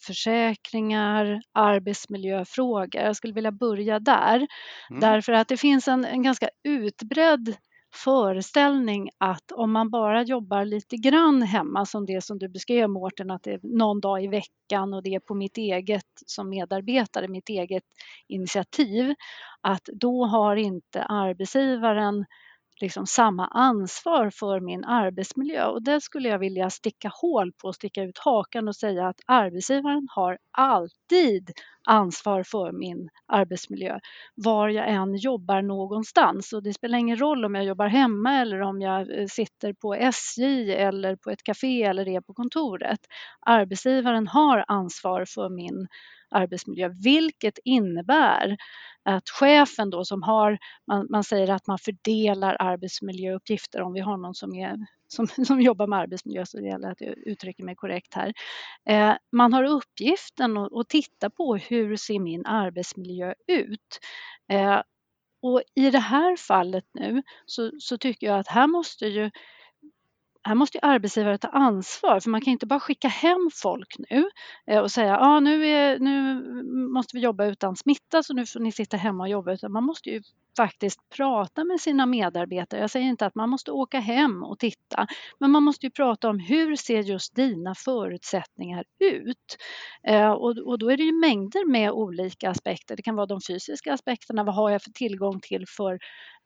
försäkringar, 0.00 1.42
arbetsmiljöfrågor. 1.52 3.02
Jag 3.02 3.16
skulle 3.16 3.32
vilja 3.32 3.52
börja 3.52 3.98
där. 3.98 4.46
Mm. 4.90 5.00
Därför 5.00 5.32
att 5.32 5.48
det 5.48 5.56
finns 5.56 5.88
en, 5.88 6.04
en 6.04 6.22
ganska 6.22 6.48
utbredd 6.64 7.56
föreställning 7.94 9.10
att 9.18 9.52
om 9.52 9.72
man 9.72 9.90
bara 9.90 10.22
jobbar 10.22 10.64
lite 10.64 10.96
grann 10.96 11.42
hemma 11.42 11.86
som 11.86 12.06
det 12.06 12.24
som 12.24 12.38
du 12.38 12.48
beskrev 12.48 12.90
Mårten, 12.90 13.30
att 13.30 13.42
det 13.42 13.52
är 13.52 13.60
någon 13.62 14.00
dag 14.00 14.24
i 14.24 14.28
veckan 14.28 14.94
och 14.94 15.02
det 15.02 15.14
är 15.14 15.20
på 15.20 15.34
mitt 15.34 15.58
eget 15.58 16.06
som 16.26 16.48
medarbetare, 16.48 17.28
mitt 17.28 17.48
eget 17.48 17.84
initiativ, 18.28 19.14
att 19.60 19.84
då 19.84 20.24
har 20.24 20.56
inte 20.56 21.02
arbetsgivaren 21.02 22.24
liksom 22.82 23.06
samma 23.06 23.46
ansvar 23.46 24.30
för 24.30 24.60
min 24.60 24.84
arbetsmiljö 24.84 25.66
och 25.66 25.82
det 25.82 26.00
skulle 26.00 26.28
jag 26.28 26.38
vilja 26.38 26.70
sticka 26.70 27.10
hål 27.22 27.52
på, 27.52 27.72
sticka 27.72 28.02
ut 28.02 28.18
hakan 28.18 28.68
och 28.68 28.76
säga 28.76 29.08
att 29.08 29.20
arbetsgivaren 29.26 30.08
har 30.10 30.38
alltid 30.58 31.50
ansvar 31.88 32.42
för 32.42 32.72
min 32.72 33.08
arbetsmiljö 33.26 33.98
var 34.34 34.68
jag 34.68 34.88
än 34.88 35.16
jobbar 35.16 35.62
någonstans 35.62 36.52
och 36.52 36.62
det 36.62 36.72
spelar 36.72 36.98
ingen 36.98 37.20
roll 37.20 37.44
om 37.44 37.54
jag 37.54 37.64
jobbar 37.64 37.86
hemma 37.86 38.40
eller 38.40 38.60
om 38.60 38.80
jag 38.80 39.20
eh, 39.20 39.26
sitter 39.26 39.72
på 39.72 39.94
SJ 39.94 40.74
eller 40.74 41.16
på 41.16 41.30
ett 41.30 41.42
café 41.42 41.82
eller 41.82 42.08
är 42.08 42.20
på 42.20 42.34
kontoret. 42.34 43.00
Arbetsgivaren 43.46 44.26
har 44.26 44.64
ansvar 44.68 45.24
för 45.28 45.48
min 45.48 45.88
arbetsmiljö, 46.32 46.88
vilket 47.02 47.58
innebär 47.64 48.56
att 49.04 49.28
chefen 49.28 49.90
då 49.90 50.04
som 50.04 50.22
har, 50.22 50.58
man, 50.86 51.06
man 51.10 51.24
säger 51.24 51.50
att 51.50 51.66
man 51.66 51.78
fördelar 51.78 52.56
arbetsmiljöuppgifter 52.58 53.82
om 53.82 53.92
vi 53.92 54.00
har 54.00 54.16
någon 54.16 54.34
som, 54.34 54.54
är, 54.54 54.86
som, 55.08 55.26
som 55.46 55.60
jobbar 55.60 55.86
med 55.86 55.98
arbetsmiljö 55.98 56.46
så 56.46 56.56
det 56.56 56.66
gäller 56.66 56.90
att 56.90 57.00
jag 57.00 57.18
uttrycker 57.18 57.64
mig 57.64 57.74
korrekt 57.74 58.14
här. 58.14 58.32
Eh, 58.88 59.16
man 59.32 59.52
har 59.52 59.64
uppgiften 59.64 60.56
att, 60.56 60.72
att 60.72 60.88
titta 60.88 61.30
på 61.30 61.56
hur 61.56 61.96
ser 61.96 62.18
min 62.18 62.46
arbetsmiljö 62.46 63.34
ut? 63.46 64.00
Eh, 64.52 64.80
och 65.42 65.62
i 65.74 65.90
det 65.90 65.98
här 65.98 66.36
fallet 66.36 66.84
nu 66.94 67.22
så, 67.46 67.70
så 67.78 67.98
tycker 67.98 68.26
jag 68.26 68.38
att 68.38 68.48
här 68.48 68.66
måste 68.66 69.06
ju 69.06 69.30
här 70.44 70.54
måste 70.54 70.78
ju 70.78 70.80
arbetsgivare 70.88 71.38
ta 71.38 71.48
ansvar 71.48 72.20
för 72.20 72.30
man 72.30 72.40
kan 72.40 72.52
inte 72.52 72.66
bara 72.66 72.80
skicka 72.80 73.08
hem 73.08 73.50
folk 73.54 73.96
nu 74.10 74.30
eh, 74.66 74.80
och 74.80 74.90
säga 74.90 75.18
ah, 75.18 75.40
nu, 75.40 75.66
är, 75.66 75.98
nu 75.98 76.42
måste 76.94 77.16
vi 77.16 77.22
jobba 77.22 77.44
utan 77.44 77.76
smitta 77.76 78.22
så 78.22 78.34
nu 78.34 78.46
får 78.46 78.60
ni 78.60 78.72
sitta 78.72 78.96
hemma 78.96 79.22
och 79.22 79.28
jobba 79.28 79.52
utan 79.52 79.72
man 79.72 79.84
måste 79.84 80.10
ju 80.10 80.22
faktiskt 80.56 81.00
prata 81.16 81.64
med 81.64 81.80
sina 81.80 82.06
medarbetare. 82.06 82.80
Jag 82.80 82.90
säger 82.90 83.06
inte 83.06 83.26
att 83.26 83.34
man 83.34 83.50
måste 83.50 83.72
åka 83.72 84.00
hem 84.00 84.42
och 84.42 84.58
titta, 84.58 85.06
men 85.38 85.50
man 85.50 85.62
måste 85.62 85.86
ju 85.86 85.90
prata 85.90 86.28
om 86.28 86.38
hur 86.38 86.76
ser 86.76 87.02
just 87.02 87.34
dina 87.34 87.74
förutsättningar 87.74 88.84
ut? 89.00 89.56
Eh, 90.08 90.30
och, 90.30 90.78
då 90.78 90.90
är 90.90 90.96
det 90.96 91.02
ju 91.02 91.12
mängder 91.12 91.70
med 91.70 91.90
olika 91.90 92.50
aspekter. 92.50 92.96
Det 92.96 93.02
kan 93.02 93.16
vara 93.16 93.26
de 93.26 93.40
fysiska 93.48 93.92
aspekterna. 93.92 94.44
Vad 94.44 94.54
har 94.54 94.70
jag 94.70 94.82
för 94.82 94.90
tillgång 94.90 95.40
till 95.40 95.64
för, 95.68 95.98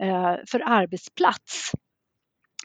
eh, 0.03 0.35
för 0.51 0.61
arbetsplats? 0.67 1.73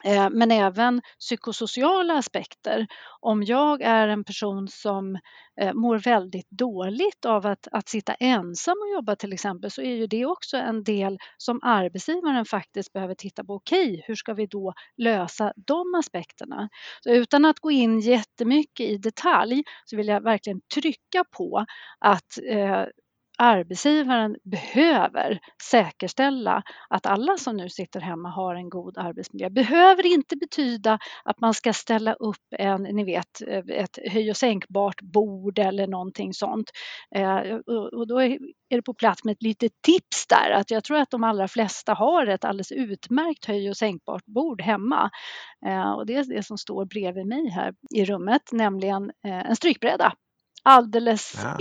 Eh, 0.03 0.29
men 0.31 0.51
även 0.51 1.01
psykosociala 1.19 2.13
aspekter. 2.17 2.87
Om 3.19 3.43
jag 3.43 3.81
är 3.81 4.07
en 4.07 4.23
person 4.23 4.67
som 4.67 5.17
eh, 5.61 5.73
mår 5.73 5.97
väldigt 5.97 6.49
dåligt 6.49 7.25
av 7.25 7.45
att, 7.45 7.67
att 7.71 7.89
sitta 7.89 8.13
ensam 8.13 8.77
och 8.81 8.95
jobba 8.95 9.15
till 9.15 9.33
exempel 9.33 9.71
så 9.71 9.81
är 9.81 9.95
ju 9.95 10.07
det 10.07 10.25
också 10.25 10.57
en 10.57 10.83
del 10.83 11.17
som 11.37 11.59
arbetsgivaren 11.63 12.45
faktiskt 12.45 12.93
behöver 12.93 13.15
titta 13.15 13.43
på. 13.43 13.53
Okej, 13.53 13.91
okay, 13.91 14.03
hur 14.07 14.15
ska 14.15 14.33
vi 14.33 14.45
då 14.45 14.73
lösa 14.97 15.53
de 15.55 15.95
aspekterna? 15.95 16.69
Så 17.03 17.09
utan 17.09 17.45
att 17.45 17.59
gå 17.59 17.71
in 17.71 17.99
jättemycket 17.99 18.89
i 18.89 18.97
detalj 18.97 19.63
så 19.85 19.97
vill 19.97 20.07
jag 20.07 20.23
verkligen 20.23 20.61
trycka 20.73 21.23
på 21.37 21.65
att 21.99 22.37
eh, 22.49 22.85
arbetsgivaren 23.41 24.35
behöver 24.43 25.39
säkerställa 25.63 26.63
att 26.89 27.05
alla 27.05 27.37
som 27.37 27.57
nu 27.57 27.69
sitter 27.69 27.99
hemma 27.99 28.29
har 28.29 28.55
en 28.55 28.69
god 28.69 28.97
arbetsmiljö. 28.97 29.49
Behöver 29.49 30.05
inte 30.05 30.35
betyda 30.35 30.99
att 31.23 31.39
man 31.39 31.53
ska 31.53 31.73
ställa 31.73 32.13
upp 32.13 32.53
en, 32.57 32.83
ni 32.83 33.03
vet, 33.03 33.41
ett 33.67 33.99
höj 34.11 34.29
och 34.29 34.37
sänkbart 34.37 35.01
bord 35.01 35.59
eller 35.59 35.87
någonting 35.87 36.33
sånt. 36.33 36.71
Eh, 37.15 37.55
och 37.93 38.07
då 38.07 38.21
är 38.21 38.39
det 38.69 38.81
på 38.81 38.93
plats 38.93 39.23
med 39.23 39.31
ett 39.31 39.43
litet 39.43 39.71
tips 39.81 40.27
där 40.27 40.51
att 40.51 40.71
jag 40.71 40.83
tror 40.83 40.97
att 40.97 41.11
de 41.11 41.23
allra 41.23 41.47
flesta 41.47 41.93
har 41.93 42.27
ett 42.27 42.45
alldeles 42.45 42.71
utmärkt 42.71 43.45
höj 43.45 43.69
och 43.69 43.77
sänkbart 43.77 44.25
bord 44.25 44.61
hemma. 44.61 45.09
Eh, 45.65 45.91
och 45.91 46.05
det 46.05 46.15
är 46.15 46.35
det 46.35 46.43
som 46.43 46.57
står 46.57 46.85
bredvid 46.85 47.27
mig 47.27 47.49
här 47.49 47.73
i 47.95 48.05
rummet, 48.05 48.51
nämligen 48.51 49.11
eh, 49.25 49.49
en 49.49 49.55
strykbräda 49.55 50.13
alldeles 50.63 51.33
ja. 51.43 51.57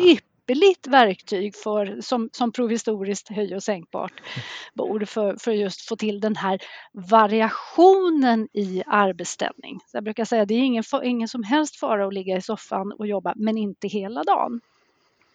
Ypperligt 0.50 0.86
verktyg 0.86 1.56
för, 1.56 2.00
som, 2.00 2.28
som 2.32 2.52
provisoriskt 2.52 3.28
höj 3.28 3.54
och 3.54 3.62
sänkbart 3.62 4.12
bord 4.74 5.08
för, 5.08 5.36
för 5.40 5.52
just 5.52 5.88
få 5.88 5.96
till 5.96 6.20
den 6.20 6.36
här 6.36 6.58
variationen 6.92 8.48
i 8.52 8.82
arbetsställning. 8.86 9.80
Så 9.86 9.96
jag 9.96 10.04
brukar 10.04 10.24
säga 10.24 10.44
det 10.44 10.54
är 10.54 10.58
ingen, 10.58 10.84
ingen 11.02 11.28
som 11.28 11.42
helst 11.42 11.76
fara 11.76 12.06
att 12.06 12.14
ligga 12.14 12.36
i 12.36 12.42
soffan 12.42 12.92
och 12.92 13.06
jobba, 13.06 13.32
men 13.36 13.58
inte 13.58 13.88
hela 13.88 14.22
dagen. 14.22 14.60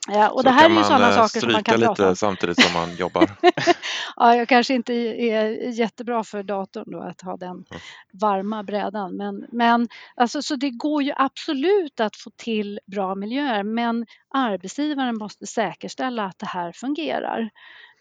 Ja, 0.07 0.29
och 0.29 0.39
så 0.39 0.43
det 0.43 0.51
här 0.51 0.69
är 0.69 0.73
ju 0.73 0.83
sådana 0.83 1.09
eh, 1.09 1.15
saker 1.15 1.39
som 1.39 1.51
man 1.51 1.63
kan 1.63 1.79
lite 1.79 2.07
om. 2.07 2.15
samtidigt 2.15 2.61
som 2.61 2.73
man 2.73 2.95
jobbar? 2.95 3.29
ja, 4.15 4.35
jag 4.35 4.47
kanske 4.47 4.73
inte 4.73 4.93
är 4.93 5.69
jättebra 5.79 6.23
för 6.23 6.43
datorn 6.43 6.91
då 6.91 7.01
att 7.01 7.21
ha 7.21 7.37
den 7.37 7.65
varma 8.13 8.63
brädan. 8.63 9.17
Men, 9.17 9.45
men 9.51 9.87
alltså, 10.15 10.41
så 10.41 10.55
det 10.55 10.69
går 10.69 11.03
ju 11.03 11.13
absolut 11.15 11.99
att 11.99 12.15
få 12.15 12.29
till 12.35 12.79
bra 12.87 13.15
miljöer 13.15 13.63
men 13.63 14.05
arbetsgivaren 14.33 15.17
måste 15.17 15.47
säkerställa 15.47 16.25
att 16.25 16.39
det 16.39 16.45
här 16.45 16.71
fungerar. 16.71 17.49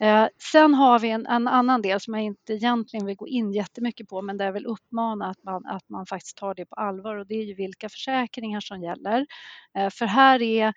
Eh, 0.01 0.27
sen 0.53 0.75
har 0.75 0.99
vi 0.99 1.11
en, 1.11 1.27
en, 1.27 1.49
annan 1.49 1.83
del 1.83 2.01
som 2.01 2.15
jag 2.15 2.23
inte 2.23 2.53
egentligen 2.53 3.07
vill 3.07 3.17
gå 3.17 3.29
in 3.29 3.53
jättemycket 3.53 4.09
på 4.09 4.23
men 4.23 4.37
där 4.37 4.45
jag 4.45 4.53
vill 4.53 4.67
uppmana 4.67 5.27
att 5.27 5.43
man, 5.43 5.67
att 5.67 5.89
man 5.89 6.07
faktiskt 6.07 6.37
tar 6.37 6.55
det 6.55 6.67
på 6.67 6.75
allvar 6.75 7.17
och 7.17 7.27
det 7.27 7.35
är 7.35 7.45
ju 7.45 7.55
vilka 7.55 7.89
försäkringar 7.89 8.61
som 8.61 8.83
gäller. 8.83 9.27
Eh, 9.75 9.91
för 9.91 10.07
här 10.07 10.43
är, 10.43 10.73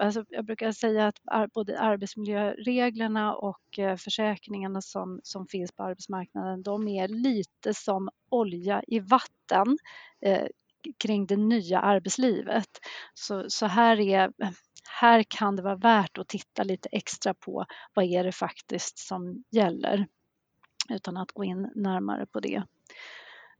alltså 0.00 0.24
jag 0.28 0.44
brukar 0.44 0.72
säga 0.72 1.12
att 1.24 1.52
både 1.52 1.80
arbetsmiljöreglerna 1.80 3.34
och 3.34 3.78
eh, 3.78 3.96
försäkringarna 3.96 4.82
som, 4.82 5.20
som 5.22 5.46
finns 5.46 5.72
på 5.72 5.82
arbetsmarknaden 5.82 6.62
de 6.62 6.88
är 6.88 7.08
lite 7.08 7.74
som 7.74 8.08
olja 8.28 8.82
i 8.86 9.00
vatten 9.00 9.78
eh, 10.20 10.46
kring 10.98 11.26
det 11.26 11.36
nya 11.36 11.80
arbetslivet. 11.80 12.68
Så, 13.14 13.44
så 13.48 13.66
här 13.66 14.00
är 14.00 14.32
eh, 14.42 14.50
här 14.88 15.22
kan 15.22 15.56
det 15.56 15.62
vara 15.62 15.76
värt 15.76 16.18
att 16.18 16.28
titta 16.28 16.62
lite 16.62 16.88
extra 16.92 17.34
på 17.34 17.64
vad 17.94 18.04
är 18.04 18.24
det 18.24 18.32
faktiskt 18.32 18.98
som 18.98 19.44
gäller 19.50 20.06
utan 20.88 21.16
att 21.16 21.32
gå 21.32 21.44
in 21.44 21.70
närmare 21.74 22.26
på 22.26 22.40
det. 22.40 22.62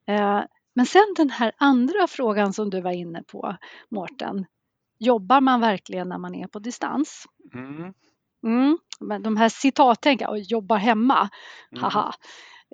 Eh, 0.06 0.42
men 0.74 0.86
sen 0.86 1.14
den 1.16 1.30
här 1.30 1.52
andra 1.56 2.06
frågan 2.06 2.52
som 2.52 2.70
du 2.70 2.80
var 2.80 2.90
inne 2.90 3.22
på, 3.22 3.56
Mårten. 3.88 4.46
Jobbar 4.98 5.40
man 5.40 5.60
verkligen 5.60 6.08
när 6.08 6.18
man 6.18 6.34
är 6.34 6.46
på 6.46 6.58
distans? 6.58 7.24
Mm. 7.54 7.94
Mm, 8.42 8.78
men 9.00 9.22
de 9.22 9.36
här 9.36 9.48
citattänk, 9.48 10.22
och 10.28 10.38
jobbar 10.38 10.76
hemma, 10.76 11.28
mm. 11.72 11.82
haha. 11.82 12.14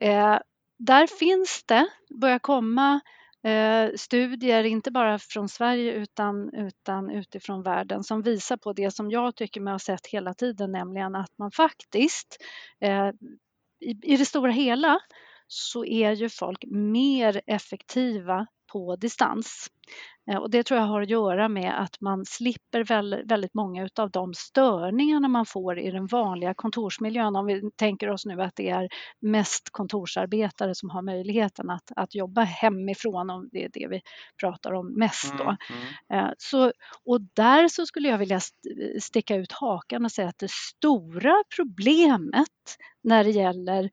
Eh, 0.00 0.38
där 0.78 1.06
finns 1.06 1.64
det, 1.66 1.88
börjar 2.20 2.38
komma 2.38 3.00
eh, 3.46 3.90
studier, 3.96 4.64
inte 4.64 4.90
bara 4.90 5.18
från 5.18 5.48
Sverige 5.48 5.92
utan, 5.92 6.54
utan 6.54 7.10
utifrån 7.10 7.62
världen 7.62 8.04
som 8.04 8.22
visar 8.22 8.56
på 8.56 8.72
det 8.72 8.90
som 8.90 9.10
jag 9.10 9.36
tycker 9.36 9.60
mig 9.60 9.74
ha 9.74 9.78
sett 9.78 10.06
hela 10.06 10.34
tiden, 10.34 10.72
nämligen 10.72 11.14
att 11.14 11.38
man 11.38 11.50
faktiskt 11.50 12.36
eh, 12.80 13.08
i, 13.80 13.90
i 14.02 14.16
det 14.16 14.24
stora 14.24 14.50
hela 14.52 14.98
så 15.46 15.84
är 15.84 16.12
ju 16.12 16.28
folk 16.28 16.64
mer 16.70 17.40
effektiva 17.46 18.46
på 18.76 18.96
distans. 18.96 19.66
Eh, 20.30 20.36
och 20.36 20.50
det 20.50 20.62
tror 20.62 20.80
jag 20.80 20.86
har 20.86 21.02
att 21.02 21.10
göra 21.10 21.48
med 21.48 21.82
att 21.82 22.00
man 22.00 22.24
slipper 22.24 22.84
väldigt 23.28 23.54
många 23.54 23.88
av 23.98 24.10
de 24.10 24.34
störningarna 24.34 25.28
man 25.28 25.46
får 25.46 25.78
i 25.78 25.90
den 25.90 26.06
vanliga 26.06 26.54
kontorsmiljön. 26.54 27.36
Om 27.36 27.46
vi 27.46 27.70
tänker 27.76 28.10
oss 28.10 28.26
nu 28.26 28.42
att 28.42 28.56
det 28.56 28.68
är 28.68 28.88
mest 29.20 29.70
kontorsarbetare 29.70 30.74
som 30.74 30.90
har 30.90 31.02
möjligheten 31.02 31.70
att, 31.70 31.92
att 31.96 32.14
jobba 32.14 32.42
hemifrån, 32.42 33.30
om 33.30 33.48
det 33.52 33.64
är 33.64 33.70
det 33.72 33.86
vi 33.90 34.00
pratar 34.40 34.72
om 34.72 34.92
mest. 34.98 35.32
Då. 35.38 35.44
Mm, 35.44 35.56
mm. 36.08 36.24
Eh, 36.24 36.32
så, 36.38 36.72
och 37.04 37.20
där 37.20 37.68
så 37.68 37.86
skulle 37.86 38.08
jag 38.08 38.18
vilja 38.18 38.40
sticka 39.00 39.36
ut 39.36 39.52
hakan 39.52 40.04
och 40.04 40.12
säga 40.12 40.28
att 40.28 40.38
det 40.38 40.50
stora 40.50 41.34
problemet 41.56 42.48
när 43.02 43.24
det 43.24 43.30
gäller 43.30 43.90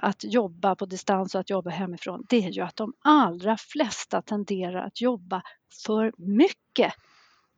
att 0.00 0.24
jobba 0.24 0.74
på 0.74 0.86
distans 0.86 1.34
och 1.34 1.40
att 1.40 1.50
jobba 1.50 1.70
hemifrån, 1.70 2.24
det 2.28 2.44
är 2.44 2.50
ju 2.50 2.62
att 2.62 2.76
de 2.76 2.92
allra 3.04 3.56
flesta 3.56 4.22
tenderar 4.22 4.86
att 4.86 5.00
jobba 5.00 5.42
för 5.86 6.12
mycket. 6.16 6.94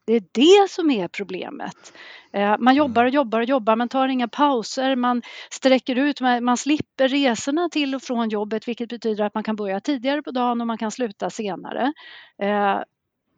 Det 0.06 0.12
är 0.12 0.22
det 0.32 0.70
som 0.70 0.90
är 0.90 1.08
problemet. 1.08 1.92
Eh, 2.32 2.56
man 2.58 2.74
jobbar 2.74 3.04
och 3.04 3.10
jobbar 3.10 3.40
och 3.40 3.44
jobbar, 3.44 3.76
man 3.76 3.88
tar 3.88 4.08
inga 4.08 4.28
pauser, 4.28 4.96
man 4.96 5.22
sträcker 5.50 5.96
ut, 5.96 6.20
man 6.20 6.56
slipper 6.56 7.08
resorna 7.08 7.68
till 7.68 7.94
och 7.94 8.02
från 8.02 8.28
jobbet 8.28 8.68
vilket 8.68 8.88
betyder 8.88 9.24
att 9.24 9.34
man 9.34 9.44
kan 9.44 9.56
börja 9.56 9.80
tidigare 9.80 10.22
på 10.22 10.30
dagen 10.30 10.60
och 10.60 10.66
man 10.66 10.78
kan 10.78 10.90
sluta 10.90 11.30
senare. 11.30 11.92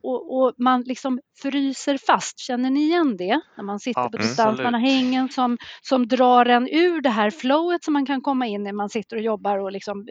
Och, 0.06 0.38
och, 0.38 0.54
man 0.58 0.82
liksom 0.82 1.20
fryser 1.42 1.98
fast. 2.06 2.38
Känner 2.38 2.70
ni 2.70 2.80
igen 2.80 3.16
det? 3.16 3.40
När 3.56 3.64
man 3.64 3.80
sitter 3.80 4.00
Absolut. 4.00 4.22
på 4.22 4.28
distans, 4.28 4.60
man 4.60 4.74
har 4.74 4.88
ingen 4.88 5.28
som, 5.28 5.58
som 5.82 6.08
drar 6.08 6.46
en 6.46 6.68
ur 6.68 7.00
det 7.00 7.10
här 7.10 7.30
flowet 7.30 7.84
som 7.84 7.92
man 7.92 8.06
kan 8.06 8.22
komma 8.22 8.46
in 8.46 8.60
i 8.60 8.64
när 8.64 8.72
man 8.72 8.88
sitter 8.88 9.16
och 9.16 9.22
jobbar 9.22 9.58
och 9.58 9.72
liksom 9.72 10.06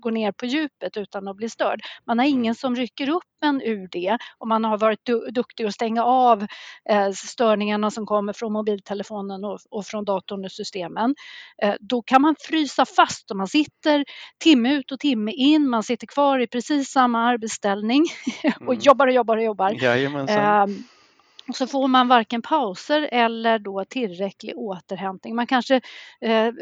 gå 0.00 0.10
ner 0.10 0.32
på 0.32 0.46
djupet 0.46 0.96
utan 0.96 1.28
att 1.28 1.36
bli 1.36 1.50
störd. 1.50 1.80
Man 2.06 2.18
har 2.18 2.26
ingen 2.26 2.44
mm. 2.44 2.54
som 2.54 2.76
rycker 2.76 3.08
upp 3.08 3.22
en 3.44 3.62
ur 3.62 3.88
det 3.90 4.18
och 4.38 4.48
man 4.48 4.64
har 4.64 4.78
varit 4.78 5.00
du 5.02 5.26
duktig 5.30 5.64
att 5.64 5.74
stänga 5.74 6.04
av 6.04 6.46
eh, 6.90 7.10
störningarna 7.10 7.90
som 7.90 8.06
kommer 8.06 8.32
från 8.32 8.52
mobiltelefonen 8.52 9.44
och, 9.44 9.58
och 9.70 9.86
från 9.86 10.04
datorn 10.04 10.44
och 10.44 10.52
systemen. 10.52 11.14
Eh, 11.62 11.74
då 11.80 12.02
kan 12.02 12.22
man 12.22 12.34
frysa 12.40 12.86
fast 12.86 13.30
och 13.30 13.36
man 13.36 13.48
sitter 13.48 14.04
timme 14.38 14.74
ut 14.74 14.92
och 14.92 15.00
timme 15.00 15.32
in, 15.32 15.70
man 15.70 15.82
sitter 15.82 16.06
kvar 16.06 16.38
i 16.38 16.46
precis 16.46 16.90
samma 16.90 17.26
arbetsställning 17.26 18.04
och 18.44 18.62
mm. 18.62 18.78
jobbar 18.78 19.06
och 19.06 19.12
jobbar 19.12 19.36
och 19.36 19.44
jobbar. 19.44 19.70
Jajamensan. 19.82 20.70
Eh, 20.70 20.93
så 21.52 21.66
får 21.66 21.88
man 21.88 22.08
varken 22.08 22.42
pauser 22.42 23.08
eller 23.12 23.58
då 23.58 23.84
tillräcklig 23.84 24.58
återhämtning. 24.58 25.36
Man 25.36 25.46
kanske 25.46 25.80
eh, 26.20 26.52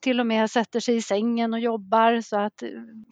till 0.00 0.20
och 0.20 0.26
med 0.26 0.50
sätter 0.50 0.80
sig 0.80 0.96
i 0.96 1.02
sängen 1.02 1.54
och 1.54 1.60
jobbar 1.60 2.20
så 2.20 2.36
att 2.36 2.62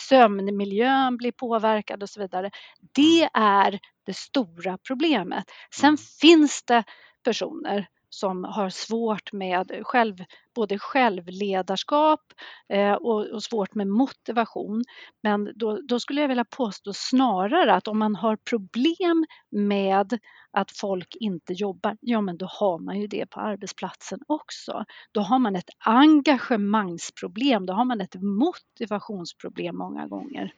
sömnmiljön 0.02 1.16
blir 1.16 1.32
påverkad 1.32 2.02
och 2.02 2.10
så 2.10 2.20
vidare. 2.20 2.50
Det 2.92 3.28
är 3.34 3.78
det 4.06 4.16
stora 4.16 4.78
problemet. 4.86 5.44
Sen 5.74 5.88
mm. 5.88 5.98
finns 6.20 6.62
det 6.62 6.84
personer 7.24 7.86
som 8.10 8.44
har 8.44 8.70
svårt 8.70 9.32
med 9.32 9.80
själv, 9.82 10.16
både 10.54 10.78
självledarskap 10.78 12.20
eh, 12.68 12.92
och, 12.92 13.26
och, 13.26 13.42
svårt 13.42 13.74
med 13.74 13.86
motivation. 13.86 14.84
Men 15.22 15.52
då, 15.54 15.80
då, 15.88 16.00
skulle 16.00 16.20
jag 16.20 16.28
vilja 16.28 16.44
påstå 16.44 16.92
snarare 16.92 17.74
att 17.74 17.88
om 17.88 17.98
man 17.98 18.16
har 18.16 18.36
problem 18.36 19.24
med 19.50 20.18
att 20.50 20.70
folk 20.70 21.16
inte 21.20 21.52
jobbar, 21.52 21.96
ja 22.00 22.20
men 22.20 22.36
då 22.36 22.46
har 22.46 22.78
man 22.78 23.00
ju 23.00 23.06
det 23.06 23.26
på 23.26 23.40
arbetsplatsen 23.40 24.20
också. 24.26 24.84
Då 25.12 25.20
har 25.20 25.38
man 25.38 25.56
ett 25.56 25.70
engagemangsproblem, 25.78 27.66
då 27.66 27.72
har 27.72 27.84
man 27.84 28.00
ett 28.00 28.14
motivationsproblem 28.14 29.76
många 29.76 30.06
gånger. 30.06 30.54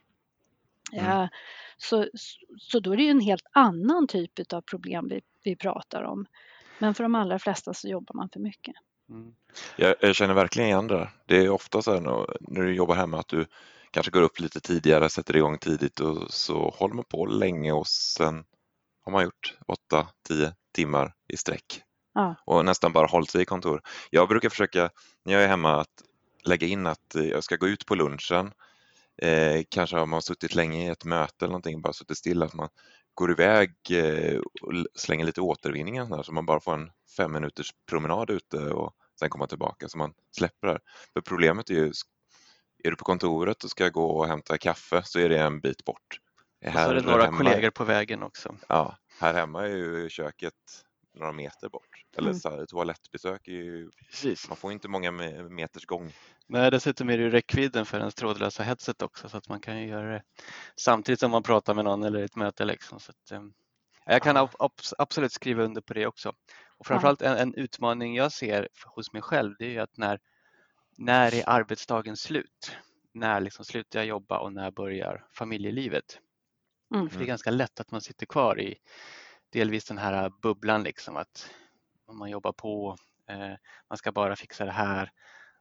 Mm. 0.92 1.28
Så, 1.76 2.06
så 2.58 2.80
då 2.80 2.92
är 2.92 2.96
det 2.96 3.02
ju 3.02 3.10
en 3.10 3.20
helt 3.20 3.46
annan 3.52 4.06
typ 4.06 4.52
av 4.52 4.60
problem 4.60 5.08
vi, 5.08 5.20
vi 5.44 5.56
pratar 5.56 6.02
om. 6.02 6.26
Men 6.82 6.94
för 6.94 7.02
de 7.02 7.14
allra 7.14 7.38
flesta 7.38 7.74
så 7.74 7.88
jobbar 7.88 8.14
man 8.14 8.28
för 8.32 8.40
mycket. 8.40 8.74
Mm. 9.10 9.34
Jag, 9.76 9.94
jag, 10.00 10.14
känner 10.14 10.34
verkligen 10.34 10.68
igen 10.68 10.86
det. 10.86 11.08
Det 11.26 11.36
är 11.36 11.50
ofta 11.50 11.82
så 11.82 11.92
här 11.92 12.00
när, 12.00 12.36
när 12.40 12.62
du 12.62 12.74
jobbar 12.74 12.94
hemma 12.94 13.18
att 13.18 13.28
du 13.28 13.46
kanske 13.90 14.12
går 14.12 14.22
upp 14.22 14.40
lite 14.40 14.60
tidigare, 14.60 15.08
sätter 15.08 15.36
igång 15.36 15.58
tidigt 15.58 16.00
och 16.00 16.32
så 16.32 16.70
håller 16.70 16.94
man 16.94 17.04
på 17.04 17.26
länge 17.26 17.72
och 17.72 17.86
sen 17.86 18.44
har 19.04 19.12
man 19.12 19.24
gjort 19.24 19.58
8-10 20.28 20.52
timmar 20.74 21.14
i 21.28 21.36
sträck 21.36 21.82
ja. 22.14 22.34
och 22.46 22.64
nästan 22.64 22.92
bara 22.92 23.06
hållit 23.06 23.30
sig 23.30 23.42
i 23.42 23.44
kontor. 23.44 23.82
Jag 24.10 24.28
brukar 24.28 24.48
försöka 24.48 24.90
när 25.24 25.32
jag 25.32 25.42
är 25.42 25.48
hemma 25.48 25.80
att 25.80 26.02
lägga 26.44 26.66
in 26.66 26.86
att 26.86 27.14
jag 27.14 27.44
ska 27.44 27.56
gå 27.56 27.68
ut 27.68 27.86
på 27.86 27.94
lunchen. 27.94 28.52
Eh, 29.22 29.62
kanske 29.68 29.96
har 29.96 30.06
man 30.06 30.22
suttit 30.22 30.54
länge 30.54 30.86
i 30.86 30.88
ett 30.88 31.04
möte 31.04 31.44
eller 31.44 31.52
någonting, 31.52 31.82
bara 31.82 31.92
suttit 31.92 32.18
stilla, 32.18 32.46
att 32.46 32.54
man 32.54 32.68
går 33.14 33.30
iväg 33.30 33.74
eh, 33.90 34.38
och 34.38 34.72
slänger 34.94 35.24
lite 35.24 35.40
återvinningar 35.40 36.22
så 36.22 36.32
man 36.32 36.46
bara 36.46 36.60
får 36.60 36.74
en 36.74 36.90
fem 37.16 37.32
minuters 37.32 37.74
promenad 37.88 38.30
ute 38.30 38.58
och 38.58 38.94
sen 39.18 39.30
komma 39.30 39.46
tillbaka 39.46 39.88
så 39.88 39.98
man 39.98 40.14
släpper 40.36 40.68
det. 40.68 40.78
För 41.12 41.20
problemet 41.20 41.70
är 41.70 41.74
ju, 41.74 41.92
är 42.84 42.90
du 42.90 42.96
på 42.96 43.04
kontoret 43.04 43.64
och 43.64 43.70
ska 43.70 43.88
gå 43.88 44.10
och 44.10 44.26
hämta 44.26 44.58
kaffe 44.58 45.02
så 45.04 45.18
är 45.18 45.28
det 45.28 45.38
en 45.38 45.60
bit 45.60 45.84
bort. 45.84 46.18
Och 46.66 46.72
så 46.72 46.78
är 46.78 46.94
det 46.94 47.02
några 47.02 47.24
hemma, 47.24 47.38
kollegor 47.38 47.70
på 47.70 47.84
vägen 47.84 48.22
också. 48.22 48.56
Ja, 48.68 48.96
här 49.20 49.34
hemma 49.34 49.62
är 49.62 49.76
ju 49.76 50.08
köket 50.08 50.54
några 51.14 51.32
meter 51.32 51.68
bort. 51.68 51.91
Eller 52.16 52.28
mm. 52.28 52.40
så 52.40 52.50
här, 52.50 52.66
toalettbesök 52.66 53.48
är 53.48 53.52
ju, 53.52 53.90
Precis. 54.10 54.48
man 54.48 54.56
får 54.56 54.72
inte 54.72 54.88
många 54.88 55.10
meters 55.50 55.86
gång. 55.86 56.12
Nej, 56.46 56.70
dessutom 56.70 57.10
är 57.10 57.18
det 57.18 57.22
ju 57.22 57.30
räckvidden 57.30 57.86
för 57.86 57.98
ens 57.98 58.14
trådlösa 58.14 58.62
headset 58.62 59.02
också 59.02 59.28
så 59.28 59.36
att 59.36 59.48
man 59.48 59.60
kan 59.60 59.80
ju 59.80 59.88
göra 59.88 60.12
det 60.12 60.22
samtidigt 60.76 61.20
som 61.20 61.30
man 61.30 61.42
pratar 61.42 61.74
med 61.74 61.84
någon 61.84 62.02
eller 62.02 62.24
ett 62.24 62.36
möte. 62.36 62.64
Liksom. 62.64 63.00
Så 63.00 63.10
att, 63.10 63.32
um, 63.32 63.52
jag 64.06 64.22
kan 64.22 64.48
absolut 64.98 65.32
skriva 65.32 65.62
under 65.62 65.80
på 65.80 65.94
det 65.94 66.06
också. 66.06 66.32
Och 66.78 66.86
framförallt 66.86 67.22
en, 67.22 67.36
en 67.36 67.54
utmaning 67.54 68.14
jag 68.16 68.32
ser 68.32 68.68
hos 68.86 69.12
mig 69.12 69.22
själv 69.22 69.54
det 69.58 69.64
är 69.64 69.70
ju 69.70 69.78
att 69.78 69.96
när, 69.96 70.20
när 70.98 71.34
är 71.34 71.48
arbetsdagen 71.48 72.16
slut? 72.16 72.76
När 73.14 73.40
liksom 73.40 73.64
slutar 73.64 73.98
jag 73.98 74.06
jobba 74.06 74.38
och 74.38 74.52
när 74.52 74.70
börjar 74.70 75.26
familjelivet? 75.32 76.18
Mm. 76.94 77.10
För 77.10 77.18
det 77.18 77.24
är 77.24 77.26
ganska 77.26 77.50
lätt 77.50 77.80
att 77.80 77.90
man 77.90 78.00
sitter 78.00 78.26
kvar 78.26 78.60
i 78.60 78.76
delvis 79.52 79.84
den 79.84 79.98
här 79.98 80.32
bubblan 80.42 80.82
liksom 80.82 81.16
att 81.16 81.50
man 82.16 82.30
jobbar 82.30 82.52
på, 82.52 82.96
eh, 83.28 83.56
man 83.88 83.98
ska 83.98 84.12
bara 84.12 84.36
fixa 84.36 84.64
det 84.64 84.72
här 84.72 85.10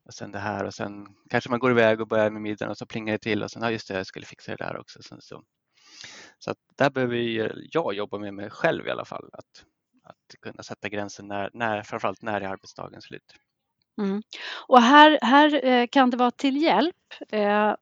och 0.06 0.14
sen 0.14 0.32
det 0.32 0.40
här 0.40 0.64
och 0.64 0.74
sen 0.74 1.08
kanske 1.30 1.50
man 1.50 1.60
går 1.60 1.72
iväg 1.72 2.02
och 2.02 2.08
börjar 2.08 2.30
med 2.30 2.42
middagen 2.42 2.72
och 2.72 2.78
så 2.78 2.86
plingar 2.86 3.14
det 3.14 3.20
till 3.20 3.44
och 3.44 3.52
sen, 3.52 3.64
ja 3.64 3.72
just 3.72 3.88
det, 3.88 3.94
jag 3.94 4.06
skulle 4.06 4.26
fixa 4.26 4.52
det 4.52 4.64
där 4.64 4.78
också. 4.78 5.04
Sen 5.04 5.22
så 5.22 5.44
så 6.40 6.52
att 6.52 6.58
där 6.78 6.90
behöver 6.90 7.18
jag 7.72 7.94
jobba 7.94 8.18
med 8.18 8.34
mig 8.34 8.50
själv 8.50 8.88
i 8.88 8.92
alla 8.92 9.06
fall, 9.06 9.30
att, 9.34 9.66
att 10.04 10.42
kunna 10.42 10.64
sätta 10.64 10.90
gränsen 10.90 11.28
när, 11.28 11.50
när, 11.54 11.84
framförallt 11.84 12.22
när 12.22 12.42
är 12.42 12.48
arbetsdagen 12.48 13.02
slut. 13.02 13.34
Mm. 14.02 14.22
Och 14.68 14.82
här, 14.82 15.20
här 15.22 15.66
eh, 15.66 15.88
kan 15.88 16.10
det 16.10 16.18
vara 16.18 16.32
till 16.32 16.62
hjälp 16.62 16.96
eh, 17.30 17.76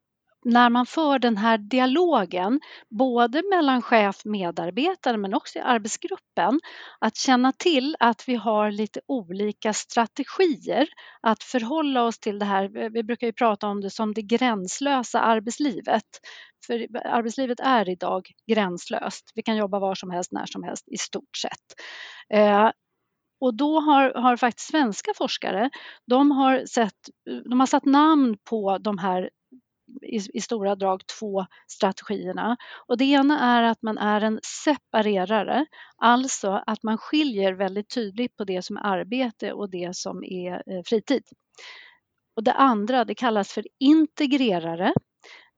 när 0.46 0.70
man 0.70 0.86
för 0.86 1.20
den 1.20 1.38
här 1.38 1.58
dialogen, 1.58 2.60
både 2.90 3.44
mellan 3.50 3.82
chef 3.82 4.22
och 4.26 4.32
medarbetare 4.32 5.18
men 5.18 5.34
också 5.34 5.60
i 5.60 5.62
arbetsgruppen, 5.62 6.60
att 7.00 7.16
känna 7.16 7.52
till 7.52 7.96
att 8.00 8.24
vi 8.28 8.36
har 8.36 8.72
lite 8.72 9.02
olika 9.08 9.74
strategier 9.74 10.88
att 11.22 11.44
förhålla 11.44 12.04
oss 12.04 12.20
till 12.20 12.40
det 12.40 12.46
här. 12.46 12.90
Vi 12.90 13.04
brukar 13.04 13.28
ju 13.28 13.34
prata 13.34 13.68
om 13.68 13.82
det 13.82 13.90
som 13.90 14.14
det 14.14 14.22
gränslösa 14.22 15.20
arbetslivet. 15.20 16.06
För 16.68 16.98
arbetslivet 17.08 17.60
är 17.60 17.90
idag 17.90 18.28
gränslöst. 18.48 19.32
Vi 19.36 19.42
kan 19.42 19.58
jobba 19.58 19.80
var 19.80 19.96
som 19.96 20.12
helst, 20.12 20.32
när 20.32 20.46
som 20.46 20.64
helst 20.64 20.88
i 20.88 20.98
stort 20.98 21.38
sett. 21.38 21.82
Eh, 22.34 22.70
och 23.42 23.54
då 23.54 23.80
har, 23.80 24.14
har 24.14 24.38
faktiskt 24.38 24.70
svenska 24.70 25.12
forskare, 25.18 25.70
de 26.08 26.32
har, 26.32 26.66
sett, 26.66 27.10
de 27.50 27.60
har 27.60 27.68
satt 27.68 27.86
namn 27.86 28.38
på 28.50 28.78
de 28.78 28.98
här 28.98 29.30
i, 30.02 30.38
i, 30.38 30.42
stora 30.42 30.76
drag 30.76 31.02
två 31.20 31.46
strategierna. 31.68 32.58
Och 32.88 32.98
det 32.98 33.06
ena 33.06 33.40
är 33.40 33.64
att 33.64 33.82
man 33.82 33.98
är 33.98 34.22
en 34.22 34.40
separerare, 34.44 35.66
alltså 35.98 36.64
att 36.68 36.84
man 36.84 36.98
skiljer 36.98 37.54
väldigt 37.54 37.90
tydligt 37.90 38.36
på 38.36 38.44
det 38.44 38.62
som 38.62 38.78
är 38.78 38.86
arbete 38.86 39.54
och 39.54 39.70
det 39.70 39.96
som 39.96 40.24
är 40.24 40.54
eh, 40.54 40.84
fritid. 40.86 41.24
Och 42.36 42.44
det 42.44 42.54
andra 42.54 43.06
det 43.06 43.16
kallas 43.16 43.52
för 43.54 43.66
integrerare. 43.80 44.94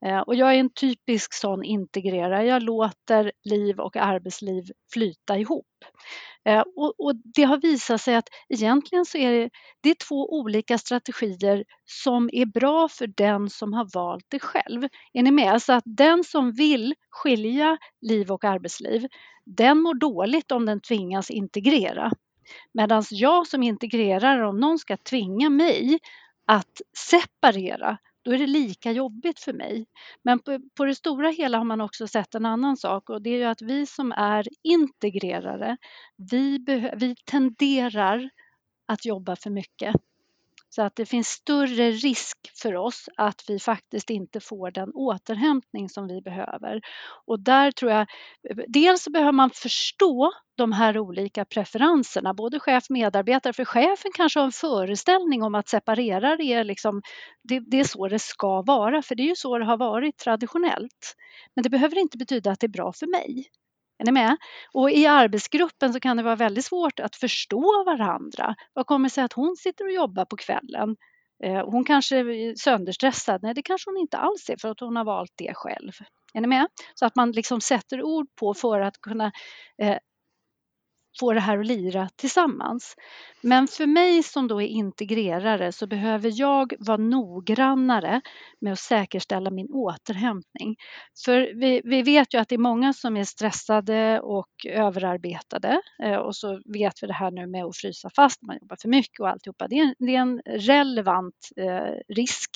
Eh, 0.06 0.20
och 0.20 0.36
jag 0.36 0.56
är 0.56 0.60
en 0.60 0.74
typisk 0.74 1.34
sån 1.34 1.64
integrerare. 1.64 2.46
Jag 2.46 2.64
låter 2.64 3.32
liv 3.44 3.80
och 3.80 3.98
arbetsliv 3.98 4.64
flyta 4.94 5.38
ihop. 5.38 5.66
Eh, 6.46 6.64
och, 6.76 6.94
och, 6.98 7.16
det 7.16 7.44
har 7.44 7.58
visat 7.58 8.02
sig 8.02 8.16
att 8.16 8.30
egentligen 8.50 9.06
så 9.06 9.18
är 9.18 9.32
det, 9.32 9.50
det 9.82 9.90
är 9.90 9.96
två 10.08 10.34
olika 10.34 10.78
strategier 10.78 11.64
som 11.86 12.30
är 12.34 12.46
bra 12.46 12.88
för 12.88 13.08
den 13.08 13.50
som 13.50 13.74
har 13.74 13.90
valt 13.94 14.26
det 14.30 14.40
själv. 14.40 14.84
Är 15.14 15.24
ni 15.24 15.32
med? 15.32 15.62
Så 15.62 15.74
att 15.74 15.84
den 15.86 16.24
som 16.24 16.52
vill 16.52 16.94
skilja 17.10 17.78
liv 18.02 18.32
och 18.32 18.44
arbetsliv, 18.44 19.08
den 19.46 19.82
mår 19.82 19.94
dåligt 19.94 20.52
om 20.52 20.66
den 20.66 20.80
tvingas 20.80 21.32
integrera. 21.32 22.12
Medan 22.74 23.04
jag 23.12 23.48
som 23.48 23.64
integrerar, 23.64 24.42
om 24.42 24.60
någon 24.60 24.80
ska 24.80 24.98
tvinga 24.98 25.50
mig 25.50 26.00
att 26.46 26.82
separera, 26.98 27.98
då 28.24 28.34
är 28.34 28.38
det 28.38 28.48
lika 28.48 28.92
jobbigt 28.92 29.40
för 29.40 29.54
mig. 29.54 29.86
Men 30.24 30.40
på, 30.40 30.60
på, 30.78 30.86
det 30.86 30.96
stora 30.96 31.30
hela 31.30 31.58
har 31.58 31.66
man 31.66 31.82
också 31.82 32.08
sett 32.08 32.36
en 32.36 32.46
annan 32.46 32.78
sak 32.78 33.10
och 33.10 33.22
det 33.22 33.30
är 33.30 33.38
ju 33.38 33.44
att 33.44 33.62
vi 33.62 33.86
som 33.86 34.12
är 34.12 34.48
integrerare, 34.64 35.78
vi, 36.32 36.58
vi 36.98 37.16
tenderar 37.26 38.30
att 38.88 39.06
jobba 39.06 39.36
för 39.36 39.50
mycket. 39.50 39.96
Så 40.76 40.82
att 40.82 40.96
det 40.96 41.06
finns 41.06 41.28
större 41.28 41.92
risk 41.92 42.38
för 42.62 42.76
oss 42.76 43.10
att 43.18 43.44
vi 43.48 43.60
faktiskt 43.60 44.10
inte 44.10 44.40
får 44.40 44.72
den 44.72 44.92
återhämtning 44.94 45.90
som 45.90 46.08
vi 46.08 46.22
behöver. 46.22 46.82
Och 47.26 47.40
där 47.40 47.72
tror 47.72 47.92
jag, 47.92 48.08
dels 48.68 49.08
behöver 49.08 49.32
man 49.32 49.50
förstå 49.50 50.32
de 50.58 50.72
här 50.72 50.98
olika 50.98 51.46
preferenserna, 51.46 52.34
både 52.34 52.60
chef 52.60 52.84
och 52.90 52.94
medarbetare, 52.94 53.54
för 53.54 53.66
chefen 53.66 54.12
kanske 54.14 54.40
har 54.40 54.46
en 54.46 54.52
föreställning 54.52 55.44
om 55.44 55.56
att 55.56 55.70
separera 55.70 56.38
det 56.38 56.54
är, 56.54 56.64
liksom, 56.64 57.02
det, 57.44 57.60
det 57.60 57.80
är 57.80 57.84
så 57.84 58.08
det 58.08 58.20
ska 58.20 58.62
vara, 58.62 59.02
för 59.02 59.16
det 59.16 59.24
är 59.24 59.28
ju 59.28 59.36
så 59.36 59.58
det 59.58 59.66
har 59.66 59.78
varit 59.78 60.18
traditionellt. 60.18 61.16
Men 61.56 61.64
det 61.64 61.70
behöver 61.70 61.98
inte 61.98 62.18
betyda 62.18 62.52
att 62.52 62.60
det 62.60 62.68
är 62.68 62.70
bra 62.70 62.94
för 62.94 63.08
mig. 63.08 63.50
Är 64.02 64.06
ni 64.06 64.12
med? 64.12 64.38
Och 64.74 64.92
i 64.92 65.06
arbetsgruppen 65.06 65.94
så 65.94 66.00
kan 66.00 66.18
det 66.18 66.24
vara 66.24 66.36
väldigt 66.36 66.66
svårt 66.66 67.00
att 67.00 67.16
förstå 67.16 67.84
varandra. 67.86 68.56
Vad 68.74 68.86
kommer 68.86 69.10
sig 69.10 69.24
att 69.24 69.34
hon 69.34 69.56
sitter 69.56 69.86
och 69.86 69.92
jobbar 69.92 70.26
på 70.26 70.38
kvällen? 70.38 70.96
Eh, 71.44 71.66
hon 71.66 71.84
kanske 71.84 72.18
är 72.18 72.56
sönderstressad. 72.56 73.44
Nej, 73.44 73.54
det 73.54 73.62
kanske 73.62 73.90
hon 73.90 73.98
inte 73.98 74.18
alls 74.18 74.50
är 74.50 74.58
för 74.58 74.70
att 74.70 74.80
hon 74.80 74.96
har 74.96 75.04
valt 75.04 75.32
det 75.36 75.54
själv. 75.54 75.92
Är 76.34 76.42
ni 76.42 76.48
med? 76.48 76.68
Så 76.94 77.06
att 77.06 77.16
man 77.16 77.32
liksom 77.32 77.62
sätter 77.62 78.04
ord 78.04 78.28
på 78.40 78.54
för 78.54 78.80
att 78.80 79.02
kunna 79.02 79.32
eh, 79.82 79.98
få 81.20 81.34
det 81.34 81.40
här 81.40 81.60
att 81.60 81.66
lira 81.66 82.10
tillsammans. 82.16 82.96
Men 83.42 83.68
för 83.68 83.86
mig 83.86 84.24
som 84.24 84.48
då 84.48 84.62
är 84.62 84.68
integrerare 84.68 85.72
så 85.72 85.88
behöver 85.88 86.32
jag 86.34 86.74
vara 86.80 86.98
noggrannare 86.98 88.22
med 88.62 88.74
att 88.74 88.80
säkerställa 88.80 89.50
min 89.52 89.72
återhämtning. 89.72 90.76
För 91.26 91.60
vi, 91.60 91.82
vi 91.84 92.02
vet 92.02 92.34
ju 92.34 92.38
att 92.38 92.50
det 92.50 92.56
är 92.56 92.60
många 92.60 92.94
som 92.94 93.18
är 93.18 93.24
stressade 93.24 94.20
och 94.20 94.66
överarbetade 94.70 95.82
eh, 96.04 96.16
och 96.16 96.36
så 96.36 96.62
vet 96.74 97.04
vi 97.04 97.08
det 97.08 97.14
här 97.14 97.32
nu 97.32 97.48
med 97.48 97.66
att 97.66 97.78
frysa 97.78 98.10
fast, 98.16 98.42
man 98.42 98.58
jobbar 98.62 98.78
för 98.82 98.90
mycket 98.90 99.20
och 99.20 99.30
alltihopa. 99.30 99.68
Det 99.68 99.80
är, 99.80 99.96
det 100.00 100.16
är 100.16 100.22
en 100.22 100.42
relevant 100.46 101.50
eh, 101.58 102.16
risk. 102.16 102.50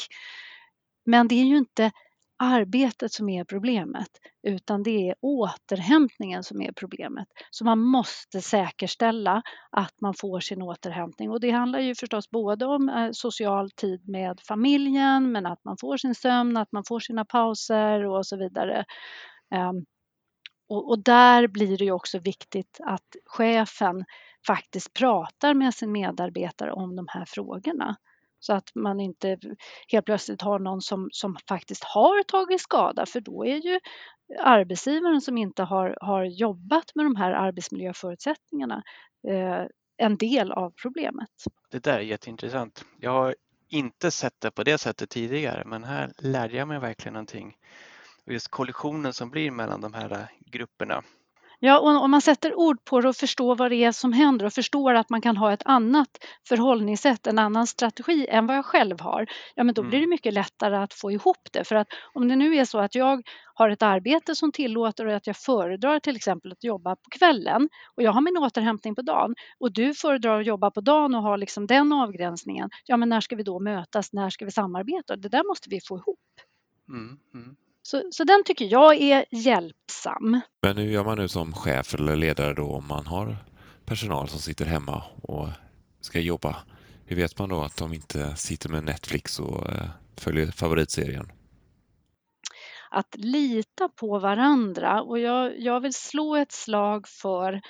Men 1.05 1.27
det 1.27 1.35
är 1.35 1.45
ju 1.45 1.57
inte 1.57 1.91
arbetet 2.37 3.11
som 3.11 3.29
är 3.29 3.43
problemet 3.43 4.07
utan 4.47 4.83
det 4.83 5.09
är 5.09 5.15
återhämtningen 5.21 6.43
som 6.43 6.61
är 6.61 6.71
problemet. 6.71 7.27
Så 7.51 7.65
man 7.65 7.79
måste 7.79 8.41
säkerställa 8.41 9.41
att 9.71 10.01
man 10.01 10.13
får 10.13 10.39
sin 10.39 10.61
återhämtning 10.61 11.29
och 11.31 11.39
det 11.39 11.51
handlar 11.51 11.79
ju 11.79 11.95
förstås 11.95 12.29
både 12.29 12.65
om 12.65 12.89
eh, 12.89 13.09
social 13.11 13.71
tid 13.71 14.09
med 14.09 14.39
familjen 14.47 15.31
men 15.31 15.45
att 15.45 15.63
man 15.63 15.77
får 15.81 15.97
sin 15.97 16.15
sömn, 16.15 16.57
att 16.57 16.71
man 16.71 16.83
får 16.87 16.99
sina 16.99 17.25
pauser 17.25 18.05
och 18.05 18.25
så 18.25 18.37
vidare. 18.37 18.85
Ehm, 19.51 19.85
och 20.67 20.99
där 20.99 21.47
blir 21.47 21.77
det 21.77 21.85
ju 21.85 21.91
också 21.91 22.19
viktigt 22.19 22.79
att 22.83 23.15
chefen 23.25 24.05
faktiskt 24.47 24.93
pratar 24.93 25.53
med 25.53 25.73
sin 25.73 25.91
medarbetare 25.91 26.71
om 26.71 26.95
de 26.95 27.05
här 27.09 27.25
frågorna. 27.27 27.95
Så 28.45 28.53
att 28.53 28.71
man 28.75 28.99
inte 28.99 29.37
helt 29.87 30.05
plötsligt 30.05 30.41
har 30.41 30.59
någon 30.59 30.81
som, 30.81 31.09
som 31.11 31.37
faktiskt 31.49 31.83
har 31.83 32.23
tagit 32.23 32.61
skada 32.61 33.05
för 33.05 33.21
då 33.21 33.45
är 33.45 33.55
ju 33.55 33.79
arbetsgivaren 34.39 35.21
som 35.21 35.37
inte 35.37 35.63
har, 35.63 35.97
har 36.01 36.23
jobbat 36.23 36.95
med 36.95 37.05
de 37.05 37.15
här 37.15 37.31
arbetsmiljöförutsättningarna 37.31 38.83
eh, 39.27 39.65
en 39.97 40.17
del 40.17 40.51
av 40.51 40.73
problemet. 40.81 41.29
Det 41.71 41.83
där 41.83 41.97
är 41.97 42.01
jätteintressant. 42.01 42.85
Jag 42.99 43.11
har 43.11 43.35
inte 43.69 44.11
sett 44.11 44.41
det 44.41 44.51
på 44.51 44.63
det 44.63 44.77
sättet 44.77 45.09
tidigare 45.09 45.63
men 45.65 45.83
här 45.83 46.11
lärde 46.17 46.57
jag 46.57 46.67
mig 46.67 46.79
verkligen 46.79 47.13
någonting. 47.13 47.57
och 48.25 48.33
just 48.33 48.47
kollisionen 48.47 49.13
som 49.13 49.29
blir 49.29 49.51
mellan 49.51 49.81
de 49.81 49.93
här 49.93 50.31
grupperna. 50.39 51.03
Ja, 51.65 51.79
och 51.79 52.03
om 52.03 52.11
man 52.11 52.21
sätter 52.21 52.55
ord 52.55 52.85
på 52.85 53.01
det 53.01 53.09
och 53.09 53.15
förstår 53.15 53.55
vad 53.55 53.71
det 53.71 53.83
är 53.83 53.91
som 53.91 54.13
händer 54.13 54.45
och 54.45 54.53
förstår 54.53 54.93
att 54.93 55.09
man 55.09 55.21
kan 55.21 55.37
ha 55.37 55.53
ett 55.53 55.61
annat 55.65 56.09
förhållningssätt, 56.47 57.27
en 57.27 57.39
annan 57.39 57.67
strategi 57.67 58.27
än 58.29 58.47
vad 58.47 58.57
jag 58.57 58.65
själv 58.65 58.99
har, 58.99 59.27
ja 59.55 59.63
men 59.63 59.75
då 59.75 59.81
blir 59.81 59.91
det 59.91 59.97
mm. 59.97 60.09
mycket 60.09 60.33
lättare 60.33 60.75
att 60.75 60.93
få 60.93 61.11
ihop 61.11 61.47
det. 61.51 61.63
För 61.63 61.75
att 61.75 61.87
om 62.13 62.27
det 62.27 62.35
nu 62.35 62.55
är 62.55 62.65
så 62.65 62.79
att 62.79 62.95
jag 62.95 63.21
har 63.53 63.69
ett 63.69 63.81
arbete 63.81 64.35
som 64.35 64.51
tillåter 64.51 65.05
att 65.05 65.27
jag 65.27 65.37
föredrar 65.37 65.99
till 65.99 66.15
exempel 66.15 66.51
att 66.51 66.63
jobba 66.63 66.95
på 66.95 67.09
kvällen 67.09 67.69
och 67.95 68.03
jag 68.03 68.11
har 68.11 68.21
min 68.21 68.37
återhämtning 68.37 68.95
på 68.95 69.01
dagen 69.01 69.35
och 69.59 69.73
du 69.73 69.93
föredrar 69.93 70.39
att 70.39 70.47
jobba 70.47 70.71
på 70.71 70.81
dagen 70.81 71.15
och 71.15 71.21
har 71.23 71.37
liksom 71.37 71.67
den 71.67 71.93
avgränsningen, 71.93 72.69
ja 72.85 72.97
men 72.97 73.09
när 73.09 73.21
ska 73.21 73.35
vi 73.35 73.43
då 73.43 73.59
mötas, 73.59 74.13
när 74.13 74.29
ska 74.29 74.45
vi 74.45 74.51
samarbeta? 74.51 75.15
Det 75.15 75.29
där 75.29 75.47
måste 75.47 75.69
vi 75.69 75.79
få 75.81 75.97
ihop. 75.97 76.19
Mm, 76.89 77.19
mm. 77.33 77.55
Så, 77.85 78.03
så 78.11 78.23
den 78.23 78.43
tycker 78.43 78.65
jag 78.65 79.01
är 79.01 79.25
hjälpsam. 79.31 80.41
Men 80.61 80.77
hur 80.77 80.85
gör 80.85 81.03
man 81.03 81.17
nu 81.17 81.27
som 81.27 81.53
chef 81.53 81.93
eller 81.93 82.15
ledare 82.15 82.53
då 82.53 82.71
om 82.71 82.87
man 82.87 83.07
har 83.07 83.37
personal 83.85 84.29
som 84.29 84.39
sitter 84.39 84.65
hemma 84.65 85.03
och 85.21 85.47
ska 86.01 86.19
jobba? 86.19 86.55
Hur 87.05 87.15
vet 87.15 87.39
man 87.39 87.49
då 87.49 87.61
att 87.61 87.77
de 87.77 87.93
inte 87.93 88.35
sitter 88.35 88.69
med 88.69 88.83
Netflix 88.83 89.39
och 89.39 89.69
eh, 89.69 89.89
följer 90.17 90.51
favoritserien? 90.51 91.31
Att 92.89 93.15
lita 93.15 93.89
på 93.89 94.19
varandra 94.19 95.01
och 95.01 95.19
jag, 95.19 95.59
jag 95.59 95.79
vill 95.79 95.93
slå 95.93 96.35
ett 96.35 96.51
slag 96.51 97.07
för 97.07 97.61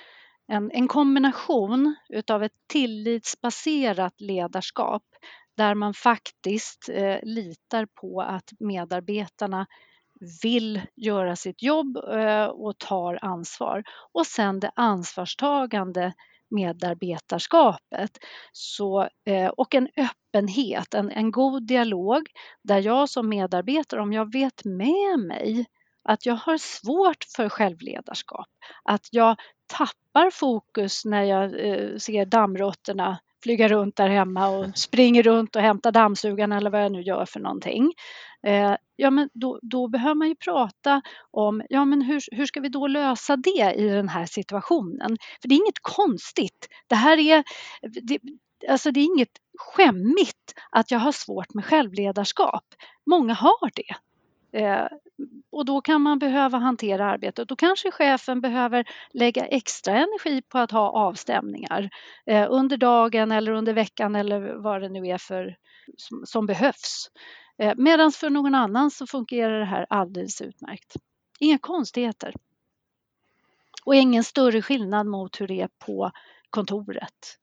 en, 0.48 0.70
en 0.70 0.88
kombination 0.88 1.96
utav 2.08 2.42
ett 2.42 2.56
tillitsbaserat 2.66 4.20
ledarskap 4.20 5.02
där 5.56 5.74
man 5.74 5.94
faktiskt 5.94 6.88
eh, 6.88 7.18
litar 7.22 7.86
på 7.86 8.20
att 8.20 8.52
medarbetarna 8.58 9.66
vill 10.42 10.80
göra 10.96 11.36
sitt 11.36 11.62
jobb 11.62 11.96
eh, 11.96 12.46
och 12.46 12.78
tar 12.78 13.18
ansvar. 13.22 13.84
Och 14.12 14.26
sen 14.26 14.60
det 14.60 14.70
ansvarstagande 14.74 16.12
medarbetarskapet. 16.50 18.18
Så, 18.52 19.08
eh, 19.26 19.48
och 19.48 19.74
en 19.74 19.88
öppenhet, 19.96 20.94
en, 20.94 21.10
en 21.10 21.30
god 21.30 21.66
dialog 21.66 22.28
där 22.62 22.82
jag 22.82 23.08
som 23.08 23.28
medarbetare, 23.28 24.00
om 24.00 24.12
jag 24.12 24.32
vet 24.32 24.64
med 24.64 25.18
mig 25.18 25.66
att 26.04 26.26
jag 26.26 26.34
har 26.34 26.58
svårt 26.58 27.24
för 27.36 27.48
självledarskap, 27.48 28.48
att 28.84 29.08
jag 29.10 29.36
tappar 29.66 30.30
fokus 30.30 31.04
när 31.04 31.22
jag 31.22 31.68
eh, 31.68 31.96
ser 31.96 32.26
dammråttorna 32.26 33.18
flyga 33.42 33.68
runt 33.68 33.96
där 33.96 34.08
hemma 34.08 34.48
och 34.48 34.78
springer 34.78 35.22
runt 35.22 35.56
och 35.56 35.62
hämtar 35.62 35.92
dammsugaren 35.92 36.52
eller 36.52 36.70
vad 36.70 36.84
jag 36.84 36.92
nu 36.92 37.02
gör 37.02 37.24
för 37.24 37.40
någonting. 37.40 37.92
Eh, 38.46 38.74
ja, 38.96 39.10
men 39.10 39.28
då, 39.34 39.58
då, 39.62 39.88
behöver 39.88 40.14
man 40.14 40.28
ju 40.28 40.34
prata 40.36 41.02
om 41.30 41.62
ja, 41.68 41.84
men 41.84 42.02
hur, 42.02 42.20
hur 42.32 42.46
ska 42.46 42.60
vi 42.60 42.68
då 42.68 42.86
lösa 42.86 43.36
det 43.36 43.74
i 43.76 43.88
den 43.88 44.08
här 44.08 44.26
situationen? 44.26 45.16
För 45.42 45.48
det 45.48 45.54
är 45.54 45.56
inget 45.56 45.82
konstigt. 45.82 46.68
Det 46.86 46.94
här 46.94 47.18
är, 47.18 47.44
det, 48.02 48.18
alltså 48.68 48.90
det 48.90 49.00
är 49.00 49.04
inget 49.04 49.38
skämmigt 49.58 50.54
att 50.70 50.90
jag 50.90 50.98
har 50.98 51.12
svårt 51.12 51.54
med 51.54 51.64
självledarskap. 51.64 52.64
Många 53.10 53.34
har 53.34 53.70
det. 53.74 54.05
Eh, 54.56 54.86
och 55.50 55.64
då 55.64 55.80
kan 55.80 56.02
man 56.02 56.18
behöva 56.18 56.58
hantera 56.58 57.06
arbetet. 57.06 57.48
Då 57.48 57.56
kanske 57.56 57.90
chefen 57.90 58.40
behöver 58.40 58.84
lägga 59.10 59.46
extra 59.46 59.94
energi 59.94 60.42
på 60.42 60.58
att 60.58 60.70
ha 60.70 60.90
avstämningar 60.90 61.90
eh, 62.26 62.46
under 62.50 62.76
dagen 62.76 63.32
eller 63.32 63.52
under 63.52 63.72
veckan 63.72 64.16
eller 64.16 64.54
vad 64.54 64.82
det 64.82 64.88
nu 64.88 65.06
är 65.06 65.18
för 65.18 65.56
som, 65.96 66.22
som 66.26 66.46
behövs. 66.46 67.10
Eh, 67.58 67.74
Medan 67.76 68.12
för 68.12 68.30
någon 68.30 68.54
annan 68.54 68.90
så 68.90 69.06
fungerar 69.06 69.58
det 69.58 69.64
här 69.64 69.86
alldeles 69.88 70.40
utmärkt. 70.40 70.96
Inga 71.40 71.58
konstigheter. 71.58 72.34
Och 73.84 73.94
ingen 73.94 74.24
större 74.24 74.62
skillnad 74.62 75.06
mot 75.06 75.40
hur 75.40 75.46
det 75.46 75.60
är 75.60 75.68
på 75.86 76.10
kontoret. 76.50 77.38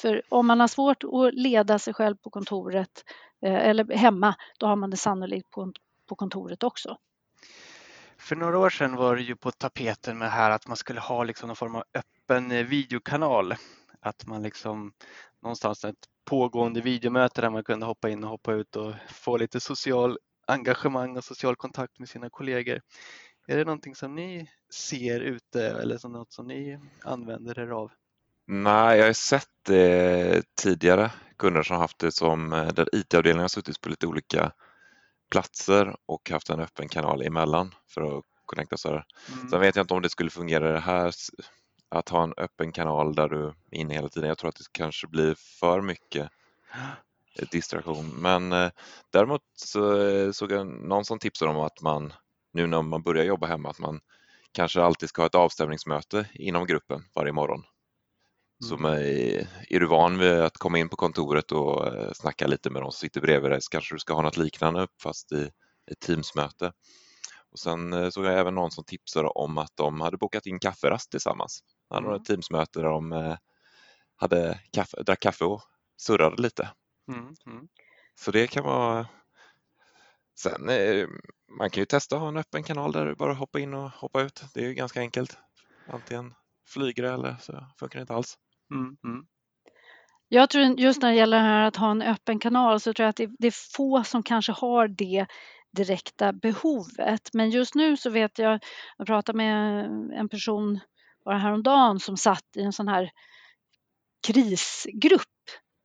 För 0.00 0.22
om 0.28 0.46
man 0.46 0.60
har 0.60 0.68
svårt 0.68 1.04
att 1.04 1.34
leda 1.34 1.78
sig 1.78 1.94
själv 1.94 2.16
på 2.16 2.30
kontoret 2.30 3.04
eh, 3.46 3.68
eller 3.68 3.94
hemma, 3.96 4.34
då 4.58 4.66
har 4.66 4.76
man 4.76 4.90
det 4.90 4.96
sannolikt 4.96 5.50
på 5.50 5.72
på 6.12 6.16
kontoret 6.16 6.62
också. 6.62 6.96
För 8.18 8.36
några 8.36 8.58
år 8.58 8.70
sedan 8.70 8.96
var 8.96 9.16
det 9.16 9.22
ju 9.22 9.36
på 9.36 9.50
tapeten 9.50 10.18
med 10.18 10.30
här 10.30 10.50
att 10.50 10.66
man 10.68 10.76
skulle 10.76 11.00
ha 11.00 11.24
liksom 11.24 11.46
någon 11.46 11.56
form 11.56 11.74
av 11.74 11.84
öppen 11.94 12.50
eh, 12.50 12.64
videokanal. 12.64 13.54
Att 14.00 14.26
man 14.26 14.42
liksom 14.42 14.92
någonstans 15.42 15.84
ett 15.84 16.04
pågående 16.24 16.80
videomöte 16.80 17.40
där 17.40 17.50
man 17.50 17.64
kunde 17.64 17.86
hoppa 17.86 18.10
in 18.10 18.24
och 18.24 18.30
hoppa 18.30 18.52
ut 18.52 18.76
och 18.76 18.94
få 19.08 19.36
lite 19.36 19.60
social 19.60 20.18
engagemang 20.46 21.16
och 21.16 21.24
social 21.24 21.56
kontakt 21.56 21.98
med 21.98 22.08
sina 22.08 22.30
kollegor. 22.30 22.80
Är 23.46 23.56
det 23.56 23.64
någonting 23.64 23.94
som 23.94 24.14
ni 24.14 24.48
ser 24.74 25.20
ute 25.20 25.66
eller 25.66 25.98
som 25.98 26.12
något 26.12 26.32
som 26.32 26.46
ni 26.46 26.78
använder 27.04 27.58
er 27.58 27.70
av? 27.70 27.92
Nej, 28.46 28.98
jag 28.98 29.06
har 29.06 29.12
sett 29.12 29.48
det 29.66 30.42
tidigare 30.62 31.10
kunder 31.38 31.62
som 31.62 31.76
haft 31.76 31.98
det 31.98 32.12
som 32.12 32.52
eh, 32.52 32.68
där 32.68 32.88
IT-avdelningen 32.92 33.40
har 33.40 33.48
suttit 33.48 33.80
på 33.80 33.88
lite 33.88 34.06
olika 34.06 34.52
platser 35.32 35.96
och 36.06 36.30
haft 36.30 36.50
en 36.50 36.60
öppen 36.60 36.88
kanal 36.88 37.22
emellan 37.22 37.74
för 37.88 38.18
att 38.18 38.24
connecta 38.46 38.76
så 38.76 38.88
här. 38.88 39.04
Mm. 39.32 39.48
Sen 39.48 39.60
vet 39.60 39.76
jag 39.76 39.82
inte 39.82 39.94
om 39.94 40.02
det 40.02 40.10
skulle 40.10 40.30
fungera 40.30 40.72
det 40.72 40.80
här 40.80 41.12
att 41.88 42.08
ha 42.08 42.22
en 42.22 42.34
öppen 42.36 42.72
kanal 42.72 43.14
där 43.14 43.28
du 43.28 43.46
är 43.46 43.54
inne 43.70 43.94
hela 43.94 44.08
tiden. 44.08 44.28
Jag 44.28 44.38
tror 44.38 44.48
att 44.48 44.56
det 44.56 44.72
kanske 44.72 45.06
blir 45.06 45.34
för 45.60 45.80
mycket 45.80 46.28
distraktion. 47.50 48.08
Men 48.08 48.52
eh, 48.52 48.70
däremot 49.10 49.42
så 49.54 50.00
eh, 50.00 50.30
såg 50.30 50.52
jag 50.52 50.66
någon 50.66 51.04
som 51.04 51.18
tipsade 51.18 51.50
om 51.50 51.60
att 51.60 51.82
man 51.82 52.12
nu 52.52 52.66
när 52.66 52.82
man 52.82 53.02
börjar 53.02 53.24
jobba 53.24 53.46
hemma 53.46 53.70
att 53.70 53.78
man 53.78 54.00
kanske 54.52 54.82
alltid 54.82 55.08
ska 55.08 55.22
ha 55.22 55.26
ett 55.26 55.34
avstämningsmöte 55.34 56.26
inom 56.34 56.66
gruppen 56.66 57.04
varje 57.14 57.32
morgon. 57.32 57.64
Mm. 58.70 58.82
med, 58.82 59.46
är 59.68 59.80
du 59.80 59.86
van 59.86 60.18
vid 60.18 60.32
att 60.32 60.56
komma 60.56 60.78
in 60.78 60.88
på 60.88 60.96
kontoret 60.96 61.52
och 61.52 61.86
eh, 61.86 62.12
snacka 62.12 62.46
lite 62.46 62.70
med 62.70 62.82
de 62.82 62.92
som 62.92 62.98
sitter 62.98 63.20
bredvid 63.20 63.50
dig 63.50 63.62
så 63.62 63.70
kanske 63.70 63.94
du 63.94 63.98
ska 63.98 64.14
ha 64.14 64.22
något 64.22 64.36
liknande 64.36 64.88
fast 65.02 65.32
i 65.32 65.50
ett 65.90 66.00
Teamsmöte. 66.00 66.72
Och 67.52 67.58
sen 67.58 67.92
eh, 67.92 68.10
såg 68.10 68.24
jag 68.24 68.38
även 68.38 68.54
någon 68.54 68.70
som 68.70 68.84
tipsade 68.84 69.28
om 69.28 69.58
att 69.58 69.72
de 69.74 70.00
hade 70.00 70.16
bokat 70.16 70.46
in 70.46 70.58
kafferast 70.58 71.10
tillsammans. 71.10 71.60
De 71.88 71.94
hade 71.94 72.06
mm. 72.06 72.20
ett 72.20 72.26
Teamsmöte 72.26 72.78
där 72.78 72.88
de 72.88 73.12
eh, 73.12 73.36
hade 74.16 74.60
kaffe, 74.72 75.02
drack 75.02 75.20
kaffe 75.20 75.44
och 75.44 75.62
surrade 75.96 76.42
lite. 76.42 76.70
Mm. 77.08 77.34
Mm. 77.46 77.68
Så 78.14 78.30
det 78.30 78.46
kan 78.46 78.64
vara 78.64 79.06
Sen 80.38 80.70
man 81.58 81.70
kan 81.70 81.80
ju 81.80 81.84
testa 81.84 82.16
att 82.16 82.20
ha 82.20 82.28
en 82.28 82.36
öppen 82.36 82.62
kanal 82.62 82.92
där 82.92 83.06
du 83.06 83.14
bara 83.14 83.34
hoppar 83.34 83.58
in 83.58 83.74
och 83.74 83.90
hoppar 83.90 84.24
ut. 84.24 84.44
Det 84.54 84.60
är 84.60 84.64
ju 84.64 84.74
ganska 84.74 85.00
enkelt. 85.00 85.38
Antingen 85.86 86.34
flyger 86.66 87.02
det 87.02 87.10
eller 87.10 87.36
så 87.40 87.66
funkar 87.78 87.98
det 87.98 88.00
inte 88.00 88.14
alls. 88.14 88.38
Mm, 88.72 88.96
mm. 89.04 89.26
Jag 90.28 90.50
tror 90.50 90.80
just 90.80 91.02
när 91.02 91.10
det 91.10 91.16
gäller 91.16 91.36
det 91.36 91.42
här 91.42 91.62
att 91.62 91.76
ha 91.76 91.90
en 91.90 92.02
öppen 92.02 92.38
kanal 92.38 92.80
så 92.80 92.92
tror 92.92 93.04
jag 93.04 93.10
att 93.10 93.30
det, 93.38 93.46
är 93.46 93.76
få 93.76 94.04
som 94.04 94.22
kanske 94.22 94.52
har 94.52 94.88
det 94.88 95.26
direkta 95.76 96.32
behovet. 96.32 97.30
Men 97.32 97.50
just 97.50 97.74
nu 97.74 97.96
så 97.96 98.10
vet 98.10 98.38
jag, 98.38 98.60
jag 98.98 99.06
pratade 99.06 99.36
med 99.36 99.84
en 100.12 100.28
person 100.28 100.80
bara 101.24 101.38
häromdagen 101.38 102.00
som 102.00 102.16
satt 102.16 102.56
i 102.56 102.62
en 102.62 102.72
sån 102.72 102.88
här 102.88 103.10
krisgrupp. 104.26 105.22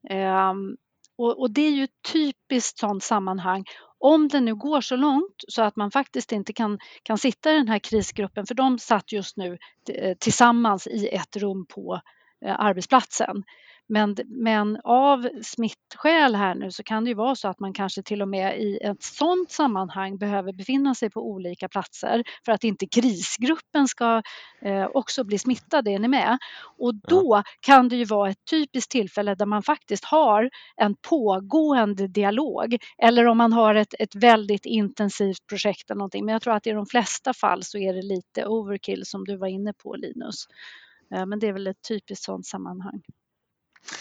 Ehm, 0.10 0.78
och, 1.18 1.40
och, 1.40 1.52
det 1.52 1.62
är 1.62 1.72
ju 1.72 1.84
ett 1.84 2.02
typiskt 2.14 2.80
sådant 2.80 3.04
sammanhang. 3.04 3.66
Om 4.00 4.28
det 4.28 4.40
nu 4.40 4.56
går 4.56 4.82
så 4.82 4.96
långt 4.96 5.44
så 5.48 5.62
att 5.62 5.76
man 5.76 5.92
faktiskt 5.92 6.32
inte 6.32 6.54
kan, 6.54 6.80
kan 7.04 7.18
sitta 7.18 7.54
i 7.54 7.58
den 7.58 7.68
här 7.68 7.80
krisgruppen, 7.80 8.46
för 8.46 8.56
de 8.56 8.80
satt 8.80 9.12
just 9.12 9.38
nu 9.38 9.58
eh, 9.90 10.18
tillsammans 10.18 10.88
i 10.88 11.08
ett 11.08 11.36
rum 11.36 11.66
på 11.66 12.02
arbetsplatsen. 12.46 13.44
Men, 13.90 14.16
men 14.26 14.78
av 14.84 15.30
smittskäl 15.44 16.36
här 16.36 16.56
nu 16.56 16.72
så 16.72 16.84
kan 16.84 17.04
det 17.04 17.10
ju 17.10 17.14
vara 17.14 17.36
så 17.36 17.48
att 17.48 17.60
man 17.60 17.74
kanske 17.74 18.04
till 18.04 18.22
och 18.22 18.28
med 18.28 18.62
i 18.62 18.78
ett 18.78 19.04
sådant 19.04 19.52
sammanhang 19.52 20.18
behöver 20.18 20.54
befinna 20.54 20.96
sig 20.96 21.10
på 21.10 21.30
olika 21.30 21.70
platser 21.70 22.24
för 22.46 22.52
att 22.52 22.64
inte 22.64 22.88
krisgruppen 22.88 23.88
ska 23.88 24.22
eh, 24.62 24.86
också 24.94 25.24
bli 25.24 25.38
smittad, 25.38 25.88
är 25.88 26.00
ni 26.00 26.08
med? 26.08 26.38
Och 26.78 26.96
då 26.96 27.44
kan 27.60 27.90
det 27.90 27.96
ju 27.96 28.06
vara 28.06 28.30
ett 28.30 28.46
typiskt 28.50 28.92
tillfälle 28.92 29.36
där 29.36 29.46
man 29.46 29.64
faktiskt 29.64 30.06
har 30.06 30.50
en 30.76 30.96
pågående 31.10 32.08
dialog 32.08 32.78
eller 32.98 33.28
om 33.28 33.38
man 33.38 33.54
har 33.54 33.76
ett, 33.76 33.94
ett 34.00 34.16
väldigt 34.16 34.66
intensivt 34.66 35.48
projekt 35.50 35.90
eller 35.90 36.00
någonting. 36.00 36.26
Men 36.26 36.34
jag 36.34 36.42
tror 36.42 36.54
att 36.54 36.68
i 36.68 36.72
de 36.72 36.86
flesta 36.86 37.34
fall 37.34 37.64
så 37.64 37.78
är 37.78 37.94
det 37.94 38.02
lite 38.02 38.46
overkill 38.46 39.06
som 39.06 39.26
du 39.26 39.38
var 39.38 39.48
inne 39.48 39.74
på 39.74 39.96
Linus. 39.96 40.48
Men 41.10 41.40
det 41.40 41.48
är 41.48 41.54
väl 41.54 41.68
ett 41.68 41.82
typiskt 41.88 42.26
sådant 42.26 42.46
sammanhang. 42.46 43.02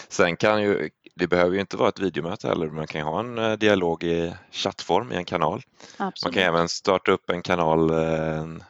Sen 0.09 0.37
kan 0.37 0.63
ju, 0.63 0.89
det 1.15 1.27
behöver 1.27 1.55
ju 1.55 1.61
inte 1.61 1.77
vara 1.77 1.89
ett 1.89 1.99
videomöte 1.99 2.47
heller, 2.47 2.69
man 2.69 2.87
kan 2.87 3.01
ha 3.01 3.19
en 3.19 3.37
eh, 3.37 3.53
dialog 3.53 4.03
i 4.03 4.33
chattform 4.51 5.11
i 5.11 5.15
en 5.15 5.25
kanal. 5.25 5.61
Absolut. 5.97 6.23
Man 6.23 6.33
kan 6.33 6.53
även 6.53 6.69
starta 6.69 7.11
upp 7.11 7.29
en 7.29 7.41
kanal, 7.41 7.89
eh, 7.89 8.37
en 8.37 8.63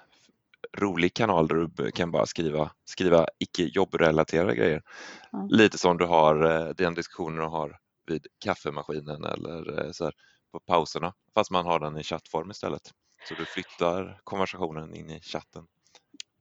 rolig 0.77 1.13
kanal 1.13 1.47
där 1.47 1.55
du 1.55 1.91
kan 1.91 2.11
bara 2.11 2.25
skriva, 2.25 2.71
skriva 2.85 3.27
icke 3.39 3.63
jobbrelaterade 3.63 4.55
grejer. 4.55 4.81
Ja. 5.31 5.47
Lite 5.49 5.77
som 5.77 5.97
du 5.97 6.05
har 6.05 6.43
eh, 6.43 6.69
den 6.69 6.93
diskussionen 6.93 7.39
du 7.39 7.45
har 7.45 7.77
vid 8.07 8.27
kaffemaskinen 8.43 9.23
eller 9.23 9.91
så 9.91 10.03
här, 10.03 10.13
på 10.51 10.59
pauserna, 10.59 11.13
fast 11.33 11.51
man 11.51 11.65
har 11.65 11.79
den 11.79 11.97
i 11.97 12.03
chattform 12.03 12.51
istället. 12.51 12.91
Så 13.27 13.33
du 13.33 13.45
flyttar 13.45 14.21
konversationen 14.23 14.95
in 14.95 15.09
i 15.09 15.19
chatten 15.21 15.63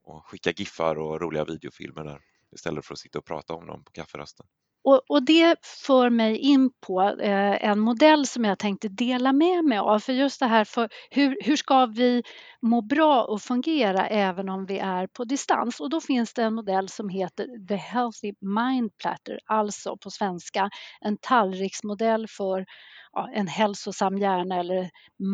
och 0.06 0.26
skicka 0.26 0.50
giffar 0.50 0.98
och 0.98 1.20
roliga 1.20 1.44
videofilmer 1.44 2.04
där 2.04 2.22
istället 2.52 2.84
för 2.84 2.94
att 2.94 2.98
sitta 2.98 3.18
och 3.18 3.24
prata 3.24 3.54
om 3.54 3.66
dem 3.66 3.84
på 3.84 3.92
kafferasten. 3.92 4.46
Och, 4.86 5.02
och, 5.08 5.24
det 5.24 5.56
för 5.86 6.10
mig 6.10 6.36
in 6.38 6.70
på 6.86 7.02
eh, 7.02 7.64
en 7.64 7.80
modell 7.80 8.26
som 8.26 8.44
jag 8.44 8.58
tänkte 8.58 8.88
dela 8.88 9.32
med 9.32 9.64
mig 9.64 9.78
av. 9.78 9.98
För 9.98 10.12
just 10.12 10.40
det 10.40 10.46
här, 10.46 10.64
för 10.64 10.88
hur, 11.10 11.36
hur 11.44 11.56
ska 11.56 11.86
vi 11.86 12.22
må 12.62 12.82
bra 12.82 13.24
och 13.24 13.42
fungera 13.42 14.06
även 14.06 14.48
om 14.48 14.66
vi 14.66 14.78
är 14.78 15.06
på 15.06 15.24
distans? 15.24 15.80
Och 15.80 15.90
då 15.90 16.00
finns 16.00 16.34
det 16.34 16.42
en 16.42 16.54
modell 16.54 16.88
som 16.88 17.08
heter 17.08 17.66
The 17.68 17.76
Healthy 17.76 18.32
Mind 18.40 18.90
Platter, 18.98 19.38
alltså 19.46 19.96
på 19.96 20.10
svenska 20.10 20.70
en 21.00 21.16
tallriksmodell 21.20 22.26
för 22.28 22.66
ja, 23.12 23.28
en 23.34 23.48
hälsosam 23.48 24.18
hjärna 24.18 24.56
eller 24.60 24.90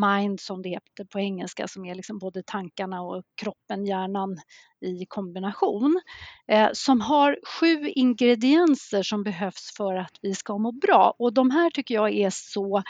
mind 0.08 0.40
som 0.40 0.62
det 0.62 0.68
heter 0.68 1.04
på 1.04 1.18
engelska 1.20 1.68
som 1.68 1.84
är 1.84 1.94
liksom 1.94 2.18
både 2.18 2.42
tankarna 2.46 3.02
och 3.02 3.22
kroppen, 3.42 3.86
hjärnan 3.86 4.38
i 4.82 5.06
kombination. 5.08 6.00
Eh, 6.48 6.68
som 6.72 7.00
har 7.00 7.38
sju 7.46 7.88
ingredienser 7.88 9.02
som 9.02 9.22
behövs 9.22 9.76
för 9.76 9.94
att 9.94 10.18
vi 10.22 10.34
ska 10.34 10.58
må 10.58 10.72
bra 10.72 11.14
och 11.18 11.32
de 11.32 11.50
här 11.50 11.70
tycker 11.70 11.94
jag 11.94 12.12
är 12.14 12.30
så, 12.30 12.82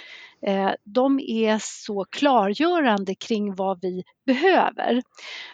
eh, 0.47 0.70
de 0.84 1.20
är 1.20 1.59
så 1.62 2.05
klargörande 2.11 3.14
kring 3.14 3.55
vad 3.55 3.80
vi 3.82 4.03
behöver. 4.26 5.03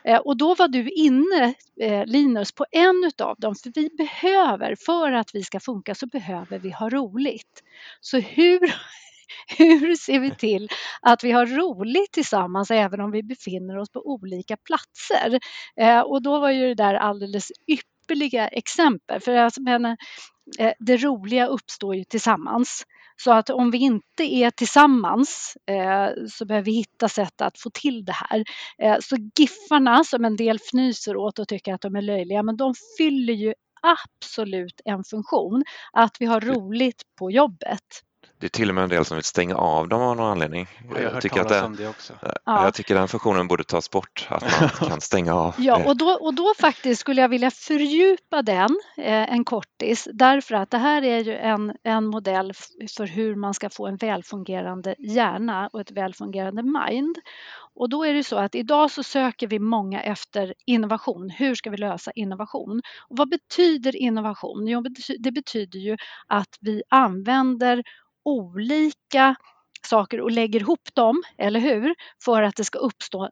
Eh, 0.05 0.19
och 0.19 0.37
då 0.37 0.55
var 0.55 0.69
du 0.69 0.91
inne 0.91 1.55
eh, 1.81 2.07
Linus 2.07 2.53
på 2.53 2.67
en 2.71 3.05
utav 3.07 3.37
dem 3.39 3.55
för 3.55 3.73
vi 3.75 3.89
behöver, 3.99 4.77
för 4.87 5.13
att 5.13 5.31
vi 5.35 5.43
ska 5.43 5.61
funka 5.61 5.95
så 5.95 6.07
behöver 6.07 6.59
vi 6.59 6.71
ha 6.71 6.89
roligt. 6.89 7.63
Så 8.01 8.19
hur 8.19 8.61
hur 9.59 9.95
ser 9.95 10.21
vi 10.21 10.31
till 10.31 10.69
att 11.03 11.25
vi 11.25 11.33
har 11.33 11.47
roligt 11.47 12.13
tillsammans 12.13 12.71
även 12.71 13.01
om 13.01 13.11
vi 13.11 13.23
befinner 13.23 13.79
oss 13.79 13.91
på 13.91 14.01
olika 14.07 14.57
platser? 14.57 15.39
Eh, 15.81 16.01
och 16.01 16.23
då 16.23 16.41
var 16.41 16.51
ju 16.51 16.69
det 16.69 16.75
där 16.75 16.95
alldeles 16.95 17.53
ypperliga 17.67 18.49
exempel. 18.49 19.21
För 19.21 19.35
alltså, 19.35 19.63
men, 19.63 19.85
eh, 20.59 20.73
det 20.79 20.97
roliga 20.97 21.47
uppstår 21.47 21.97
ju 21.97 22.05
tillsammans. 22.05 22.85
Så 23.23 23.33
att 23.33 23.51
om 23.51 23.71
vi 23.71 23.79
inte 23.79 24.23
är 24.23 24.51
tillsammans 24.51 25.57
eh, 25.71 26.09
så 26.31 26.47
behöver 26.47 26.65
vi 26.65 26.73
hitta 26.73 27.09
sätt 27.09 27.41
att 27.41 27.59
få 27.59 27.71
till 27.71 28.05
det 28.05 28.13
här. 28.13 28.45
Eh, 28.83 28.97
så 29.01 29.17
giffarna 29.39 30.05
som 30.05 30.25
en 30.25 30.37
del 30.37 30.57
fnyser 30.57 31.17
åt 31.17 31.39
och 31.39 31.49
tycker 31.49 31.75
att 31.75 31.81
de 31.81 31.97
är 31.97 32.03
löjliga, 32.03 32.43
men 32.43 32.57
de 32.57 32.75
fyller 32.99 33.35
ju 33.35 33.55
absolut 33.83 34.81
en 34.85 35.05
funktion. 35.05 35.65
Att 35.93 36.17
vi 36.21 36.27
har 36.27 36.41
roligt 36.41 37.03
på 37.19 37.31
jobbet. 37.31 38.03
Det 38.41 38.47
är 38.47 38.51
till 38.51 38.69
och 38.69 38.75
med 38.75 38.85
en 38.85 38.91
del 38.91 39.05
som 39.05 39.17
vill 39.17 39.25
stänga 39.25 39.55
av 39.55 39.89
dem 39.89 40.03
av 40.03 40.17
någon 40.17 40.31
anledning. 40.31 40.69
jag, 40.95 41.03
jag 41.03 41.23
tycker 41.23 41.41
att 41.41 41.49
det, 41.49 41.63
om 41.63 41.77
det 41.77 41.89
också. 41.89 42.13
Ja. 42.23 42.65
Jag 42.65 42.75
tycker 42.75 42.95
den 42.95 43.09
funktionen 43.09 43.49
borde 43.49 43.65
tas 43.65 43.91
bort, 43.91 44.27
att 44.31 44.61
man 44.61 44.69
kan 44.89 45.01
stänga 45.01 45.35
av. 45.35 45.55
Ja, 45.59 45.85
och 45.87 45.97
då, 45.97 46.11
och 46.11 46.35
då 46.35 46.55
faktiskt 46.61 47.01
skulle 47.01 47.21
jag 47.21 47.29
vilja 47.29 47.51
fördjupa 47.51 48.43
den 48.43 48.81
eh, 48.97 49.33
en 49.33 49.45
kortis 49.45 50.09
därför 50.13 50.55
att 50.55 50.71
det 50.71 50.79
här 50.79 51.03
är 51.03 51.19
ju 51.19 51.37
en, 51.37 51.73
en 51.83 52.07
modell 52.07 52.53
för 52.97 53.07
hur 53.07 53.35
man 53.35 53.55
ska 53.55 53.71
få 53.71 53.87
en 53.87 53.97
välfungerande 53.97 54.95
hjärna 54.99 55.71
och 55.73 55.81
ett 55.81 55.91
välfungerande 55.91 56.63
mind. 56.63 57.19
Och 57.75 57.89
då 57.89 58.05
är 58.05 58.15
det 58.15 58.25
så 58.25 58.37
att 58.37 58.55
idag 58.55 58.91
så 58.91 59.03
söker 59.03 59.47
vi 59.47 59.59
många 59.59 60.03
efter 60.03 60.55
innovation. 60.67 61.31
Hur 61.31 61.55
ska 61.55 61.71
vi 61.71 61.77
lösa 61.77 62.11
innovation? 62.11 62.83
Och 63.09 63.17
vad 63.17 63.29
betyder 63.29 63.97
innovation? 63.97 64.67
Jo, 64.67 64.85
det 65.19 65.33
betyder 65.33 65.79
ju 65.79 65.97
att 66.27 66.57
vi 66.61 66.83
använder 66.89 67.83
olika 68.29 69.37
saker 69.83 70.21
och 70.21 70.31
lägger 70.31 70.61
ihop 70.61 70.95
dem, 70.95 71.23
eller 71.39 71.61
hur? 71.61 71.95
För 72.25 72.43
att 72.43 72.57
det 72.57 72.65
ska 72.65 72.79
uppstå 72.79 73.31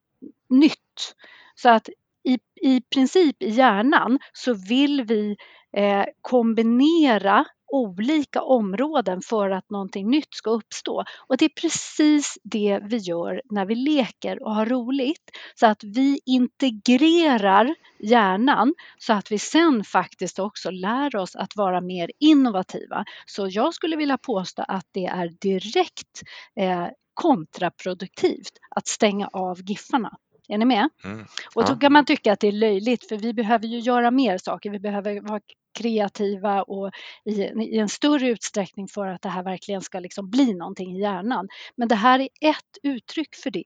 nytt. 0.51 1.15
Så 1.55 1.69
att 1.69 1.89
i, 2.29 2.39
i 2.63 2.81
princip 2.95 3.43
i 3.43 3.49
hjärnan 3.49 4.19
så 4.33 4.55
vill 4.55 5.05
vi 5.05 5.37
eh, 5.77 6.05
kombinera 6.21 7.45
olika 7.69 8.43
områden 8.43 9.21
för 9.23 9.51
att 9.51 9.71
någonting 9.71 10.11
nytt 10.11 10.35
ska 10.35 10.51
uppstå. 10.51 11.05
Och 11.27 11.37
det 11.37 11.45
är 11.45 11.61
precis 11.61 12.39
det 12.43 12.81
vi 12.83 12.97
gör 12.97 13.43
när 13.51 13.67
vi 13.67 13.75
leker 13.75 14.43
och 14.43 14.55
har 14.55 14.67
roligt. 14.67 15.31
Så 15.55 15.67
att 15.67 15.85
vi 15.85 16.21
integrerar 16.27 17.75
hjärnan 17.99 18.75
så 18.99 19.13
att 19.13 19.33
vi 19.33 19.39
sen 19.39 19.85
faktiskt 19.85 20.39
också 20.39 20.71
lär 20.71 21.17
oss 21.17 21.37
att 21.37 21.57
vara 21.57 21.81
mer 21.81 22.11
innovativa. 22.21 23.05
Så 23.27 23.49
jag 23.51 23.75
skulle 23.75 23.97
vilja 23.97 24.19
påstå 24.19 24.65
att 24.69 24.87
det 24.93 25.07
är 25.07 25.29
direkt 25.41 26.23
eh, 26.61 26.87
kontraproduktivt 27.15 28.53
att 28.71 28.87
stänga 28.87 29.29
av 29.33 29.63
giffarna. 29.63 30.17
Är 30.49 30.59
ni 30.59 30.65
med? 30.65 30.89
Mm. 31.05 31.27
Och 31.55 31.65
då 31.65 31.77
kan 31.77 31.93
man 31.93 32.05
tycka 32.05 32.33
att 32.33 32.41
det 32.41 32.49
är 32.49 32.53
löjligt 32.53 33.09
för 33.09 33.17
vi 33.17 33.35
behöver 33.35 33.67
ju 33.67 33.79
göra 33.79 34.11
mer 34.11 34.39
saker. 34.39 34.71
Vi 34.71 34.81
behöver 34.81 35.21
vara 35.21 35.41
kreativa 35.79 36.63
och 36.63 36.91
i, 37.25 37.43
i, 37.43 37.79
en 37.79 37.89
större 37.89 38.29
utsträckning 38.29 38.89
för 38.89 39.07
att 39.07 39.23
det 39.23 39.29
här 39.29 39.43
verkligen 39.43 39.81
ska 39.81 40.01
liksom 40.01 40.31
bli 40.31 40.55
någonting 40.55 40.97
i 40.97 41.01
hjärnan. 41.01 41.49
Men 41.77 41.89
det 41.89 41.95
här 41.95 42.21
är 42.21 42.29
ett 42.41 42.79
uttryck 42.83 43.35
för 43.35 43.51
det. 43.51 43.65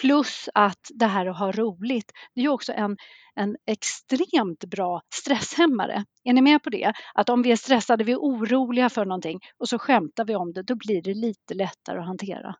Plus 0.00 0.48
att 0.54 0.90
det 0.94 1.06
här 1.06 1.26
att 1.26 1.38
ha 1.38 1.52
roligt, 1.52 2.12
det 2.34 2.40
är 2.40 2.48
också 2.48 2.72
en, 2.72 2.96
en 3.34 3.56
extremt 3.66 4.64
bra 4.64 5.02
stresshämmare. 5.14 6.04
Är 6.24 6.32
ni 6.32 6.42
med 6.42 6.62
på 6.62 6.70
det? 6.70 6.92
Att 7.14 7.28
om 7.28 7.42
vi 7.42 7.52
är 7.52 7.56
stressade, 7.56 8.04
vi 8.04 8.12
är 8.12 8.16
oroliga 8.16 8.88
för 8.88 9.04
någonting 9.04 9.40
och 9.58 9.68
så 9.68 9.78
skämtar 9.78 10.24
vi 10.24 10.36
om 10.36 10.52
det, 10.52 10.62
då 10.62 10.74
blir 10.74 11.02
det 11.02 11.14
lite 11.14 11.54
lättare 11.54 11.98
att 11.98 12.06
hantera. 12.06 12.54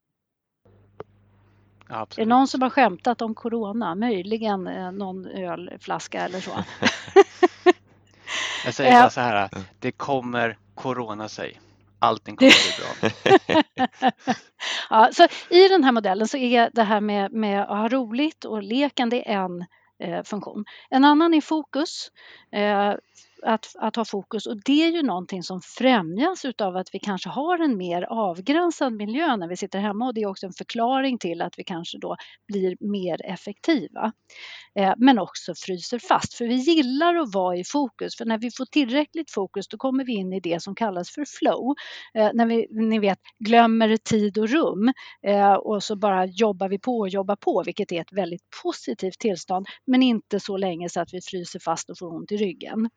Absolut. 1.88 2.18
Är 2.18 2.22
det 2.22 2.36
någon 2.36 2.48
som 2.48 2.62
har 2.62 2.70
skämtat 2.70 3.22
om 3.22 3.34
corona? 3.34 3.94
Möjligen 3.94 4.66
eh, 4.66 4.92
någon 4.92 5.26
ölflaska 5.26 6.20
eller 6.20 6.40
så. 6.40 6.50
Jag 8.64 8.74
säger 8.74 9.08
så 9.08 9.20
här, 9.20 9.48
det 9.78 9.92
kommer 9.92 10.58
corona 10.74 11.28
sig. 11.28 11.60
Allting 11.98 12.36
kommer 12.36 12.50
bli 12.50 13.12
bra. 13.54 13.64
ja, 14.90 15.10
så 15.12 15.26
I 15.54 15.68
den 15.68 15.84
här 15.84 15.92
modellen 15.92 16.28
så 16.28 16.36
är 16.36 16.70
det 16.72 16.82
här 16.82 17.00
med, 17.00 17.32
med 17.32 17.62
att 17.62 17.68
ha 17.68 17.88
roligt 17.88 18.44
och 18.44 18.62
leken 18.62 19.08
det 19.08 19.30
är 19.30 19.38
en 19.38 19.64
eh, 19.98 20.22
funktion. 20.22 20.64
En 20.90 21.04
annan 21.04 21.34
är 21.34 21.40
fokus. 21.40 22.10
Eh, 22.52 22.94
att, 23.46 23.76
att 23.78 23.96
ha 23.96 24.04
fokus 24.04 24.46
och 24.46 24.56
det 24.64 24.84
är 24.84 24.90
ju 24.90 25.02
någonting 25.02 25.42
som 25.42 25.60
främjas 25.60 26.44
utav 26.44 26.76
att 26.76 26.88
vi 26.92 26.98
kanske 26.98 27.28
har 27.28 27.58
en 27.58 27.76
mer 27.76 28.02
avgränsad 28.02 28.92
miljö 28.92 29.36
när 29.36 29.48
vi 29.48 29.56
sitter 29.56 29.78
hemma 29.78 30.06
och 30.06 30.14
det 30.14 30.22
är 30.22 30.26
också 30.26 30.46
en 30.46 30.52
förklaring 30.52 31.18
till 31.18 31.42
att 31.42 31.58
vi 31.58 31.64
kanske 31.64 31.98
då 31.98 32.16
blir 32.48 32.76
mer 32.80 33.26
effektiva. 33.26 34.12
Eh, 34.74 34.94
men 34.96 35.18
också 35.18 35.54
fryser 35.56 35.98
fast 35.98 36.34
för 36.34 36.44
vi 36.46 36.54
gillar 36.54 37.14
att 37.14 37.34
vara 37.34 37.56
i 37.56 37.64
fokus 37.64 38.16
för 38.16 38.24
när 38.24 38.38
vi 38.38 38.50
får 38.50 38.64
tillräckligt 38.64 39.30
fokus 39.30 39.68
då 39.68 39.76
kommer 39.76 40.04
vi 40.04 40.12
in 40.12 40.32
i 40.32 40.40
det 40.40 40.62
som 40.62 40.74
kallas 40.74 41.10
för 41.10 41.24
flow. 41.24 41.74
Eh, 42.14 42.30
när 42.34 42.46
vi, 42.46 42.66
ni 42.70 42.98
vet, 42.98 43.18
glömmer 43.38 43.96
tid 43.96 44.38
och 44.38 44.48
rum 44.48 44.92
eh, 45.22 45.54
och 45.54 45.82
så 45.82 45.96
bara 45.96 46.26
jobbar 46.26 46.68
vi 46.68 46.78
på 46.78 46.98
och 46.98 47.08
jobbar 47.08 47.36
på 47.36 47.62
vilket 47.66 47.92
är 47.92 48.00
ett 48.00 48.12
väldigt 48.12 48.42
positivt 48.62 49.18
tillstånd 49.18 49.66
men 49.86 50.02
inte 50.02 50.40
så 50.40 50.56
länge 50.56 50.88
så 50.88 51.00
att 51.00 51.14
vi 51.14 51.20
fryser 51.20 51.58
fast 51.58 51.90
och 51.90 51.98
får 51.98 52.14
ont 52.14 52.32
i 52.32 52.36
ryggen. 52.36 52.90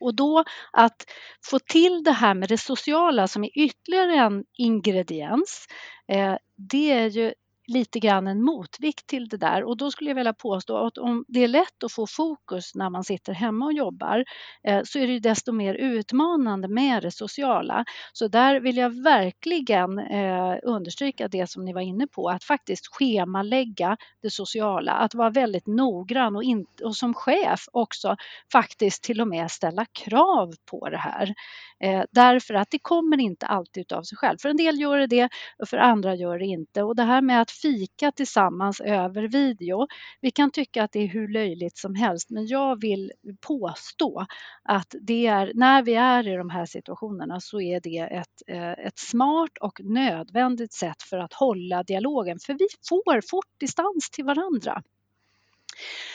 Och 0.00 0.14
då 0.14 0.44
att 0.72 1.04
få 1.50 1.58
till 1.58 2.02
det 2.04 2.12
här 2.12 2.34
med 2.34 2.48
det 2.48 2.58
sociala 2.58 3.28
som 3.28 3.44
är 3.44 3.58
ytterligare 3.58 4.14
en 4.14 4.44
ingrediens, 4.58 5.66
eh, 6.08 6.34
det 6.56 6.90
är 6.90 7.06
ju 7.06 7.32
lite 7.66 7.98
grann 7.98 8.26
en 8.26 8.42
motvikt 8.42 9.06
till 9.06 9.28
det 9.28 9.36
där 9.36 9.64
och 9.64 9.76
då 9.76 9.90
skulle 9.90 10.10
jag 10.10 10.14
vilja 10.14 10.32
påstå 10.32 10.86
att 10.86 10.98
om 10.98 11.24
det 11.28 11.44
är 11.44 11.48
lätt 11.48 11.84
att 11.84 11.92
få 11.92 12.06
fokus 12.06 12.74
när 12.74 12.90
man 12.90 13.04
sitter 13.04 13.32
hemma 13.32 13.64
och 13.64 13.72
jobbar 13.72 14.24
eh, 14.68 14.80
så 14.84 14.98
är 14.98 15.06
det 15.06 15.18
desto 15.18 15.52
mer 15.52 15.74
utmanande 15.74 16.68
med 16.68 17.02
det 17.02 17.10
sociala. 17.10 17.84
Så 18.12 18.28
där 18.28 18.60
vill 18.60 18.76
jag 18.76 19.02
verkligen 19.02 19.98
eh, 19.98 20.56
understryka 20.62 21.28
det 21.28 21.50
som 21.50 21.64
ni 21.64 21.72
var 21.72 21.80
inne 21.80 22.06
på, 22.06 22.28
att 22.28 22.44
faktiskt 22.44 22.86
schemalägga 22.86 23.96
det 24.22 24.30
sociala, 24.30 24.92
att 24.92 25.14
vara 25.14 25.30
väldigt 25.30 25.66
noggrann 25.66 26.36
och, 26.36 26.44
in, 26.44 26.66
och 26.84 26.96
som 26.96 27.14
chef 27.14 27.60
också 27.72 28.16
faktiskt 28.52 29.02
till 29.02 29.20
och 29.20 29.28
med 29.28 29.50
ställa 29.50 29.84
krav 29.84 30.52
på 30.70 30.88
det 30.88 30.98
här. 30.98 31.34
Eh, 31.80 32.02
därför 32.12 32.54
att 32.54 32.70
det 32.70 32.78
kommer 32.78 33.20
inte 33.20 33.46
alltid 33.46 33.92
av 33.92 34.02
sig 34.02 34.18
själv. 34.18 34.38
För 34.38 34.48
en 34.48 34.56
del 34.56 34.80
gör 34.80 34.98
det 34.98 35.06
det 35.06 35.28
och 35.58 35.68
för 35.68 35.76
andra 35.76 36.14
gör 36.14 36.38
det 36.38 36.44
inte. 36.44 36.82
Och 36.82 36.96
det 36.96 37.02
här 37.02 37.22
med 37.22 37.40
att 37.40 37.50
fika 37.62 38.12
tillsammans 38.12 38.80
över 38.80 39.22
video. 39.28 39.86
Vi 40.20 40.30
kan 40.30 40.50
tycka 40.50 40.84
att 40.84 40.92
det 40.92 41.00
är 41.00 41.06
hur 41.06 41.28
löjligt 41.28 41.76
som 41.76 41.94
helst 41.94 42.30
men 42.30 42.46
jag 42.46 42.80
vill 42.80 43.12
påstå 43.40 44.26
att 44.62 44.94
det 45.00 45.26
är, 45.26 45.52
när 45.54 45.82
vi 45.82 45.94
är 45.94 46.28
i 46.28 46.36
de 46.36 46.50
här 46.50 46.66
situationerna 46.66 47.40
så 47.40 47.60
är 47.60 47.80
det 47.80 47.98
ett, 47.98 48.42
eh, 48.46 48.70
ett 48.70 48.98
smart 48.98 49.58
och 49.60 49.80
nödvändigt 49.84 50.72
sätt 50.72 51.02
för 51.02 51.18
att 51.18 51.32
hålla 51.32 51.82
dialogen 51.82 52.38
för 52.38 52.52
vi 52.54 52.66
får 52.88 53.30
fort 53.30 53.50
distans 53.58 54.10
till 54.10 54.24
varandra. 54.24 54.82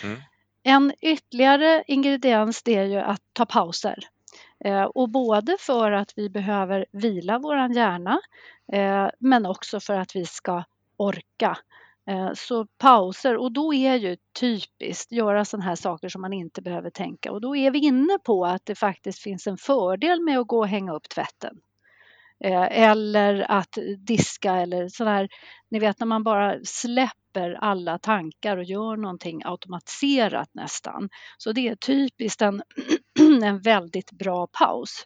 Mm. 0.03 0.19
En 0.63 0.93
ytterligare 1.01 1.83
ingrediens 1.87 2.63
det 2.63 2.75
är 2.75 2.83
ju 2.83 2.97
att 2.97 3.21
ta 3.33 3.45
pauser. 3.45 3.97
Eh, 4.65 4.83
och 4.83 5.09
både 5.09 5.57
för 5.59 5.91
att 5.91 6.13
vi 6.15 6.29
behöver 6.29 6.85
vila 6.91 7.39
våran 7.39 7.73
hjärna 7.73 8.19
eh, 8.73 9.09
men 9.19 9.45
också 9.45 9.79
för 9.79 9.93
att 9.93 10.15
vi 10.15 10.25
ska 10.25 10.63
orka 10.97 11.57
eh, 12.07 12.33
så 12.33 12.65
pauser, 12.65 13.37
och 13.37 13.51
då 13.51 13.73
är 13.73 13.95
ju 13.95 14.17
typiskt 14.39 15.11
göra 15.11 15.45
sådana 15.45 15.65
här 15.65 15.75
saker 15.75 16.09
som 16.09 16.21
man 16.21 16.33
inte 16.33 16.61
behöver 16.61 16.89
tänka 16.89 17.31
och 17.31 17.41
då 17.41 17.55
är 17.55 17.71
vi 17.71 17.79
inne 17.79 18.17
på 18.23 18.45
att 18.45 18.65
det 18.65 18.75
faktiskt 18.75 19.19
finns 19.19 19.47
en 19.47 19.57
fördel 19.57 20.21
med 20.21 20.39
att 20.39 20.47
gå 20.47 20.59
och 20.59 20.67
hänga 20.67 20.93
upp 20.93 21.09
tvätten. 21.09 21.59
Eh, 22.43 22.79
eller 22.83 23.51
att 23.51 23.77
diska 23.97 24.55
eller 24.55 24.87
sådär, 24.87 25.29
ni 25.69 25.79
vet 25.79 25.99
när 25.99 26.07
man 26.07 26.23
bara 26.23 26.55
släpper 26.63 27.53
alla 27.53 27.99
tankar 27.99 28.57
och 28.57 28.63
gör 28.63 28.95
någonting 28.95 29.41
automatiserat 29.45 30.49
nästan. 30.53 31.09
Så 31.37 31.51
det 31.51 31.67
är 31.67 31.75
typiskt 31.75 32.41
en, 32.41 32.63
en 33.43 33.59
väldigt 33.59 34.11
bra 34.11 34.47
paus. 34.47 35.05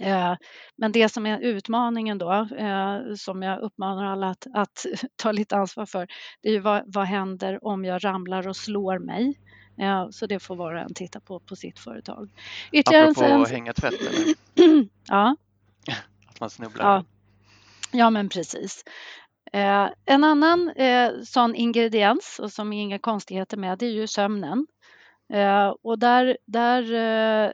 Eh, 0.00 0.36
men 0.76 0.92
det 0.92 1.08
som 1.08 1.26
är 1.26 1.40
utmaningen 1.40 2.18
då, 2.18 2.32
eh, 2.58 3.14
som 3.16 3.42
jag 3.42 3.60
uppmanar 3.60 4.04
alla 4.04 4.28
att, 4.28 4.46
att 4.54 4.86
ta 5.16 5.32
lite 5.32 5.56
ansvar 5.56 5.86
för, 5.86 6.08
det 6.42 6.48
är 6.48 6.52
ju 6.52 6.60
vad, 6.60 6.82
vad 6.86 7.04
händer 7.04 7.64
om 7.64 7.84
jag 7.84 8.04
ramlar 8.04 8.48
och 8.48 8.56
slår 8.56 8.98
mig? 8.98 9.34
Så 10.10 10.26
det 10.26 10.38
får 10.40 10.56
var 10.56 10.74
och 10.74 10.80
en 10.80 10.94
titta 10.94 11.20
på 11.20 11.40
på 11.40 11.56
sitt 11.56 11.78
företag. 11.78 12.30
Ytterligare 12.72 13.10
Apropå 13.10 13.24
en... 13.24 13.46
hänga 13.46 13.72
tvätt 13.72 13.94
eller? 14.00 14.34
ja. 15.08 15.36
Att 16.28 16.40
man 16.40 16.50
snubblar? 16.50 16.84
Ja, 16.84 17.04
ja 17.92 18.10
men 18.10 18.28
precis. 18.28 18.84
Eh, 19.52 19.88
en 20.04 20.24
annan 20.24 20.68
eh, 20.68 21.10
sån 21.24 21.54
ingrediens 21.54 22.38
och 22.42 22.52
som 22.52 22.72
är 22.72 22.82
inga 22.82 22.98
konstigheter 22.98 23.56
med 23.56 23.78
det 23.78 23.86
är 23.86 23.90
ju 23.90 24.06
sömnen. 24.06 24.66
Eh, 25.32 25.74
och 25.82 25.98
där, 25.98 26.38
där 26.46 26.94
eh, 26.94 27.50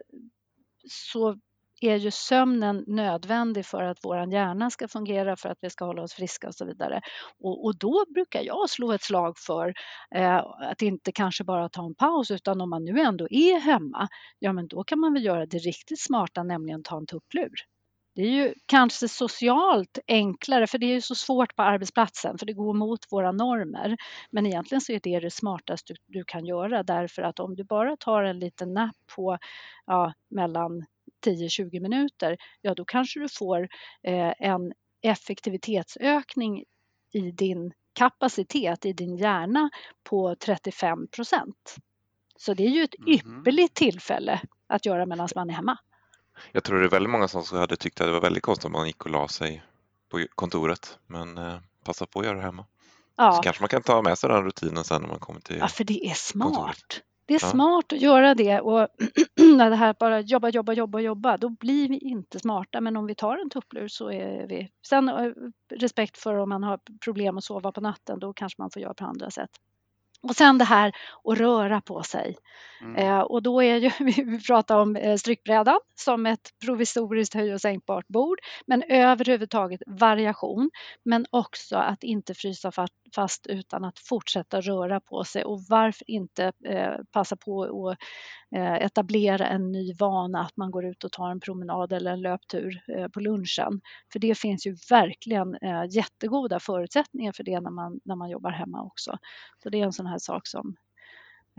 så 0.88 1.38
är 1.84 1.96
ju 1.96 2.10
sömnen 2.10 2.84
nödvändig 2.86 3.66
för 3.66 3.82
att 3.82 3.98
vår 4.02 4.32
hjärna 4.32 4.70
ska 4.70 4.88
fungera, 4.88 5.36
för 5.36 5.48
att 5.48 5.58
vi 5.60 5.70
ska 5.70 5.84
hålla 5.84 6.02
oss 6.02 6.12
friska 6.12 6.48
och 6.48 6.54
så 6.54 6.64
vidare. 6.64 7.00
Och, 7.40 7.64
och 7.64 7.78
då 7.78 8.04
brukar 8.14 8.42
jag 8.42 8.70
slå 8.70 8.92
ett 8.92 9.02
slag 9.02 9.38
för 9.38 9.74
eh, 10.14 10.36
att 10.70 10.82
inte 10.82 11.12
kanske 11.12 11.44
bara 11.44 11.68
ta 11.68 11.86
en 11.86 11.94
paus 11.94 12.30
utan 12.30 12.60
om 12.60 12.70
man 12.70 12.84
nu 12.84 13.00
ändå 13.00 13.26
är 13.30 13.60
hemma, 13.60 14.08
ja 14.38 14.52
men 14.52 14.68
då 14.68 14.84
kan 14.84 15.00
man 15.00 15.12
väl 15.12 15.24
göra 15.24 15.46
det 15.46 15.58
riktigt 15.58 16.00
smarta, 16.00 16.42
nämligen 16.42 16.82
ta 16.82 16.96
en 16.96 17.06
tupplur. 17.06 17.54
Det 18.14 18.22
är 18.22 18.30
ju 18.30 18.54
kanske 18.66 19.08
socialt 19.08 19.98
enklare, 20.08 20.66
för 20.66 20.78
det 20.78 20.86
är 20.86 20.94
ju 20.94 21.00
så 21.00 21.14
svårt 21.14 21.56
på 21.56 21.62
arbetsplatsen, 21.62 22.38
för 22.38 22.46
det 22.46 22.52
går 22.52 22.74
emot 22.76 23.00
våra 23.10 23.32
normer. 23.32 23.96
Men 24.30 24.46
egentligen 24.46 24.80
så 24.80 24.92
är 24.92 25.00
det 25.02 25.20
det 25.20 25.30
smartaste 25.30 25.94
du 26.06 26.24
kan 26.24 26.46
göra, 26.46 26.82
därför 26.82 27.22
att 27.22 27.40
om 27.40 27.56
du 27.56 27.64
bara 27.64 27.96
tar 27.96 28.22
en 28.22 28.38
liten 28.38 28.74
napp 28.74 28.96
på 29.16 29.38
ja, 29.86 30.12
mellan 30.30 30.84
10-20 31.24 31.80
minuter, 31.80 32.36
ja 32.60 32.74
då 32.74 32.84
kanske 32.84 33.20
du 33.20 33.28
får 33.28 33.68
eh, 34.02 34.32
en 34.38 34.72
effektivitetsökning 35.02 36.64
i 37.12 37.30
din 37.30 37.72
kapacitet 37.92 38.86
i 38.86 38.92
din 38.92 39.16
hjärna 39.16 39.70
på 40.04 40.36
35 40.40 41.08
procent. 41.08 41.76
Så 42.36 42.54
det 42.54 42.64
är 42.64 42.70
ju 42.70 42.84
ett 42.84 42.98
mm. 42.98 43.12
ypperligt 43.12 43.74
tillfälle 43.74 44.40
att 44.66 44.86
göra 44.86 45.06
medan 45.06 45.28
man 45.34 45.50
är 45.50 45.54
hemma. 45.54 45.78
Jag 46.52 46.64
tror 46.64 46.78
det 46.78 46.84
är 46.84 46.90
väldigt 46.90 47.10
många 47.10 47.28
som 47.28 47.58
hade 47.58 47.76
tyckt 47.76 48.00
att 48.00 48.06
det 48.06 48.12
var 48.12 48.20
väldigt 48.20 48.42
konstigt 48.42 48.64
om 48.64 48.72
man 48.72 48.86
gick 48.86 49.04
och 49.04 49.10
la 49.10 49.28
sig 49.28 49.62
på 50.08 50.26
kontoret, 50.34 50.98
men 51.06 51.38
eh, 51.38 51.54
passa 51.84 52.06
på 52.06 52.20
att 52.20 52.26
göra 52.26 52.36
det 52.36 52.42
hemma. 52.42 52.66
Ja. 53.16 53.32
Så 53.32 53.42
kanske 53.42 53.62
man 53.62 53.68
kan 53.68 53.82
ta 53.82 54.02
med 54.02 54.18
sig 54.18 54.30
den 54.30 54.44
rutinen 54.44 54.84
sen 54.84 55.02
när 55.02 55.08
man 55.08 55.18
kommer 55.18 55.40
till 55.40 55.56
Ja, 55.56 55.68
för 55.68 55.84
det 55.84 56.06
är 56.06 56.14
smart. 56.14 56.54
Kontoret. 56.54 57.02
Det 57.26 57.34
är 57.34 57.40
ja. 57.42 57.50
smart 57.50 57.92
att 57.92 58.00
göra 58.00 58.34
det 58.34 58.60
och 58.60 58.88
det 59.58 59.76
här 59.76 59.94
bara 59.98 60.20
jobba, 60.20 60.48
jobba, 60.48 60.72
jobba, 60.72 61.00
jobba, 61.00 61.36
då 61.36 61.48
blir 61.48 61.88
vi 61.88 61.98
inte 61.98 62.38
smarta. 62.38 62.80
Men 62.80 62.96
om 62.96 63.06
vi 63.06 63.14
tar 63.14 63.38
en 63.38 63.50
tupplur 63.50 63.88
så 63.88 64.10
är 64.10 64.46
vi... 64.46 64.68
Sen 64.88 65.08
eh, 65.08 65.30
respekt 65.70 66.18
för 66.18 66.34
om 66.34 66.48
man 66.48 66.62
har 66.62 66.80
problem 67.04 67.38
att 67.38 67.44
sova 67.44 67.72
på 67.72 67.80
natten, 67.80 68.18
då 68.18 68.32
kanske 68.32 68.62
man 68.62 68.70
får 68.70 68.82
göra 68.82 68.94
på 68.94 69.04
andra 69.04 69.30
sätt. 69.30 69.50
Och 70.28 70.36
sen 70.36 70.58
det 70.58 70.64
här 70.64 70.92
att 71.24 71.38
röra 71.38 71.80
på 71.80 72.02
sig. 72.02 72.36
Mm. 72.82 72.96
Eh, 72.96 73.20
och 73.20 73.42
då 73.42 73.62
är 73.62 73.76
ju, 73.76 73.90
vi 74.00 74.40
pratar 74.46 74.78
om 74.78 74.96
eh, 74.96 75.16
strykbrädan 75.16 75.78
som 75.94 76.26
ett 76.26 76.50
provisoriskt 76.64 77.34
höj 77.34 77.54
och 77.54 77.60
sänkbart 77.60 78.08
bord, 78.08 78.38
men 78.66 78.82
överhuvudtaget 78.88 79.80
variation, 79.86 80.70
men 81.04 81.26
också 81.30 81.76
att 81.76 82.02
inte 82.02 82.34
frysa 82.34 82.72
fast 83.14 83.46
utan 83.46 83.84
att 83.84 83.98
fortsätta 83.98 84.60
röra 84.60 85.00
på 85.00 85.24
sig 85.24 85.44
och 85.44 85.60
varför 85.68 86.10
inte 86.10 86.52
eh, 86.64 86.92
passa 87.12 87.36
på 87.36 87.88
att 87.88 87.98
Eh, 88.56 88.74
etablera 88.74 89.46
en 89.46 89.72
ny 89.72 89.94
vana 89.94 90.40
att 90.40 90.56
man 90.56 90.70
går 90.70 90.84
ut 90.84 91.04
och 91.04 91.12
tar 91.12 91.30
en 91.30 91.40
promenad 91.40 91.92
eller 91.92 92.12
en 92.12 92.20
löptur 92.20 92.82
eh, 92.88 93.08
på 93.08 93.20
lunchen. 93.20 93.80
För 94.12 94.18
det 94.18 94.38
finns 94.38 94.66
ju 94.66 94.76
verkligen 94.90 95.54
eh, 95.54 95.84
jättegoda 95.90 96.60
förutsättningar 96.60 97.32
för 97.32 97.44
det 97.44 97.60
när 97.60 97.70
man, 97.70 98.00
när 98.04 98.14
man 98.16 98.30
jobbar 98.30 98.50
hemma 98.50 98.82
också. 98.82 99.18
Så 99.62 99.70
det 99.70 99.80
är 99.80 99.84
en 99.84 99.92
sån 99.92 100.06
här 100.14 100.20
sak 100.20 100.46
som 100.46 100.76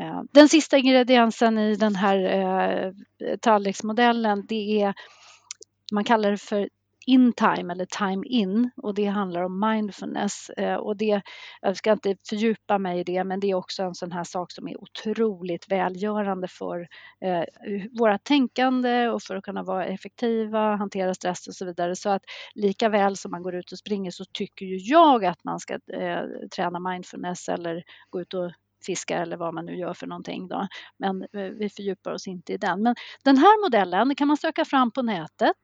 eh, 0.02 0.22
den 0.32 0.50
sista 0.50 0.78
ingrediensen 0.78 1.58
i 1.58 1.76
den 1.76 1.96
här 1.96 2.18
eh, 2.18 2.92
tallriksmodellen 3.42 4.46
det 4.48 4.82
är 4.82 4.94
man 5.94 6.04
kallar 6.04 6.32
det 6.32 6.38
för 6.38 6.70
in 7.06 7.34
time 7.34 7.74
eller 7.74 7.86
time 7.86 8.28
in 8.28 8.72
och 8.78 8.94
det 8.94 9.06
handlar 9.06 9.42
om 9.42 9.60
mindfulness 9.60 10.50
eh, 10.50 10.76
och 10.76 10.98
det, 10.98 11.22
jag 11.62 11.78
ska 11.78 11.92
inte 11.92 12.16
fördjupa 12.30 12.78
mig 12.78 13.00
i 13.00 13.04
det 13.04 13.24
men 13.24 13.40
det 13.40 13.52
är 13.52 13.56
också 13.56 13.84
en 13.84 13.96
sån 13.96 14.12
här 14.12 14.24
sak 14.24 14.52
som 14.52 14.68
är 14.68 14.82
otroligt 14.82 15.72
välgörande 15.72 16.48
för 16.48 16.88
eh, 17.22 17.44
våra 18.00 18.18
tänkande 18.18 19.08
och 19.08 19.24
för 19.24 19.36
att 19.36 19.44
kunna 19.44 19.64
vara 19.64 19.86
effektiva, 19.86 20.76
hantera 20.76 21.14
stress 21.14 21.48
och 21.48 21.56
så 21.56 21.66
vidare. 21.66 21.96
Så 21.96 22.10
att 22.10 22.24
lika 22.56 22.90
väl 22.90 23.18
som 23.18 23.32
man 23.32 23.44
går 23.44 23.56
ut 23.56 23.72
och 23.72 23.78
springer 23.78 24.12
så 24.12 24.26
tycker 24.26 24.66
ju 24.66 24.78
jag 24.78 25.26
att 25.26 25.44
man 25.44 25.60
ska 25.60 25.74
eh, 25.74 26.24
träna 26.56 26.80
mindfulness 26.80 27.50
eller 27.50 27.84
gå 28.10 28.22
ut 28.22 28.34
och 28.34 28.52
fiska 28.86 29.18
eller 29.18 29.38
vad 29.38 29.54
man 29.54 29.66
nu 29.66 29.78
gör 29.78 29.94
för 29.94 30.08
någonting. 30.08 30.48
Då. 30.48 30.68
Men 30.98 31.22
eh, 31.22 31.52
vi 31.60 31.70
fördjupar 31.70 32.12
oss 32.12 32.28
inte 32.28 32.54
i 32.54 32.58
den. 32.58 32.82
Men 32.84 32.96
den 33.24 33.38
här 33.38 33.66
modellen 33.66 34.16
kan 34.16 34.28
man 34.28 34.38
söka 34.38 34.66
fram 34.66 34.92
på 34.92 35.02
nätet. 35.02 35.58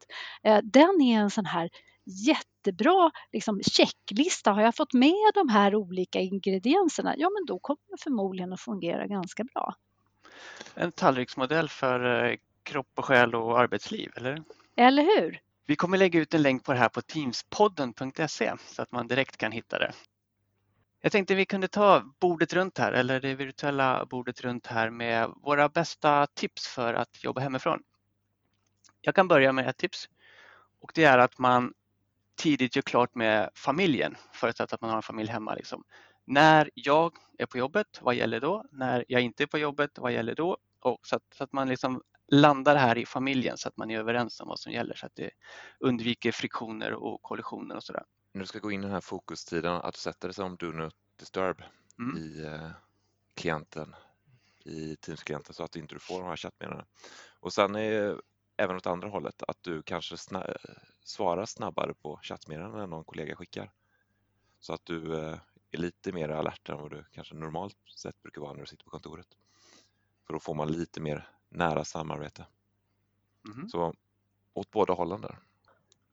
Eh, 0.43 0.59
den 0.63 1.01
är 1.01 1.19
en 1.19 1.29
sån 1.29 1.45
här 1.45 1.69
jättebra 2.05 3.11
liksom, 3.31 3.61
checklista. 3.63 4.51
Har 4.51 4.61
jag 4.61 4.75
fått 4.75 4.93
med 4.93 5.31
de 5.33 5.49
här 5.49 5.75
olika 5.75 6.19
ingredienserna, 6.19 7.15
ja 7.17 7.29
men 7.29 7.45
då 7.45 7.59
kommer 7.59 7.81
det 7.91 8.03
förmodligen 8.03 8.53
att 8.53 8.61
fungera 8.61 9.07
ganska 9.07 9.43
bra. 9.43 9.75
En 10.75 10.91
tallriksmodell 10.91 11.69
för 11.69 12.25
eh, 12.25 12.35
kropp 12.63 12.87
och 12.95 13.05
själ 13.05 13.35
och 13.35 13.59
arbetsliv, 13.59 14.11
eller? 14.15 14.43
Eller 14.75 15.03
hur? 15.03 15.41
Vi 15.65 15.75
kommer 15.75 15.97
lägga 15.97 16.19
ut 16.19 16.33
en 16.33 16.41
länk 16.41 16.63
på 16.63 16.73
det 16.73 16.79
här 16.79 16.89
på 16.89 17.01
teamspodden.se 17.01 18.53
så 18.67 18.81
att 18.81 18.91
man 18.91 19.07
direkt 19.07 19.37
kan 19.37 19.51
hitta 19.51 19.79
det. 19.79 19.91
Jag 21.03 21.11
tänkte 21.11 21.35
vi 21.35 21.45
kunde 21.45 21.67
ta 21.67 22.03
bordet 22.19 22.53
runt 22.53 22.77
här, 22.77 22.91
eller 22.91 23.19
det 23.19 23.35
virtuella 23.35 24.05
bordet 24.05 24.41
runt 24.41 24.67
här 24.67 24.89
med 24.89 25.29
våra 25.35 25.69
bästa 25.69 26.27
tips 26.27 26.67
för 26.67 26.93
att 26.93 27.23
jobba 27.23 27.41
hemifrån. 27.41 27.83
Jag 29.01 29.15
kan 29.15 29.27
börja 29.27 29.51
med 29.51 29.69
ett 29.69 29.77
tips 29.77 30.09
och 30.81 30.91
det 30.95 31.03
är 31.03 31.17
att 31.17 31.39
man 31.39 31.73
tidigt 32.35 32.75
gör 32.75 32.81
klart 32.81 33.15
med 33.15 33.49
familjen, 33.55 34.15
förutsatt 34.33 34.73
att 34.73 34.81
man 34.81 34.89
har 34.89 34.97
en 34.97 35.03
familj 35.03 35.29
hemma. 35.29 35.55
Liksom. 35.55 35.83
När 36.25 36.69
jag 36.73 37.17
är 37.37 37.45
på 37.45 37.57
jobbet, 37.57 37.99
vad 38.01 38.15
gäller 38.15 38.39
då? 38.39 38.65
När 38.71 39.05
jag 39.07 39.21
inte 39.21 39.43
är 39.43 39.47
på 39.47 39.57
jobbet, 39.57 39.91
vad 39.97 40.11
gäller 40.11 40.35
då? 40.35 40.57
Och 40.79 40.99
så, 41.07 41.15
att, 41.15 41.23
så 41.37 41.43
att 41.43 41.53
man 41.53 41.69
liksom 41.69 42.01
landar 42.27 42.75
här 42.75 42.97
i 42.97 43.05
familjen 43.05 43.57
så 43.57 43.67
att 43.67 43.77
man 43.77 43.91
är 43.91 43.99
överens 43.99 44.39
om 44.39 44.47
vad 44.47 44.59
som 44.59 44.71
gäller 44.71 44.95
så 44.95 45.05
att 45.05 45.15
det 45.15 45.29
undviker 45.79 46.31
friktioner 46.31 46.93
och 46.93 47.21
kollisioner 47.21 47.75
och 47.75 47.83
sådär 47.83 48.03
när 48.31 48.41
du 48.41 48.47
ska 48.47 48.59
gå 48.59 48.71
in 48.71 48.79
i 48.79 48.83
den 48.83 48.91
här 48.91 49.01
fokustiden, 49.01 49.73
att 49.73 49.93
du 49.93 49.99
sätter 49.99 50.27
det 50.27 50.33
som 50.33 50.55
do 50.55 50.71
not 50.71 50.95
disturb 51.15 51.61
mm. 51.99 52.17
i 52.17 52.45
eh, 52.45 52.69
klienten, 53.33 53.95
i 54.63 54.95
Teams-klienten 54.95 55.53
så 55.53 55.63
att 55.63 55.75
inte 55.75 55.95
du 55.95 55.99
får 55.99 56.19
de 56.19 56.27
här 56.27 56.35
chattmeddelandena. 56.35 56.87
Och 57.39 57.53
sen 57.53 57.75
är 57.75 58.21
även 58.57 58.75
åt 58.75 58.87
andra 58.87 59.07
hållet, 59.07 59.43
att 59.47 59.63
du 59.63 59.83
kanske 59.83 60.17
sna 60.17 60.45
svarar 61.03 61.45
snabbare 61.45 61.93
på 61.93 62.19
chattmeddelanden 62.23 62.81
än 62.81 62.89
någon 62.89 63.03
kollega 63.03 63.35
skickar. 63.35 63.71
Så 64.59 64.73
att 64.73 64.85
du 64.85 65.15
eh, 65.15 65.37
är 65.71 65.77
lite 65.77 66.11
mer 66.11 66.29
alert 66.29 66.69
än 66.69 66.77
vad 66.77 66.91
du 66.91 67.05
kanske 67.11 67.35
normalt 67.35 67.77
sett 67.95 68.21
brukar 68.21 68.41
vara 68.41 68.53
när 68.53 68.59
du 68.59 68.67
sitter 68.67 68.83
på 68.83 68.89
kontoret. 68.89 69.27
För 70.27 70.33
då 70.33 70.39
får 70.39 70.55
man 70.55 70.71
lite 70.71 71.01
mer 71.01 71.29
nära 71.49 71.85
samarbete. 71.85 72.45
Mm. 73.53 73.69
Så 73.69 73.93
åt 74.53 74.71
båda 74.71 74.93
hållen 74.93 75.21
där. 75.21 75.39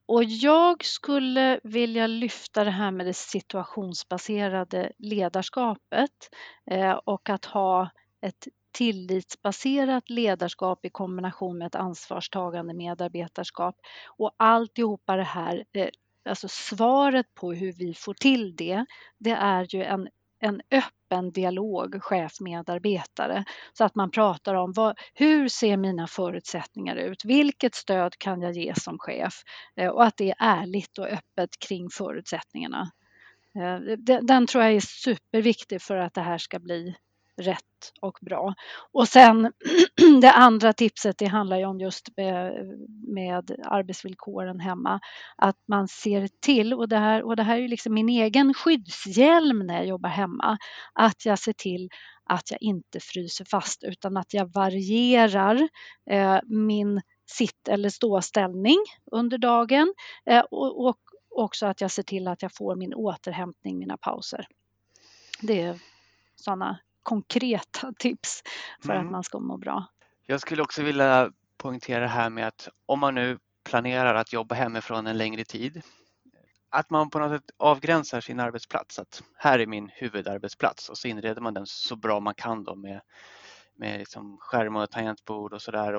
Och 0.09 0.25
jag 0.25 0.85
skulle 0.85 1.61
vilja 1.63 2.07
lyfta 2.07 2.65
det 2.65 2.71
här 2.71 2.91
med 2.91 3.07
det 3.07 3.17
situationsbaserade 3.17 4.93
ledarskapet 4.99 6.31
eh, 6.71 6.93
och 6.93 7.31
att 7.31 7.45
ha 7.45 7.91
ett 8.21 8.49
tillitsbaserat 8.73 10.11
ledarskap 10.11 10.85
i 10.85 10.91
kombination 10.91 11.59
med 11.59 11.67
ett 11.67 11.75
ansvarstagande 11.75 12.75
medarbetarskap. 12.75 13.77
Och 14.19 14.35
alltihopa 14.37 15.17
det 15.17 15.23
här, 15.23 15.65
eh, 15.73 15.89
alltså 16.25 16.49
svaret 16.49 17.35
på 17.35 17.53
hur 17.53 17.73
vi 17.73 17.95
får 17.95 18.15
till 18.15 18.57
det, 18.57 18.87
det 19.19 19.31
är 19.31 19.75
ju 19.75 19.85
en 19.85 20.09
en 20.41 20.61
öppen 20.71 21.33
dialog 21.33 22.03
chef-medarbetare 22.03 23.45
så 23.73 23.85
att 23.85 23.95
man 23.95 24.11
pratar 24.11 24.55
om 24.55 24.73
vad, 24.73 24.99
hur 25.15 25.49
ser 25.49 25.77
mina 25.77 26.07
förutsättningar 26.07 26.97
ut? 26.97 27.25
Vilket 27.25 27.75
stöd 27.75 28.19
kan 28.19 28.43
jag 28.43 28.53
ge 28.53 28.75
som 28.75 28.99
chef? 28.99 29.35
Eh, 29.77 29.89
och 29.89 30.05
att 30.05 30.17
det 30.17 30.31
är 30.31 30.37
ärligt 30.39 30.99
och 30.99 31.07
öppet 31.07 31.59
kring 31.69 31.91
förutsättningarna. 31.91 32.91
Eh, 33.55 33.97
den 34.23 34.47
tror 34.47 34.65
jag 34.65 34.73
är 34.73 34.81
superviktig 34.81 35.83
för 35.83 35.97
att 35.97 36.15
det 36.15 36.23
här 36.23 36.39
ska 36.39 36.59
bli 36.59 36.95
rätt 37.39 37.93
och 38.01 38.19
bra. 38.21 38.55
Och 38.93 39.09
sen 39.09 39.53
det 40.21 40.33
andra 40.33 40.73
tipset 40.73 41.19
det 41.19 41.27
handlar 41.27 41.59
ju 41.59 41.65
om 41.65 41.81
just 41.81 42.09
med 43.07 43.57
arbetsvillkoren 43.65 44.61
hemma. 44.61 45.01
Att 45.37 45.57
man 45.69 45.89
ser 45.89 46.29
till, 46.41 46.75
och 46.75 46.89
det 46.89 46.99
här, 46.99 47.23
och 47.23 47.37
det 47.37 47.43
här 47.43 47.57
är 47.57 47.61
ju 47.61 47.69
liksom 47.69 47.95
min 47.95 48.09
egen 48.09 48.55
skyddshjälm 48.55 49.67
när 49.67 49.75
jag 49.75 49.87
jobbar 49.87 50.11
hemma, 50.11 50.59
att 50.93 51.27
jag 51.27 51.39
ser 51.39 51.53
till 51.53 51.89
att 52.25 52.51
jag 52.51 52.63
inte 52.63 53.01
fryser 53.01 53.45
fast 53.45 53.85
utan 53.85 54.17
att 54.17 54.35
jag 54.35 54.53
varierar 54.53 55.69
eh, 56.11 56.39
min 56.45 57.01
sitt 57.31 57.69
eller 57.69 57.89
ståställning 57.89 58.79
under 59.13 59.39
dagen 59.39 59.95
eh, 60.27 60.41
och, 60.41 60.87
och 60.87 60.99
också 61.31 61.67
att 61.67 61.81
jag 61.81 61.91
ser 61.91 62.03
till 62.03 62.29
att 62.29 62.43
jag 62.43 62.57
får 62.57 62.77
min 62.77 62.95
återhämtning, 62.95 63.79
mina 63.79 63.97
pauser. 63.97 64.47
Det 65.43 65.61
är 65.61 65.79
sådana 66.37 66.79
konkreta 67.09 67.93
tips 67.99 68.43
för 68.83 68.93
mm. 68.93 69.07
att 69.07 69.13
man 69.13 69.25
ska 69.25 69.39
må 69.39 69.57
bra. 69.57 69.87
Jag 70.27 70.41
skulle 70.41 70.63
också 70.63 70.83
vilja 70.83 71.33
poängtera 71.57 72.01
det 72.01 72.09
här 72.09 72.31
med 72.31 72.47
att 72.47 72.69
om 72.87 73.01
man 73.01 73.15
nu 73.15 73.39
planerar 73.65 74.15
att 74.15 74.33
jobba 74.33 74.55
hemifrån 74.55 75.07
en 75.07 75.19
längre 75.19 75.45
tid, 75.45 75.83
att 76.71 76.91
man 76.91 77.11
på 77.11 77.19
något 77.19 77.41
sätt 77.41 77.51
avgränsar 77.57 78.21
sin 78.21 78.41
arbetsplats. 78.41 78.99
Att 78.99 79.23
här 79.37 79.59
är 79.59 79.67
min 79.67 79.89
huvudarbetsplats 79.89 80.89
och 80.89 80.99
så 80.99 81.09
inreder 81.09 81.41
man 81.41 81.55
den 81.55 81.67
så 81.67 81.97
bra 81.97 82.21
man 82.21 82.35
kan 82.35 82.65
då 82.65 82.75
med, 82.75 83.01
med 83.75 83.99
liksom 83.99 84.37
skärm 84.41 84.77
och 84.77 84.91
tangentbord 84.91 85.53
och 85.53 85.63
sådär. 85.63 85.95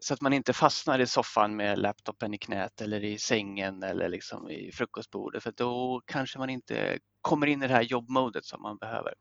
Så 0.00 0.14
att 0.14 0.20
man 0.20 0.32
inte 0.32 0.52
fastnar 0.52 0.98
i 0.98 1.06
soffan 1.06 1.56
med 1.56 1.78
laptopen 1.78 2.34
i 2.34 2.38
knät 2.38 2.80
eller 2.80 3.04
i 3.04 3.18
sängen 3.18 3.82
eller 3.82 4.08
liksom 4.08 4.50
i 4.50 4.72
frukostbordet 4.72 5.42
för 5.42 5.52
då 5.56 6.02
kanske 6.06 6.38
man 6.38 6.50
inte 6.50 6.98
kommer 7.20 7.46
in 7.46 7.62
i 7.62 7.68
det 7.68 7.74
här 7.74 7.82
jobbmodet 7.82 8.44
som 8.44 8.62
man 8.62 8.76
behöver. 8.76 9.14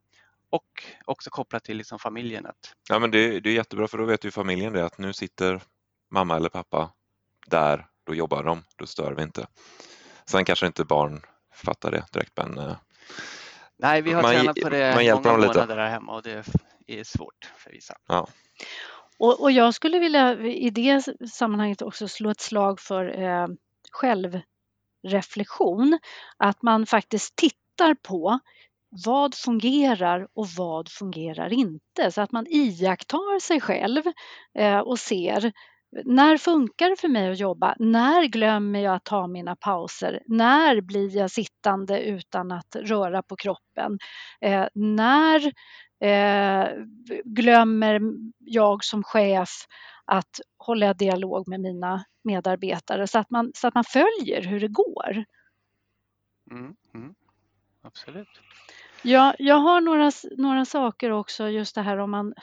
Och 0.49 0.83
också 1.05 1.29
kopplat 1.29 1.63
till 1.63 1.77
liksom 1.77 1.99
familjen. 1.99 2.45
Att... 2.45 2.73
Ja, 2.89 2.99
men 2.99 3.11
det, 3.11 3.39
det 3.39 3.49
är 3.49 3.53
jättebra 3.53 3.87
för 3.87 3.97
då 3.97 4.05
vet 4.05 4.25
ju 4.25 4.31
familjen 4.31 4.73
det 4.73 4.85
att 4.85 4.97
nu 4.97 5.13
sitter 5.13 5.61
mamma 6.11 6.35
eller 6.35 6.49
pappa 6.49 6.91
där, 7.47 7.87
då 8.03 8.15
jobbar 8.15 8.43
de, 8.43 8.63
då 8.75 8.85
stör 8.85 9.13
vi 9.13 9.23
inte. 9.23 9.47
Sen 10.25 10.45
kanske 10.45 10.65
inte 10.65 10.85
barn 10.85 11.21
fattar 11.53 11.91
det 11.91 12.05
direkt 12.11 12.37
men 12.37 12.57
eh, 12.57 12.75
Nej, 13.77 14.01
vi 14.01 14.13
har 14.13 14.21
man, 14.21 14.31
tränat 14.31 14.57
på 14.61 14.69
det 14.69 14.95
man 14.95 15.05
hjälper 15.05 15.31
många 15.31 15.47
månader 15.47 15.75
där 15.75 15.89
hemma 15.89 16.15
och 16.15 16.23
det 16.23 16.45
är 16.87 17.03
svårt 17.03 17.51
för 17.57 17.71
vissa. 17.71 17.97
Ja. 18.07 18.27
Och, 19.19 19.41
och, 19.41 19.51
jag 19.51 19.73
skulle 19.73 19.99
vilja 19.99 20.41
i 20.41 20.69
det 20.69 21.03
sammanhanget 21.29 21.81
också 21.81 22.07
slå 22.07 22.29
ett 22.29 22.39
slag 22.39 22.79
för 22.79 23.21
eh, 23.21 23.47
självreflektion. 23.91 25.99
Att 26.37 26.61
man 26.61 26.85
faktiskt 26.85 27.35
tittar 27.35 27.93
på 27.93 28.39
vad 29.05 29.35
fungerar 29.35 30.27
och 30.33 30.47
vad 30.57 30.89
fungerar 30.89 31.53
inte? 31.53 32.11
Så 32.11 32.21
att 32.21 32.31
man 32.31 32.45
iakttar 32.49 33.39
sig 33.39 33.61
själv 33.61 34.03
eh, 34.59 34.79
och 34.79 34.99
ser 34.99 35.51
när 36.05 36.37
funkar 36.37 36.89
det 36.89 36.95
för 36.95 37.07
mig 37.07 37.31
att 37.31 37.39
jobba? 37.39 37.75
När 37.79 38.25
glömmer 38.25 38.79
jag 38.79 38.95
att 38.95 39.05
ta 39.05 39.27
mina 39.27 39.55
pauser? 39.55 40.23
När 40.25 40.81
blir 40.81 41.17
jag 41.17 41.31
sittande 41.31 42.01
utan 42.01 42.51
att 42.51 42.75
röra 42.75 43.23
på 43.23 43.35
kroppen? 43.35 43.99
Eh, 44.41 44.67
när 44.73 45.51
eh, 45.99 46.67
glömmer 47.25 48.01
jag 48.39 48.83
som 48.83 49.03
chef 49.03 49.49
att 50.05 50.39
hålla 50.57 50.93
dialog 50.93 51.47
med 51.47 51.59
mina 51.59 52.05
medarbetare 52.23 53.07
så 53.07 53.19
att 53.19 53.29
man, 53.29 53.51
så 53.55 53.67
att 53.67 53.75
man 53.75 53.83
följer 53.83 54.41
hur 54.41 54.59
det 54.59 54.67
går? 54.67 55.25
Mm, 56.51 56.75
mm, 56.93 57.15
absolut. 57.81 58.41
Ja, 59.01 59.35
jag 59.39 59.55
har 59.55 59.81
några, 59.81 60.11
några 60.37 60.65
saker 60.65 61.11
också, 61.11 61.49
just 61.49 61.75
det 61.75 61.81
här 61.81 61.97
om 61.97 62.11
man, 62.11 62.33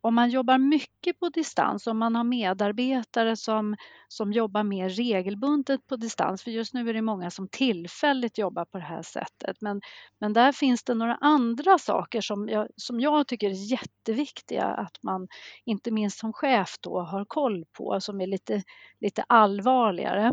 om 0.00 0.14
man 0.14 0.30
jobbar 0.30 0.58
mycket 0.58 1.20
på 1.20 1.28
distans, 1.28 1.86
om 1.86 1.98
man 1.98 2.14
har 2.14 2.24
medarbetare 2.24 3.36
som, 3.36 3.76
som 4.08 4.32
jobbar 4.32 4.62
mer 4.62 4.88
regelbundet 4.88 5.86
på 5.86 5.96
distans, 5.96 6.42
för 6.42 6.50
just 6.50 6.74
nu 6.74 6.88
är 6.90 6.94
det 6.94 7.02
många 7.02 7.30
som 7.30 7.48
tillfälligt 7.48 8.38
jobbar 8.38 8.64
på 8.64 8.78
det 8.78 8.84
här 8.84 9.02
sättet. 9.02 9.56
Men, 9.60 9.80
men 10.20 10.32
där 10.32 10.52
finns 10.52 10.84
det 10.84 10.94
några 10.94 11.14
andra 11.14 11.78
saker 11.78 12.20
som 12.20 12.48
jag, 12.48 12.68
som 12.76 13.00
jag 13.00 13.26
tycker 13.26 13.50
är 13.50 13.72
jätteviktiga 13.72 14.64
att 14.64 15.02
man, 15.02 15.28
inte 15.64 15.90
minst 15.90 16.18
som 16.18 16.32
chef 16.32 16.76
då, 16.80 17.00
har 17.00 17.24
koll 17.24 17.64
på, 17.72 18.00
som 18.00 18.20
är 18.20 18.26
lite, 18.26 18.62
lite 19.00 19.24
allvarligare. 19.26 20.32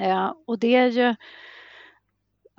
Eh, 0.00 0.32
och 0.46 0.58
det 0.58 0.74
är 0.74 0.86
ju 0.86 1.14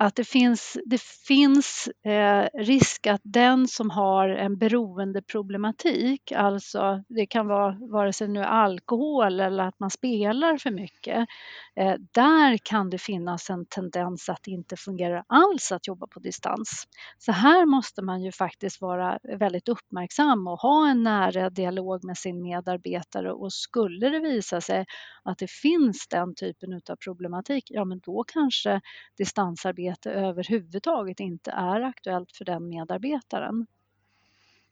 att 0.02 0.16
det 0.16 0.24
finns, 0.24 0.78
det 0.86 1.00
finns 1.00 1.88
eh, 2.04 2.46
risk 2.54 3.06
att 3.06 3.20
den 3.24 3.68
som 3.68 3.90
har 3.90 4.28
en 4.28 4.58
beroendeproblematik, 4.58 6.32
alltså 6.32 7.04
det 7.08 7.26
kan 7.26 7.46
vara 7.46 7.76
vare 7.80 8.12
sig 8.12 8.28
nu 8.28 8.42
alkohol 8.42 9.40
eller 9.40 9.64
att 9.64 9.80
man 9.80 9.90
spelar 9.90 10.58
för 10.58 10.70
mycket, 10.70 11.28
eh, 11.76 11.94
där 12.14 12.58
kan 12.62 12.90
det 12.90 12.98
finnas 12.98 13.50
en 13.50 13.66
tendens 13.66 14.28
att 14.28 14.38
det 14.42 14.50
inte 14.50 14.76
fungerar 14.76 15.24
alls 15.26 15.72
att 15.72 15.86
jobba 15.86 16.06
på 16.06 16.20
distans. 16.20 16.84
Så 17.18 17.32
här 17.32 17.66
måste 17.66 18.02
man 18.02 18.22
ju 18.22 18.32
faktiskt 18.32 18.80
vara 18.80 19.18
väldigt 19.38 19.68
uppmärksam 19.68 20.46
och 20.46 20.60
ha 20.60 20.90
en 20.90 21.02
nära 21.02 21.50
dialog 21.50 22.04
med 22.04 22.18
sin 22.18 22.42
medarbetare 22.42 23.32
och 23.32 23.52
skulle 23.52 24.08
det 24.08 24.20
visa 24.20 24.60
sig 24.60 24.84
att 25.24 25.38
det 25.38 25.50
finns 25.50 26.08
den 26.08 26.34
typen 26.34 26.80
av 26.90 26.96
problematik, 26.96 27.64
ja 27.70 27.84
men 27.84 28.00
då 28.00 28.24
kanske 28.32 28.80
distansarbete 29.18 29.89
arbete 29.90 30.10
överhuvudtaget 30.10 31.20
inte 31.20 31.50
är 31.50 31.80
aktuellt 31.80 32.32
för 32.36 32.44
den 32.44 32.68
medarbetaren. 32.68 33.66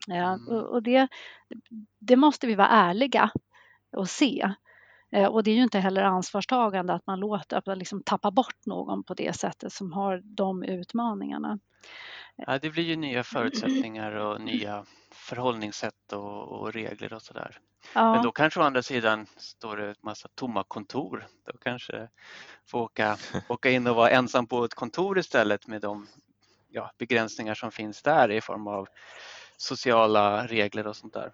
Mm. 0.07 0.47
Och 0.47 0.83
det, 0.83 1.07
det 1.99 2.15
måste 2.15 2.47
vi 2.47 2.55
vara 2.55 2.67
ärliga 2.67 3.31
och 3.91 4.09
se. 4.09 4.53
Eh, 5.11 5.27
och 5.27 5.43
det 5.43 5.51
är 5.51 5.55
ju 5.55 5.63
inte 5.63 5.79
heller 5.79 6.03
ansvarstagande 6.03 6.93
att 6.93 7.07
man 7.07 7.19
låter, 7.19 7.57
att 7.57 7.65
man 7.65 7.79
liksom 7.79 8.03
tappar 8.03 8.31
bort 8.31 8.65
någon 8.65 9.03
på 9.03 9.13
det 9.13 9.35
sättet 9.35 9.73
som 9.73 9.91
har 9.91 10.21
de 10.23 10.63
utmaningarna. 10.63 11.59
Ja, 12.35 12.59
det 12.59 12.69
blir 12.69 12.83
ju 12.83 12.95
nya 12.95 13.23
förutsättningar 13.23 14.11
och 14.11 14.41
nya 14.41 14.85
förhållningssätt 15.11 16.13
och, 16.13 16.43
och 16.43 16.73
regler 16.73 17.13
och 17.13 17.21
sådär. 17.21 17.57
Ja. 17.93 18.13
Men 18.13 18.23
då 18.23 18.31
kanske 18.31 18.59
å 18.59 18.63
andra 18.63 18.83
sidan 18.83 19.25
står 19.37 19.77
det 19.77 19.89
ett 19.89 20.03
massa 20.03 20.29
tomma 20.35 20.63
kontor. 20.63 21.27
Då 21.45 21.57
kanske 21.57 22.09
får 22.67 22.79
åka, 22.79 23.17
åka 23.47 23.69
in 23.69 23.87
och 23.87 23.95
vara 23.95 24.09
ensam 24.09 24.47
på 24.47 24.65
ett 24.65 24.73
kontor 24.73 25.19
istället 25.19 25.67
med 25.67 25.81
de 25.81 26.07
ja, 26.69 26.91
begränsningar 26.97 27.55
som 27.55 27.71
finns 27.71 28.01
där 28.01 28.31
i 28.31 28.41
form 28.41 28.67
av 28.67 28.87
sociala 29.57 30.47
regler 30.47 30.87
och 30.87 30.95
sånt 30.95 31.13
där. 31.13 31.31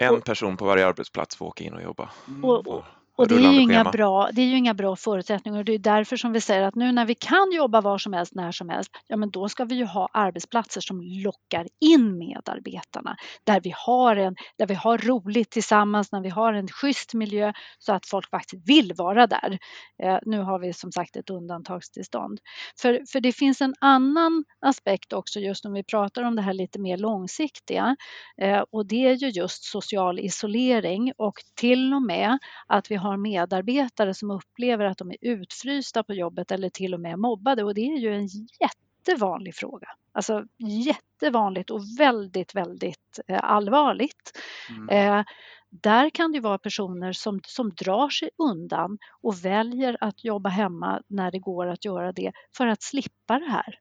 En 0.00 0.20
person 0.20 0.56
på 0.56 0.64
varje 0.64 0.86
arbetsplats 0.86 1.36
får 1.36 1.46
åka 1.46 1.64
in 1.64 1.74
och 1.74 1.82
jobba. 1.82 2.10
Och, 2.42 2.66
och, 2.66 2.84
och 3.20 3.28
det 3.28 3.34
är, 3.34 3.52
ju 3.52 3.60
inga 3.60 3.84
bra, 3.84 4.30
det 4.32 4.42
är 4.42 4.46
ju 4.46 4.56
inga 4.56 4.74
bra 4.74 4.96
förutsättningar 4.96 5.58
och 5.58 5.64
det 5.64 5.72
är 5.74 5.78
därför 5.78 6.16
som 6.16 6.32
vi 6.32 6.40
säger 6.40 6.62
att 6.62 6.74
nu 6.74 6.92
när 6.92 7.06
vi 7.06 7.14
kan 7.14 7.52
jobba 7.52 7.80
var 7.80 7.98
som 7.98 8.12
helst, 8.12 8.34
när 8.34 8.52
som 8.52 8.68
helst, 8.68 8.90
ja 9.06 9.16
men 9.16 9.30
då 9.30 9.48
ska 9.48 9.64
vi 9.64 9.74
ju 9.74 9.84
ha 9.84 10.08
arbetsplatser 10.12 10.80
som 10.80 11.00
lockar 11.02 11.66
in 11.80 12.18
medarbetarna. 12.18 13.16
Där 13.44 13.60
vi 13.60 13.72
har, 13.76 14.16
en, 14.16 14.36
där 14.58 14.66
vi 14.66 14.74
har 14.74 14.98
roligt 14.98 15.50
tillsammans, 15.50 16.12
när 16.12 16.20
vi 16.20 16.28
har 16.28 16.52
en 16.52 16.68
schysst 16.68 17.14
miljö 17.14 17.52
så 17.78 17.92
att 17.92 18.06
folk 18.06 18.30
faktiskt 18.30 18.68
vill 18.68 18.92
vara 18.96 19.26
där. 19.26 19.58
Eh, 20.02 20.18
nu 20.22 20.38
har 20.40 20.58
vi 20.58 20.72
som 20.72 20.92
sagt 20.92 21.16
ett 21.16 21.30
undantagstillstånd. 21.30 22.40
För, 22.80 23.00
för 23.12 23.20
det 23.20 23.32
finns 23.32 23.60
en 23.60 23.74
annan 23.80 24.44
aspekt 24.66 25.12
också 25.12 25.40
just 25.40 25.64
när 25.64 25.70
vi 25.70 25.84
pratar 25.84 26.22
om 26.22 26.36
det 26.36 26.42
här 26.42 26.52
lite 26.52 26.78
mer 26.78 26.96
långsiktiga 26.96 27.96
eh, 28.40 28.64
och 28.72 28.86
det 28.86 29.06
är 29.06 29.14
ju 29.14 29.28
just 29.28 29.64
social 29.64 30.18
isolering 30.18 31.12
och 31.16 31.34
till 31.54 31.94
och 31.94 32.02
med 32.02 32.38
att 32.66 32.90
vi 32.90 32.94
har 32.94 33.09
har 33.10 33.16
medarbetare 33.16 34.14
som 34.14 34.30
upplever 34.30 34.84
att 34.84 34.98
de 34.98 35.10
är 35.10 35.16
utfrysta 35.20 36.02
på 36.02 36.14
jobbet 36.14 36.50
eller 36.50 36.68
till 36.68 36.94
och 36.94 37.00
med 37.00 37.18
mobbade 37.18 37.64
och 37.64 37.74
det 37.74 37.80
är 37.80 37.98
ju 37.98 38.14
en 38.14 38.28
jättevanlig 38.60 39.54
fråga. 39.54 39.88
Alltså 40.12 40.44
jättevanligt 40.58 41.70
och 41.70 41.80
väldigt, 41.98 42.54
väldigt 42.54 43.20
eh, 43.28 43.40
allvarligt. 43.42 44.38
Mm. 44.70 44.88
Eh, 44.88 45.24
där 45.70 46.10
kan 46.10 46.32
det 46.32 46.40
vara 46.40 46.58
personer 46.58 47.12
som, 47.12 47.40
som 47.46 47.70
drar 47.70 48.08
sig 48.08 48.30
undan 48.36 48.98
och 49.22 49.44
väljer 49.44 49.96
att 50.00 50.24
jobba 50.24 50.48
hemma 50.48 51.02
när 51.06 51.30
det 51.30 51.38
går 51.38 51.66
att 51.66 51.84
göra 51.84 52.12
det 52.12 52.32
för 52.56 52.66
att 52.66 52.82
slippa 52.82 53.38
det 53.38 53.50
här. 53.50 53.78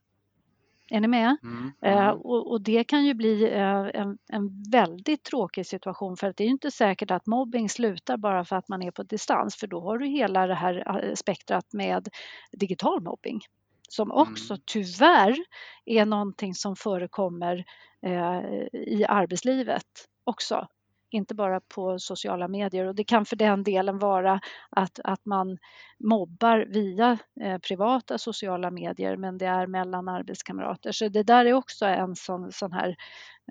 Är 0.92 1.00
ni 1.00 1.08
med? 1.08 1.38
Mm, 1.44 1.72
eh, 1.82 2.08
mm. 2.08 2.18
och, 2.18 2.52
och, 2.52 2.62
det 2.62 2.84
kan 2.84 3.06
ju 3.06 3.14
bli 3.14 3.44
eh, 3.54 3.88
en, 3.94 4.18
en, 4.30 4.64
väldigt 4.72 5.24
tråkig 5.24 5.66
situation 5.66 6.18
för 6.18 6.28
att 6.28 6.38
det 6.38 6.44
är 6.44 6.48
inte 6.48 6.72
säkert 6.72 7.12
att 7.12 7.28
mobbing 7.28 7.70
slutar 7.70 8.18
bara 8.18 8.46
för 8.46 8.56
att 8.56 8.68
man 8.68 8.82
är 8.82 8.92
på 8.92 9.04
distans 9.04 9.56
för 9.56 9.68
då 9.68 9.82
har 9.82 9.98
du 9.98 10.08
hela 10.08 10.48
det 10.48 10.56
här 10.56 11.04
eh, 11.04 11.14
spektrat 11.14 11.74
med 11.74 12.08
digital 12.52 13.02
mobbing 13.02 13.42
som 13.90 14.12
också 14.12 14.54
mm. 14.54 14.62
tyvärr 14.66 15.38
är 15.86 16.06
någonting 16.06 16.56
som 16.56 16.76
förekommer 16.76 17.66
eh, 18.06 18.42
i 18.74 19.06
arbetslivet 19.10 19.86
också. 20.24 20.68
Inte 21.10 21.36
bara 21.36 21.60
på 21.60 22.00
sociala 22.00 22.48
medier 22.48 22.86
och 22.86 22.96
det 22.96 23.04
kan 23.04 23.26
för 23.26 23.36
den 23.36 23.64
delen 23.64 24.00
vara 24.00 24.40
att, 24.70 25.00
att 25.04 25.26
man 25.26 25.58
mobbar 25.98 26.66
via 26.70 27.18
eh, 27.42 27.58
privata 27.58 28.18
sociala 28.18 28.72
medier 28.72 29.18
men 29.18 29.38
det 29.38 29.46
är 29.46 29.68
mellan 29.68 30.08
arbetskamrater. 30.08 30.92
Så 30.92 31.08
det 31.08 31.24
där 31.24 31.46
är 31.46 31.54
också 31.54 31.86
en 31.86 32.16
sån, 32.16 32.52
sån 32.52 32.72
här 32.72 32.96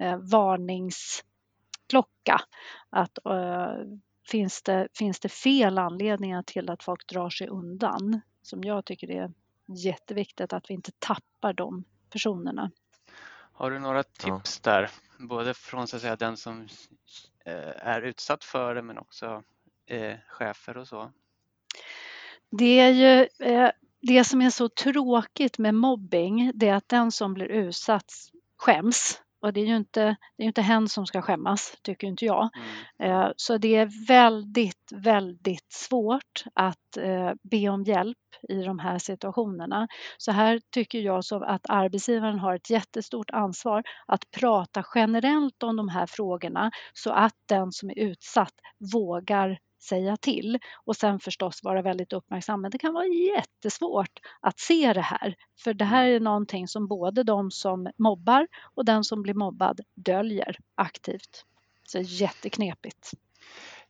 eh, 0.01 0.17
varningsklocka. 0.17 2.41
Att, 2.91 3.27
eh, 3.27 3.73
finns, 4.29 4.63
det, 4.63 4.89
finns 4.95 5.21
det 5.21 5.29
fel 5.29 5.79
anledningar 5.79 6.43
till 6.43 6.71
att 6.71 6.83
folk 6.83 7.09
drar 7.09 7.31
sig 7.31 7.49
undan 7.49 8.21
som 8.43 8.65
jag 8.65 8.85
tycker 8.85 9.11
är 9.11 9.33
jätteviktigt 9.67 10.53
att 10.53 10.71
vi 10.71 10.75
inte 10.75 10.93
tappar 10.99 11.53
de 11.53 11.85
personerna. 12.11 12.71
Har 13.53 13.71
du 13.71 13.79
några 13.79 14.03
tips 14.03 14.61
ja. 14.65 14.73
där? 14.73 14.91
Både 15.19 15.55
från 15.55 15.87
så 15.87 15.97
att 15.97 16.03
säga, 16.03 16.17
den 16.17 16.37
som 16.37 16.69
Eh, 17.49 17.89
är 17.89 18.03
utsatt 18.03 18.45
för 18.45 18.75
det 18.75 18.83
men 18.83 18.99
också 18.99 19.43
eh, 19.87 20.17
chefer 20.29 20.77
och 20.77 20.89
så? 20.89 21.13
Det 22.51 22.81
är 22.81 22.91
ju 22.91 23.29
eh, 23.47 23.71
det 24.01 24.25
som 24.25 24.43
är 24.43 24.51
så 24.51 24.69
tråkigt 24.69 25.59
med 25.59 25.75
mobbing, 25.75 26.53
det 26.55 26.69
är 26.69 26.75
att 26.75 26.89
den 26.89 27.13
som 27.13 27.35
blir 27.35 27.47
utsatt 27.47 28.13
skäms 28.57 29.23
och 29.43 29.53
det 29.53 29.61
är 29.61 29.67
ju 29.67 29.77
inte, 29.77 30.17
det 30.37 30.43
är 30.43 30.47
inte 30.47 30.63
hen 30.63 30.89
som 30.89 31.07
ska 31.07 31.23
skämmas, 31.23 31.77
tycker 31.83 32.07
inte 32.07 32.25
jag. 32.25 32.51
Mm. 32.99 33.13
Eh, 33.13 33.33
så 33.37 33.59
det 33.59 33.77
är 33.77 34.07
väldigt, 34.09 34.93
väldigt 34.95 35.73
svårt 35.73 36.45
att 36.55 36.97
eh, 36.97 37.33
be 37.43 37.69
om 37.69 37.83
hjälp 37.83 38.17
i 38.49 38.63
de 38.63 38.79
här 38.79 38.99
situationerna. 38.99 39.89
Så 40.19 40.33
här 40.33 40.61
tycker 40.71 40.99
jag 40.99 41.25
så 41.25 41.45
att 41.45 41.71
arbetsgivaren 41.71 42.39
har 42.39 42.55
ett 42.55 42.71
jättestort 42.71 43.31
ansvar 43.31 43.83
att 44.07 44.31
prata 44.31 44.85
generellt 44.95 45.63
om 45.63 45.77
de 45.77 45.89
här 45.89 46.07
frågorna 46.07 46.71
så 46.93 47.11
att 47.11 47.35
den 47.49 47.73
som 47.73 47.91
är 47.91 47.99
utsatt 47.99 48.55
vågar 48.93 49.59
säga 49.79 50.17
till 50.17 50.59
och 50.85 50.97
sen 50.97 51.21
förstås 51.21 51.63
vara 51.63 51.83
väldigt 51.83 52.13
uppmärksam. 52.13 52.61
Men 52.61 52.71
det 52.71 52.79
kan 52.79 52.95
vara 52.95 53.07
jättesvårt 53.07 54.21
att 54.41 54.59
se 54.59 54.93
det 54.93 55.01
här, 55.01 55.35
för 55.65 55.75
det 55.75 55.85
här 55.85 56.05
mm. 56.05 56.17
är 56.17 56.21
någonting 56.21 56.69
som 56.69 56.89
både 56.89 57.23
de 57.23 57.51
som 57.51 57.91
mobbar 57.97 58.49
och 58.75 58.85
den 58.85 59.05
som 59.05 59.23
blir 59.23 59.35
mobbad 59.35 59.81
döljer 59.95 60.59
aktivt. 60.75 61.45
Så 61.85 61.99
jätteknepigt. 61.99 63.11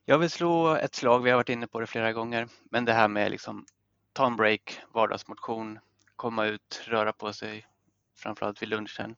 Jag 0.04 0.18
vill 0.18 0.30
slå 0.30 0.74
ett 0.74 0.94
slag, 0.94 1.20
vi 1.20 1.30
har 1.30 1.36
varit 1.36 1.48
inne 1.48 1.66
på 1.66 1.80
det 1.80 1.86
flera 1.86 2.12
gånger, 2.12 2.48
men 2.70 2.84
det 2.84 2.92
här 2.92 3.08
med 3.08 3.30
liksom 3.30 3.66
ta 4.12 4.26
en 4.26 4.36
break, 4.36 4.80
vardagsmotion, 4.94 5.78
komma 6.16 6.46
ut, 6.46 6.82
röra 6.84 7.12
på 7.12 7.32
sig, 7.32 7.66
framförallt 8.16 8.62
vid 8.62 8.68
lunchen. 8.68 9.16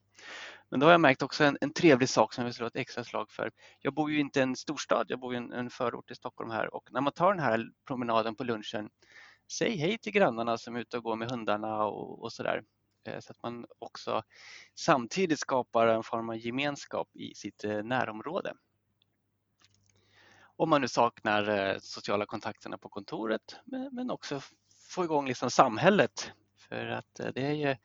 Men 0.71 0.81
då 0.81 0.87
har 0.87 0.91
jag 0.91 1.01
märkt 1.01 1.23
också 1.23 1.45
en, 1.45 1.59
en 1.61 1.73
trevlig 1.73 2.09
sak 2.09 2.33
som 2.35 2.43
jag 2.43 2.47
vill 2.47 2.55
slå 2.55 2.67
ett 2.67 2.77
extra 2.77 3.05
slag 3.05 3.31
för. 3.31 3.51
Jag 3.81 3.95
bor 3.95 4.11
ju 4.11 4.21
inte 4.21 4.39
i 4.39 4.43
en 4.43 4.57
storstad, 4.57 5.07
jag 5.09 5.21
bor 5.21 5.35
i 5.35 5.37
en, 5.37 5.53
en 5.53 5.71
förort 5.71 6.11
i 6.11 6.15
Stockholm 6.15 6.51
här 6.51 6.75
och 6.75 6.89
när 6.93 7.01
man 7.01 7.13
tar 7.13 7.35
den 7.35 7.45
här 7.45 7.71
promenaden 7.87 8.35
på 8.35 8.45
lunchen, 8.45 8.91
säg 9.53 9.77
hej 9.77 9.99
till 9.99 10.13
grannarna 10.13 10.59
som 10.59 10.77
är 10.77 10.81
ute 10.81 10.97
och 10.97 11.03
går 11.03 11.17
med 11.17 11.31
hundarna 11.31 11.85
och, 11.85 12.23
och 12.23 12.33
sådär. 12.33 12.63
Eh, 13.07 13.21
så 13.21 13.33
att 13.33 13.43
man 13.43 13.67
också 13.79 14.23
samtidigt 14.75 15.41
skapar 15.41 15.87
en 15.87 16.03
form 16.03 16.31
av 16.31 16.37
gemenskap 16.37 17.09
i 17.17 17.35
sitt 17.35 17.65
eh, 17.65 17.83
närområde. 17.83 18.55
Om 20.57 20.71
man 20.71 20.81
nu 20.81 20.89
saknar 20.89 21.49
eh, 21.49 21.79
sociala 21.79 22.27
kontakterna 22.27 22.79
på 22.79 22.89
kontoret 22.89 23.57
men 23.93 24.11
också 24.11 24.41
få 24.89 25.05
igång 25.05 25.29
liksom 25.29 25.51
samhället 25.51 26.33
för 26.71 26.87
att 26.87 27.21
eh, 27.21 27.27
det 27.35 27.47
är 27.47 27.53
ju, 27.53 27.77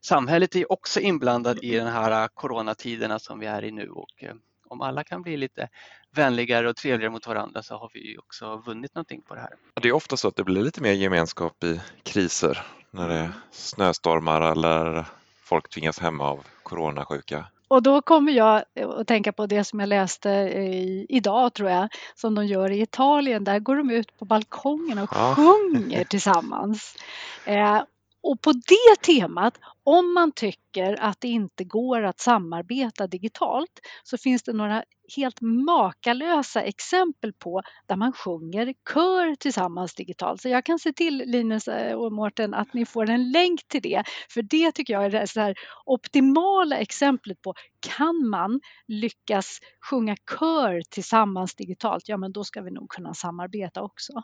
samhället 0.00 0.56
är 0.56 0.72
också 0.72 1.00
inblandat 1.00 1.62
i 1.62 1.76
den 1.76 1.86
här 1.86 2.28
coronatiderna 2.28 3.18
som 3.18 3.38
vi 3.38 3.46
är 3.46 3.64
i 3.64 3.70
nu 3.70 3.90
och 3.90 4.24
eh, 4.24 4.34
om 4.68 4.80
alla 4.80 5.04
kan 5.04 5.22
bli 5.22 5.36
lite 5.36 5.68
vänligare 6.16 6.68
och 6.68 6.76
trevligare 6.76 7.12
mot 7.12 7.26
varandra 7.26 7.62
så 7.62 7.76
har 7.76 7.90
vi 7.94 8.18
också 8.18 8.56
vunnit 8.66 8.94
någonting 8.94 9.22
på 9.22 9.34
det 9.34 9.40
här. 9.40 9.54
Det 9.82 9.88
är 9.88 9.92
ofta 9.92 10.16
så 10.16 10.28
att 10.28 10.36
det 10.36 10.44
blir 10.44 10.62
lite 10.62 10.82
mer 10.82 10.92
gemenskap 10.92 11.64
i 11.64 11.80
kriser 12.02 12.66
när 12.90 13.08
det 13.08 13.14
är 13.14 13.24
mm. 13.24 13.32
snöstormar 13.50 14.52
eller 14.52 15.04
folk 15.42 15.68
tvingas 15.68 15.98
hemma 15.98 16.24
av 16.24 16.46
coronasjuka. 16.62 17.46
Och 17.68 17.82
då 17.82 18.02
kommer 18.02 18.32
jag 18.32 18.62
att 18.76 19.06
tänka 19.06 19.32
på 19.32 19.46
det 19.46 19.64
som 19.64 19.80
jag 19.80 19.88
läste 19.88 20.28
i, 20.28 21.06
idag 21.08 21.54
tror 21.54 21.70
jag, 21.70 21.88
som 22.14 22.34
de 22.34 22.46
gör 22.46 22.70
i 22.70 22.82
Italien. 22.82 23.44
Där 23.44 23.58
går 23.58 23.76
de 23.76 23.90
ut 23.90 24.18
på 24.18 24.24
balkongen 24.24 24.98
och 24.98 25.10
ja. 25.12 25.34
sjunger 25.34 26.04
tillsammans. 26.04 26.96
Eh, 27.44 27.82
och 28.22 28.42
på 28.42 28.52
det 28.52 29.02
temat, 29.02 29.58
om 29.84 30.14
man 30.14 30.32
tycker 30.32 31.00
att 31.00 31.20
det 31.20 31.28
inte 31.28 31.64
går 31.64 32.02
att 32.02 32.20
samarbeta 32.20 33.06
digitalt 33.06 33.80
så 34.02 34.18
finns 34.18 34.42
det 34.42 34.52
några 34.52 34.84
helt 35.16 35.40
makalösa 35.40 36.62
exempel 36.62 37.32
på 37.32 37.62
där 37.86 37.96
man 37.96 38.12
sjunger 38.12 38.74
kör 38.94 39.34
tillsammans 39.34 39.94
digitalt. 39.94 40.40
Så 40.40 40.48
jag 40.48 40.64
kan 40.64 40.78
se 40.78 40.92
till 40.92 41.22
Linus 41.26 41.68
eh, 41.68 41.94
och 41.94 42.12
Mårten 42.12 42.54
att 42.54 42.74
ni 42.74 42.86
får 42.86 43.10
en 43.10 43.32
länk 43.32 43.68
till 43.68 43.82
det. 43.82 44.02
För 44.30 44.42
det 44.42 44.72
tycker 44.72 44.94
jag 44.94 45.04
är 45.04 45.10
det 45.10 45.26
så 45.26 45.40
här 45.40 45.54
optimala 45.84 46.76
exemplet 46.76 47.42
på 47.42 47.54
kan 47.96 48.28
man 48.28 48.60
lyckas 48.86 49.58
sjunga 49.90 50.16
kör 50.38 50.82
tillsammans 50.90 51.54
digitalt, 51.54 52.08
ja 52.08 52.16
men 52.16 52.32
då 52.32 52.44
ska 52.44 52.62
vi 52.62 52.70
nog 52.70 52.88
kunna 52.88 53.14
samarbeta 53.14 53.82
också. 53.82 54.12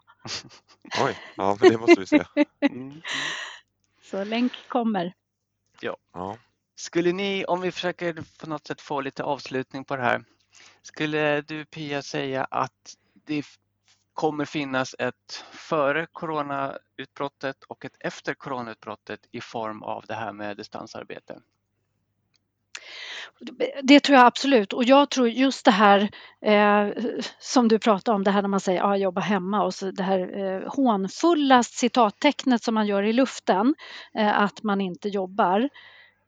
Oj, 1.05 1.17
ja 1.37 1.57
men 1.61 1.71
det 1.71 1.79
måste 1.79 2.01
vi 2.01 2.07
se. 2.07 2.25
Mm. 2.61 2.83
mm. 2.83 3.03
Så 4.11 4.25
länk 4.25 4.53
kommer. 4.69 5.15
Ja. 5.81 5.97
ja. 6.13 6.39
Skulle 6.75 7.13
ni, 7.13 7.45
om 7.45 7.61
vi 7.61 7.73
försöker 7.73 8.25
på 8.41 8.49
något 8.49 8.67
sätt 8.67 8.81
få 8.81 9.01
lite 9.01 9.25
avslutning 9.25 9.85
på 9.85 9.97
det 9.97 10.03
här. 10.03 10.25
Skulle 10.83 11.41
du 11.41 11.65
Pia 11.65 12.03
säga 12.03 12.45
att 12.45 12.97
det 13.15 13.45
kommer 14.15 14.45
finnas 14.45 14.95
ett 14.99 15.45
före 15.51 16.07
coronautbrottet 16.13 17.65
och 17.65 17.85
ett 17.85 17.97
efter 18.01 18.35
coronautbrottet 18.35 19.21
i 19.31 19.41
form 19.41 19.83
av 19.83 20.05
det 20.07 20.15
här 20.15 20.33
med 20.33 20.57
distansarbete? 20.57 21.41
Det 23.83 24.01
tror 24.01 24.19
jag 24.19 24.27
absolut 24.27 24.73
och 24.73 24.85
jag 24.85 25.11
tror 25.11 25.29
just 25.29 25.65
det 25.65 25.71
här 25.71 26.11
eh, 26.47 26.89
som 27.39 27.69
du 27.69 27.79
pratar 27.79 28.13
om, 28.13 28.25
det 28.25 28.31
här 28.31 28.43
när 28.43 28.49
man 28.49 28.61
säger 28.61 28.83
ah, 28.83 28.97
jobba 28.97 29.21
hemma 29.21 29.65
och 29.65 29.75
så 29.75 29.91
det 29.91 30.03
här 30.03 30.39
eh, 30.39 30.73
hånfulla 30.73 31.63
citattecknet 31.63 32.63
som 32.63 32.75
man 32.75 32.87
gör 32.87 33.03
i 33.03 33.13
luften, 33.13 33.75
eh, 34.15 34.41
att 34.41 34.63
man 34.63 34.81
inte 34.81 35.09
jobbar. 35.09 35.69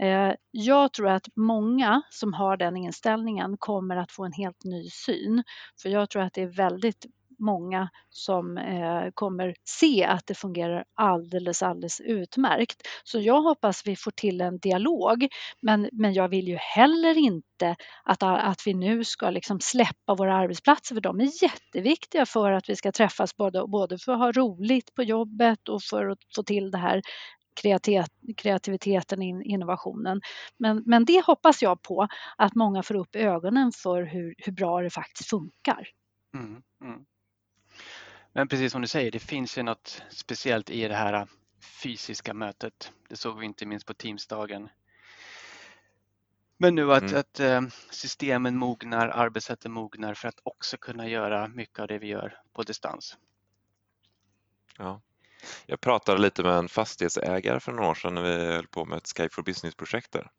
Eh, 0.02 0.32
jag 0.50 0.92
tror 0.92 1.08
att 1.08 1.28
många 1.36 2.02
som 2.10 2.32
har 2.32 2.56
den 2.56 2.76
inställningen 2.76 3.56
kommer 3.56 3.96
att 3.96 4.12
få 4.12 4.24
en 4.24 4.32
helt 4.32 4.64
ny 4.64 4.90
syn. 4.90 5.44
För 5.82 5.88
jag 5.88 6.10
tror 6.10 6.22
att 6.22 6.32
det 6.32 6.42
är 6.42 6.56
väldigt 6.56 7.06
många 7.38 7.88
som 8.10 8.58
eh, 8.58 9.10
kommer 9.14 9.54
se 9.64 10.04
att 10.04 10.26
det 10.26 10.34
fungerar 10.34 10.84
alldeles, 10.94 11.62
alldeles 11.62 12.00
utmärkt. 12.00 12.82
Så 13.04 13.20
jag 13.20 13.42
hoppas 13.42 13.86
vi 13.86 13.96
får 13.96 14.10
till 14.10 14.40
en 14.40 14.58
dialog. 14.58 15.28
Men, 15.60 15.88
men 15.92 16.12
jag 16.12 16.28
vill 16.28 16.48
ju 16.48 16.56
heller 16.56 17.18
inte 17.18 17.76
att, 18.04 18.22
att 18.22 18.66
vi 18.66 18.74
nu 18.74 19.04
ska 19.04 19.30
liksom 19.30 19.60
släppa 19.60 20.14
våra 20.14 20.36
arbetsplatser 20.36 20.94
för 20.94 21.02
de 21.02 21.20
är 21.20 21.42
jätteviktiga 21.42 22.26
för 22.26 22.52
att 22.52 22.68
vi 22.68 22.76
ska 22.76 22.92
träffas 22.92 23.36
både, 23.36 23.66
både 23.66 23.98
för 23.98 24.12
att 24.12 24.18
ha 24.18 24.32
roligt 24.32 24.94
på 24.94 25.02
jobbet 25.02 25.68
och 25.68 25.82
för 25.82 26.06
att 26.06 26.18
få 26.34 26.42
till 26.42 26.70
det 26.70 26.78
här 26.78 27.02
kreativiteten, 28.36 29.22
innovationen. 29.22 30.20
Men, 30.56 30.82
men 30.86 31.04
det 31.04 31.24
hoppas 31.26 31.62
jag 31.62 31.82
på 31.82 32.08
att 32.36 32.54
många 32.54 32.82
får 32.82 32.94
upp 32.94 33.16
ögonen 33.16 33.72
för 33.72 34.02
hur, 34.02 34.34
hur 34.38 34.52
bra 34.52 34.80
det 34.80 34.90
faktiskt 34.90 35.30
funkar. 35.30 35.88
Mm, 36.34 36.62
mm. 36.84 37.04
Men 38.38 38.48
precis 38.48 38.72
som 38.72 38.82
du 38.82 38.88
säger, 38.88 39.10
det 39.10 39.18
finns 39.18 39.58
ju 39.58 39.62
något 39.62 40.02
speciellt 40.10 40.70
i 40.70 40.88
det 40.88 40.94
här 40.94 41.28
fysiska 41.82 42.34
mötet. 42.34 42.92
Det 43.08 43.16
såg 43.16 43.38
vi 43.38 43.46
inte 43.46 43.66
minst 43.66 43.86
på 43.86 43.94
Teamsdagen. 43.94 44.68
Men 46.56 46.74
nu 46.74 46.92
att, 46.92 47.02
mm. 47.02 47.20
att 47.20 47.40
eh, 47.40 47.62
systemen 47.90 48.56
mognar, 48.56 49.08
arbetssätten 49.08 49.72
mognar 49.72 50.14
för 50.14 50.28
att 50.28 50.40
också 50.42 50.76
kunna 50.76 51.08
göra 51.08 51.48
mycket 51.48 51.78
av 51.78 51.88
det 51.88 51.98
vi 51.98 52.06
gör 52.06 52.40
på 52.52 52.62
distans. 52.62 53.16
Ja. 54.76 55.00
Jag 55.66 55.80
pratade 55.80 56.20
lite 56.20 56.42
med 56.42 56.52
en 56.52 56.68
fastighetsägare 56.68 57.60
för 57.60 57.72
några 57.72 57.90
år 57.90 57.94
sedan 57.94 58.14
när 58.14 58.22
vi 58.22 58.54
höll 58.54 58.66
på 58.66 58.84
med 58.84 58.96
ett 58.96 59.12
Skype 59.16 59.34
for 59.34 59.42
Business-projekt 59.42 60.12
där. 60.12 60.30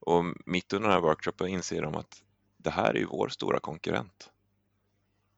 Och 0.00 0.24
mitt 0.46 0.72
under 0.72 0.88
den 0.88 0.94
här 0.94 1.02
workshopen 1.02 1.48
inser 1.48 1.82
de 1.82 1.94
att 1.94 2.22
det 2.56 2.70
här 2.70 2.90
är 2.90 2.98
ju 2.98 3.06
vår 3.06 3.28
stora 3.28 3.60
konkurrent 3.60 4.30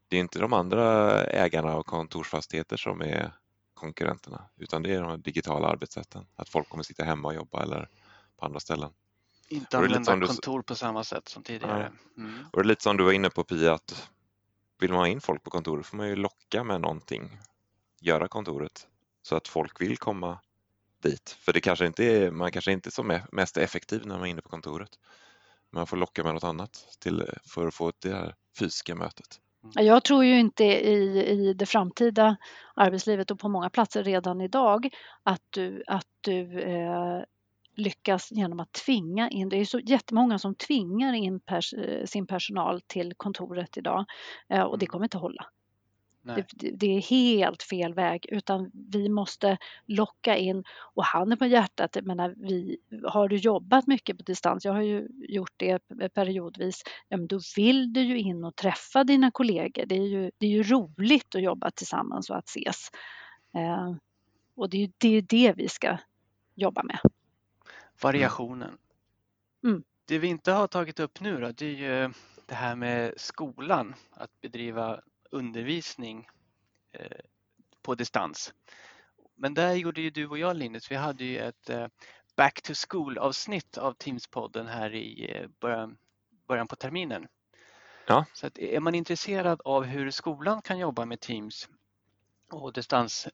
det 0.09 0.17
är 0.17 0.21
inte 0.21 0.39
de 0.39 0.53
andra 0.53 1.25
ägarna 1.25 1.73
av 1.73 1.83
kontorsfastigheter 1.83 2.77
som 2.77 3.01
är 3.01 3.33
konkurrenterna 3.75 4.49
utan 4.57 4.83
det 4.83 4.95
är 4.95 5.03
de 5.03 5.23
digitala 5.23 5.69
arbetssätten. 5.69 6.27
Att 6.37 6.49
folk 6.49 6.69
kommer 6.69 6.85
sitta 6.85 7.05
hemma 7.05 7.29
och 7.29 7.35
jobba 7.35 7.63
eller 7.63 7.89
på 8.37 8.47
andra 8.47 8.61
ställen. 8.61 8.91
Inte 9.49 9.79
använda 9.79 10.17
du... 10.17 10.27
kontor 10.27 10.63
på 10.63 10.75
samma 10.75 11.05
sätt 11.05 11.29
som 11.29 11.43
tidigare. 11.43 11.93
Mm. 12.17 12.47
Och 12.53 12.63
det 12.63 12.67
är 12.67 12.69
lite 12.69 12.83
som 12.83 12.97
du 12.97 13.05
var 13.05 13.13
inne 13.13 13.31
på 13.31 13.45
Pia 13.45 13.75
att 13.75 14.11
vill 14.79 14.91
man 14.91 14.99
ha 14.99 15.09
in 15.09 15.21
folk 15.21 15.43
på 15.43 15.51
kontoret 15.51 15.87
får 15.87 15.97
man 15.97 16.09
ju 16.09 16.17
locka 16.17 16.65
med 16.65 16.81
någonting, 16.81 17.39
göra 18.01 18.29
kontoret 18.29 18.87
så 19.23 19.37
att 19.37 19.49
folk 19.49 19.81
vill 19.81 19.99
komma 19.99 20.39
dit. 21.03 21.31
För 21.41 21.53
det 21.53 21.61
kanske 21.61 21.87
inte 21.87 22.05
är, 22.05 22.31
man 22.31 22.53
kanske 22.53 22.73
inte 22.73 22.89
är 22.89 22.91
som 22.91 23.21
mest 23.33 23.57
effektiv 23.57 24.07
när 24.07 24.15
man 24.15 24.27
är 24.27 24.31
inne 24.31 24.43
på 24.43 24.49
kontoret. 24.49 24.91
Man 25.71 25.87
får 25.87 25.97
locka 25.97 26.25
med 26.25 26.35
något 26.35 26.45
annat 26.45 26.97
till, 26.99 27.31
för 27.45 27.67
att 27.67 27.75
få 27.75 27.93
det 27.99 28.13
här 28.13 28.35
fysiska 28.59 28.95
mötet. 28.95 29.41
Jag 29.75 30.05
tror 30.05 30.25
ju 30.25 30.39
inte 30.41 30.65
i, 30.65 31.27
i 31.29 31.55
det 31.55 31.67
framtida 31.67 32.37
arbetslivet 32.75 33.31
och 33.31 33.39
på 33.39 33.49
många 33.49 33.71
platser 33.71 34.05
redan 34.05 34.41
idag 34.41 34.89
att 35.23 35.43
du, 35.51 35.83
att 35.87 36.07
du 36.21 36.61
eh, 36.61 37.23
lyckas 37.77 38.29
genom 38.33 38.61
att 38.61 38.73
tvinga 38.73 39.31
in, 39.31 39.49
det 39.49 39.61
är 39.61 39.65
så 39.65 39.79
jättemånga 39.79 40.39
som 40.39 40.55
tvingar 40.55 41.13
in 41.13 41.41
pers, 41.41 41.75
sin 42.05 42.27
personal 42.27 42.81
till 42.81 43.13
kontoret 43.17 43.77
idag 43.77 44.05
eh, 44.49 44.63
och 44.63 44.79
det 44.79 44.85
mm. 44.87 44.91
kommer 44.91 45.05
inte 45.05 45.19
hålla. 45.19 45.47
Det, 46.35 46.71
det, 46.71 46.87
är 46.87 47.01
helt 47.01 47.63
fel 47.63 47.95
väg 47.95 48.27
utan 48.29 48.71
vi 48.73 49.09
måste 49.09 49.59
locka 49.87 50.37
in 50.37 50.65
och 50.95 51.05
handen 51.05 51.39
på 51.39 51.47
hjärtat, 51.47 51.97
jag 51.97 52.07
menar, 52.07 52.35
vi, 52.37 52.77
har 53.05 53.29
du 53.29 53.37
jobbat 53.37 53.87
mycket 53.87 54.17
på 54.19 54.23
distans, 54.23 54.65
jag 54.65 54.73
har 54.73 54.83
ju 54.83 55.09
gjort 55.29 55.53
det 55.57 55.79
periodvis, 56.15 56.83
ja, 57.09 57.17
men 57.17 57.27
då 57.27 57.41
vill 57.57 57.93
du 57.93 58.01
ju 58.01 58.19
in 58.19 58.45
och 58.45 58.57
träffa 58.57 59.05
dina 59.05 59.31
kollegor. 59.31 59.87
Det 59.87 59.95
är 59.95 60.07
ju, 60.09 60.31
det 60.39 60.47
är 60.47 60.51
ju 60.51 60.63
roligt 60.63 61.35
att 61.35 61.43
jobba 61.43 61.71
tillsammans 61.71 62.31
och 62.31 62.37
att 62.37 62.49
ses. 62.49 62.91
Eh, 63.55 63.95
och 64.57 64.71
det 64.71 64.77
är 64.77 64.81
ju 64.81 64.93
det, 64.99 65.21
det 65.21 65.53
vi 65.57 65.69
ska 65.69 65.99
jobba 66.55 66.83
med. 66.83 66.99
Variationen. 68.03 68.79
Mm. 69.65 69.85
Det 70.05 70.19
vi 70.19 70.29
inte 70.29 70.53
har 70.53 70.67
tagit 70.67 71.01
upp 71.01 71.21
nu 71.21 71.41
då, 71.41 71.53
det 71.53 71.67
är 71.67 72.05
ju 72.05 72.13
det 72.47 72.55
här 72.55 72.77
med 72.77 73.15
skolan, 73.17 73.95
att 74.11 74.41
bedriva 74.41 75.01
undervisning 75.31 76.29
eh, 76.93 77.19
på 77.83 77.95
distans. 77.95 78.55
Men 79.35 79.55
där 79.55 79.75
gjorde 79.75 80.01
ju 80.01 80.11
du 80.11 80.27
och 80.27 80.39
jag 80.39 80.57
Linus, 80.57 80.91
vi 80.91 80.95
hade 80.95 81.25
ju 81.25 81.39
ett 81.39 81.71
eh, 81.71 81.87
back 82.37 82.63
to 82.63 82.73
school 82.89 83.19
avsnitt 83.19 83.79
av 83.79 83.95
Teams-podden 83.95 84.67
här 84.67 84.95
i 84.95 85.37
eh, 85.37 85.49
början, 85.61 85.99
början 86.49 86.69
på 86.69 86.77
terminen. 86.77 87.29
Ja. 88.07 88.25
Så 88.35 88.47
att 88.47 88.59
är 88.59 88.81
man 88.81 88.95
intresserad 88.95 89.61
av 89.65 89.85
hur 89.85 90.11
skolan 90.11 90.63
kan 90.63 90.79
jobba 90.79 91.05
med 91.05 91.21
Teams 91.21 91.69
och 92.51 92.73
distans, 92.73 93.29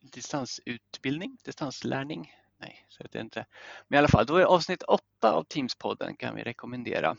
distansutbildning, 0.00 1.38
distanslärning, 1.44 2.34
nej, 2.58 2.86
så 2.88 3.02
vet 3.02 3.14
jag 3.14 3.24
inte. 3.24 3.46
Men 3.88 3.96
i 3.96 3.98
alla 3.98 4.08
fall, 4.08 4.26
då 4.26 4.36
är 4.36 4.44
avsnitt 4.44 4.82
8 4.82 5.32
av 5.32 5.44
Teams-podden 5.44 6.16
kan 6.16 6.34
vi 6.34 6.42
rekommendera. 6.42 7.16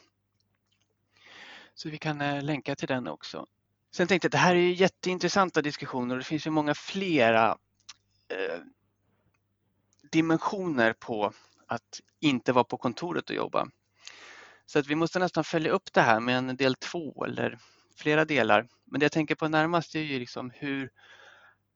Så 1.73 1.89
vi 1.89 1.97
kan 1.97 2.45
länka 2.45 2.75
till 2.75 2.87
den 2.87 3.07
också. 3.07 3.47
Sen 3.91 4.07
tänkte 4.07 4.25
jag 4.25 4.29
att 4.29 4.31
det 4.31 4.37
här 4.37 4.55
är 4.55 4.59
ju 4.59 4.73
jätteintressanta 4.73 5.61
diskussioner 5.61 6.15
och 6.15 6.19
det 6.19 6.25
finns 6.25 6.47
ju 6.47 6.51
många 6.51 6.73
flera 6.73 7.57
eh, 8.27 8.59
dimensioner 10.11 10.93
på 10.93 11.33
att 11.67 11.99
inte 12.19 12.53
vara 12.53 12.63
på 12.63 12.77
kontoret 12.77 13.29
och 13.29 13.35
jobba. 13.35 13.67
Så 14.65 14.79
att 14.79 14.87
vi 14.87 14.95
måste 14.95 15.19
nästan 15.19 15.43
följa 15.43 15.71
upp 15.71 15.93
det 15.93 16.01
här 16.01 16.19
med 16.19 16.37
en 16.37 16.57
del 16.57 16.75
två 16.75 17.25
eller 17.25 17.59
flera 17.95 18.25
delar. 18.25 18.67
Men 18.85 18.99
det 18.99 19.03
jag 19.03 19.11
tänker 19.11 19.35
på 19.35 19.47
närmast 19.47 19.95
är 19.95 19.99
ju 19.99 20.19
liksom 20.19 20.51
hur 20.55 20.89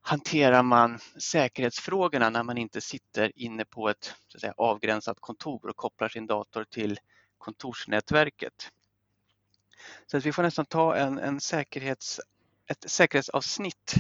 hanterar 0.01 0.63
man 0.63 0.99
säkerhetsfrågorna 1.19 2.29
när 2.29 2.43
man 2.43 2.57
inte 2.57 2.81
sitter 2.81 3.31
inne 3.35 3.65
på 3.65 3.89
ett 3.89 4.15
så 4.27 4.37
att 4.37 4.41
säga, 4.41 4.53
avgränsat 4.57 5.17
kontor 5.19 5.69
och 5.69 5.75
kopplar 5.75 6.09
sin 6.09 6.27
dator 6.27 6.63
till 6.63 6.99
kontorsnätverket. 7.37 8.71
Så 10.07 10.17
att 10.17 10.25
vi 10.25 10.31
får 10.31 10.43
nästan 10.43 10.65
ta 10.65 10.95
en, 10.95 11.19
en 11.19 11.39
säkerhets, 11.39 12.21
ett 12.67 12.91
säkerhetsavsnitt 12.91 13.95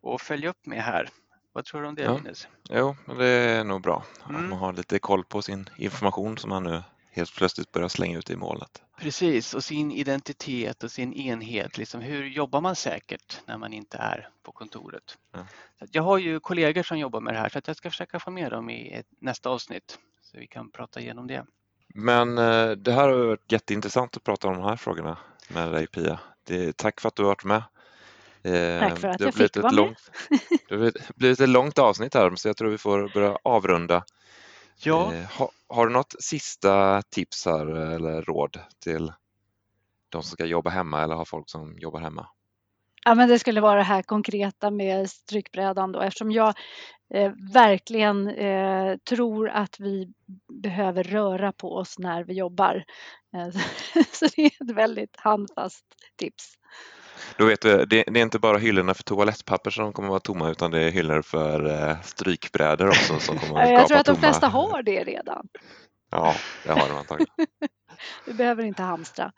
och 0.00 0.20
följa 0.20 0.50
upp 0.50 0.66
med 0.66 0.82
här. 0.82 1.08
Vad 1.52 1.64
tror 1.64 1.82
du 1.82 1.88
om 1.88 1.94
det 1.94 2.02
ja. 2.02 2.16
Linus? 2.16 2.48
Jo, 2.70 2.96
det 3.18 3.26
är 3.26 3.64
nog 3.64 3.82
bra. 3.82 4.04
Mm. 4.28 4.48
Man 4.48 4.58
har 4.58 4.72
lite 4.72 4.98
koll 4.98 5.24
på 5.24 5.42
sin 5.42 5.70
information 5.76 6.38
som 6.38 6.50
man 6.50 6.62
nu 6.62 6.82
helt 7.10 7.36
plötsligt 7.36 7.72
börjar 7.72 7.88
slänga 7.88 8.18
ut 8.18 8.30
i 8.30 8.36
molnet. 8.36 8.82
Precis, 8.98 9.54
och 9.54 9.64
sin 9.64 9.92
identitet 9.92 10.84
och 10.84 10.90
sin 10.90 11.12
enhet. 11.12 11.78
Liksom, 11.78 12.00
hur 12.00 12.24
jobbar 12.24 12.60
man 12.60 12.76
säkert 12.76 13.40
när 13.46 13.58
man 13.58 13.72
inte 13.72 13.96
är 13.98 14.28
på 14.42 14.52
kontoret? 14.52 15.18
Ja. 15.32 15.46
jag 15.90 16.02
har 16.02 16.18
ju 16.18 16.40
kollegor 16.40 16.82
som 16.82 16.98
jobbar 16.98 17.20
med 17.20 17.34
det 17.34 17.38
här 17.38 17.48
så 17.48 17.60
jag 17.64 17.76
ska 17.76 17.90
försöka 17.90 18.20
få 18.20 18.30
med 18.30 18.50
dem 18.52 18.70
i 18.70 19.02
nästa 19.18 19.50
avsnitt 19.50 19.98
så 20.20 20.38
vi 20.38 20.46
kan 20.46 20.70
prata 20.70 21.00
igenom 21.00 21.26
det. 21.26 21.46
Men 21.94 22.38
eh, 22.38 22.70
det 22.70 22.92
här 22.92 23.08
har 23.08 23.26
varit 23.26 23.52
jätteintressant 23.52 24.16
att 24.16 24.24
prata 24.24 24.48
om 24.48 24.54
de 24.54 24.62
här 24.62 24.76
frågorna 24.76 25.18
med 25.48 25.72
dig 25.72 25.86
Pia. 25.86 26.20
Det, 26.44 26.76
tack 26.76 27.00
för 27.00 27.08
att 27.08 27.16
du 27.16 27.22
har 27.22 27.28
varit 27.28 27.44
med. 27.44 27.62
Eh, 28.42 28.88
tack 28.88 28.98
för 28.98 29.08
att 29.08 29.20
jag 29.20 29.34
fick 29.34 29.56
vara 29.56 29.72
med. 29.72 29.96
det 30.68 30.74
har 30.74 30.92
blivit 31.14 31.40
ett 31.40 31.48
långt 31.48 31.78
avsnitt 31.78 32.14
här 32.14 32.36
så 32.36 32.48
jag 32.48 32.56
tror 32.56 32.70
vi 32.70 32.78
får 32.78 33.10
börja 33.14 33.38
avrunda. 33.42 34.04
Ja. 34.76 35.14
Eh, 35.14 35.24
ha, 35.24 35.50
har 35.68 35.86
du 35.86 35.92
något 35.92 36.14
sista 36.18 37.02
tips 37.02 37.46
här 37.46 37.66
eller 37.66 38.22
råd 38.22 38.60
till 38.78 39.12
de 40.08 40.22
som 40.22 40.30
ska 40.30 40.44
jobba 40.44 40.70
hemma 40.70 41.02
eller 41.02 41.14
har 41.14 41.24
folk 41.24 41.50
som 41.50 41.78
jobbar 41.78 42.00
hemma? 42.00 42.26
Ja, 43.04 43.14
men 43.14 43.28
det 43.28 43.38
skulle 43.38 43.60
vara 43.60 43.76
det 43.76 43.82
här 43.82 44.02
konkreta 44.02 44.70
med 44.70 45.10
strykbrädan 45.10 45.92
då 45.92 46.00
eftersom 46.00 46.32
jag 46.32 46.54
eh, 47.14 47.32
verkligen 47.52 48.28
eh, 48.28 48.96
tror 48.96 49.48
att 49.48 49.80
vi 49.80 50.12
behöver 50.62 51.04
röra 51.04 51.52
på 51.52 51.76
oss 51.76 51.98
när 51.98 52.24
vi 52.24 52.34
jobbar. 52.34 52.84
Eh, 53.36 53.48
så 54.12 54.26
det 54.36 54.42
är 54.42 54.46
ett 54.46 54.76
väldigt 54.76 55.16
handfast 55.16 55.84
tips. 56.18 56.58
Då 57.36 57.46
vet 57.46 57.60
du, 57.60 57.84
det, 57.84 58.04
det, 58.06 58.20
är 58.20 58.22
inte 58.22 58.38
bara 58.38 58.58
hyllorna 58.58 58.94
för 58.94 59.02
toalettpapper 59.02 59.70
som 59.70 59.92
kommer 59.92 60.08
att 60.08 60.10
vara 60.10 60.20
tomma 60.20 60.50
utan 60.50 60.70
det 60.70 60.80
är 60.80 60.90
hyllor 60.90 61.22
för 61.22 61.88
eh, 61.88 62.00
strykbrädor 62.02 62.88
också 62.88 63.18
som 63.18 63.38
kommer 63.38 63.60
att 63.60 63.68
vara 63.68 63.70
Jag 63.70 63.88
tror 63.88 63.98
att 63.98 64.06
de 64.06 64.16
flesta 64.16 64.48
har 64.48 64.82
det 64.82 65.04
redan. 65.04 65.48
Ja, 66.10 66.34
det 66.64 66.72
har 66.72 66.88
de 66.88 66.96
antagligen. 66.96 67.34
du 68.26 68.32
behöver 68.32 68.64
inte 68.64 68.82
hamstra. 68.82 69.32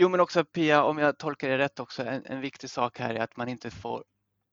Jo, 0.00 0.08
men 0.08 0.20
också 0.20 0.44
Pia, 0.44 0.84
om 0.84 0.98
jag 0.98 1.18
tolkar 1.18 1.48
det 1.48 1.58
rätt 1.58 1.80
också, 1.80 2.02
en, 2.02 2.26
en 2.26 2.40
viktig 2.40 2.70
sak 2.70 2.98
här 2.98 3.14
är 3.14 3.20
att 3.20 3.36
man 3.36 3.48
inte 3.48 3.70
får 3.70 4.04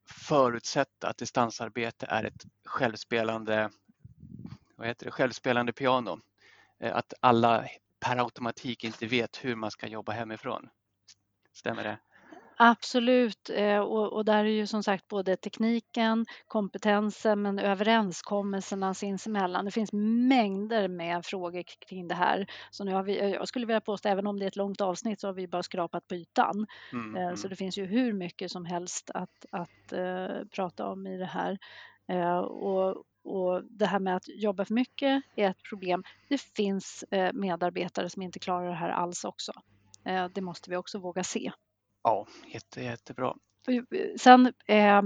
förutsätta 0.10 1.08
att 1.08 1.18
distansarbete 1.18 2.06
är 2.10 2.24
ett 2.24 2.46
självspelande, 2.66 3.70
vad 4.76 4.88
heter 4.88 5.06
det, 5.06 5.12
självspelande 5.12 5.74
piano. 5.74 6.20
Eh, 6.80 6.96
att 6.96 7.14
alla 7.20 7.66
per 8.00 8.18
automatik 8.18 8.84
inte 8.84 9.08
vet 9.08 9.46
hur 9.46 9.56
man 9.56 9.72
ska 9.72 9.88
jobba 9.88 10.12
hemifrån. 10.12 10.70
Stämmer 11.54 11.84
det? 11.84 11.98
Absolut, 12.58 13.50
eh, 13.50 13.80
och, 13.80 14.14
och, 14.14 14.26
där 14.26 14.46
är 14.46 14.50
ju 14.50 14.68
som 14.68 14.84
sagt 14.84 15.08
både 15.08 15.36
tekniken, 15.36 16.26
kompetensen 16.48 17.42
men 17.42 17.60
överenskommelserna 17.60 18.94
sinsemellan. 18.94 19.66
Det 19.66 19.72
finns 19.72 19.94
mängder 20.30 20.88
med 20.88 21.26
frågor 21.26 21.64
kring 21.88 22.08
det 22.08 22.16
här. 22.16 22.48
Så 22.72 22.84
nu 22.84 22.94
har 22.94 23.04
vi, 23.04 23.20
eh, 23.20 23.30
jag 23.30 23.48
skulle 23.48 23.66
vilja 23.66 23.82
påstå, 23.82 24.10
även 24.10 24.28
om 24.28 24.40
det 24.40 24.46
är 24.46 24.48
ett 24.48 24.56
långt 24.56 24.82
avsnitt 24.82 25.20
så 25.22 25.28
har 25.28 25.34
vi 25.34 25.48
bara 25.48 25.64
skrapat 25.64 26.08
på 26.08 26.16
ytan. 26.16 26.68
Mm, 26.94 27.16
mm. 27.16 27.38
Så 27.38 27.48
det 27.48 27.56
finns 27.56 27.78
ju 27.78 27.86
hur 27.86 28.14
mycket 28.14 28.52
som 28.52 28.66
helst 28.66 29.12
att, 29.14 29.46
att 29.52 29.94
uh, 29.94 30.46
prata 30.56 30.88
om 30.88 31.08
i 31.08 31.18
det 31.18 31.26
här. 31.26 31.58
Uh, 32.12 32.38
och, 32.38 33.04
och 33.24 33.64
det 33.64 33.86
här 33.86 34.00
med 34.00 34.16
att 34.16 34.28
jobba 34.28 34.66
för 34.66 34.74
mycket 34.74 35.24
är 35.36 35.50
ett 35.50 35.64
problem. 35.70 36.04
Det 36.30 36.42
finns 36.42 37.04
medarbetare 37.34 38.10
som 38.10 38.22
inte 38.22 38.40
klarar 38.40 38.68
det 38.68 38.76
här 38.76 38.90
alls 38.90 39.24
också. 39.24 39.52
Det 40.32 40.42
måste 40.42 40.70
vi 40.70 40.76
också 40.76 41.00
våga 41.00 41.24
se. 41.24 41.52
Ja, 42.06 42.28
jätte, 42.54 42.82
jättebra. 42.82 43.34
Eh, 43.68 43.84
sen 44.18 44.54
eh, 44.68 45.02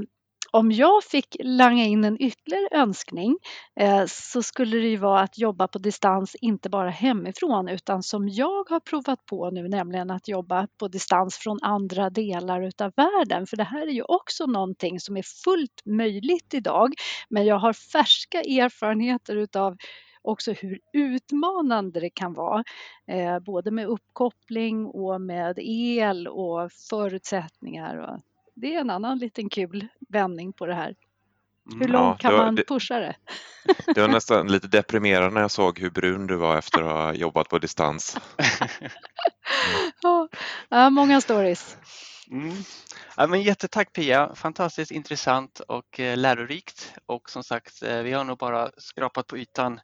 om 0.51 0.71
jag 0.71 1.03
fick 1.03 1.35
langa 1.39 1.83
in 1.83 2.03
en 2.03 2.21
ytterligare 2.21 2.67
önskning 2.71 3.37
eh, 3.79 4.05
så 4.07 4.43
skulle 4.43 4.77
det 4.77 4.87
ju 4.87 4.97
vara 4.97 5.21
att 5.21 5.37
jobba 5.37 5.67
på 5.67 5.79
distans, 5.79 6.35
inte 6.41 6.69
bara 6.69 6.89
hemifrån 6.89 7.69
utan 7.69 8.03
som 8.03 8.29
jag 8.29 8.69
har 8.69 8.79
provat 8.79 9.25
på 9.25 9.49
nu, 9.51 9.67
nämligen 9.67 10.11
att 10.11 10.27
jobba 10.27 10.67
på 10.79 10.87
distans 10.87 11.37
från 11.37 11.57
andra 11.61 12.09
delar 12.09 12.61
utav 12.61 12.91
världen. 12.95 13.47
För 13.47 13.57
det 13.57 13.63
här 13.63 13.87
är 13.87 13.91
ju 13.91 14.03
också 14.03 14.45
någonting 14.45 14.99
som 14.99 15.17
är 15.17 15.23
fullt 15.43 15.81
möjligt 15.85 16.53
idag. 16.53 16.93
Men 17.29 17.45
jag 17.45 17.59
har 17.59 17.73
färska 17.73 18.41
erfarenheter 18.41 19.35
utav 19.35 19.77
också 20.21 20.51
hur 20.51 20.79
utmanande 20.93 21.99
det 21.99 22.09
kan 22.09 22.33
vara. 22.33 22.63
Eh, 23.07 23.39
både 23.39 23.71
med 23.71 23.87
uppkoppling 23.87 24.85
och 24.85 25.21
med 25.21 25.59
el 25.61 26.27
och 26.27 26.71
förutsättningar. 26.71 27.97
Och 27.97 28.19
det 28.55 28.75
är 28.75 28.79
en 28.79 28.89
annan 28.89 29.17
liten 29.17 29.49
kul 29.49 29.87
vändning 30.09 30.53
på 30.53 30.65
det 30.65 30.75
här. 30.75 30.95
Hur 31.65 31.81
mm, 31.81 31.91
långt 31.91 32.23
ja, 32.23 32.29
kan 32.29 32.37
var, 32.37 32.45
man 32.45 32.57
pusha 32.67 32.99
det? 32.99 33.15
Det 33.95 34.01
var 34.01 34.07
nästan 34.07 34.47
lite 34.47 34.67
deprimerande 34.67 35.33
när 35.33 35.41
jag 35.41 35.51
såg 35.51 35.79
hur 35.79 35.89
brun 35.89 36.27
du 36.27 36.35
var 36.35 36.57
efter 36.57 36.81
att 36.81 36.91
ha 36.91 37.13
jobbat 37.13 37.49
på 37.49 37.59
distans. 37.59 38.17
ja, 40.69 40.89
många 40.89 41.21
stories. 41.21 41.77
Mm. 42.31 42.53
Ja, 43.17 43.27
men 43.27 43.41
jättetack 43.41 43.93
Pia, 43.93 44.35
fantastiskt 44.35 44.91
intressant 44.91 45.59
och 45.59 45.99
eh, 45.99 46.17
lärorikt 46.17 46.93
och 47.05 47.29
som 47.29 47.43
sagt 47.43 47.83
eh, 47.83 47.97
vi 47.97 48.11
har 48.11 48.23
nog 48.23 48.37
bara 48.37 48.71
skrapat 48.77 49.27
på 49.27 49.37
ytan. 49.37 49.79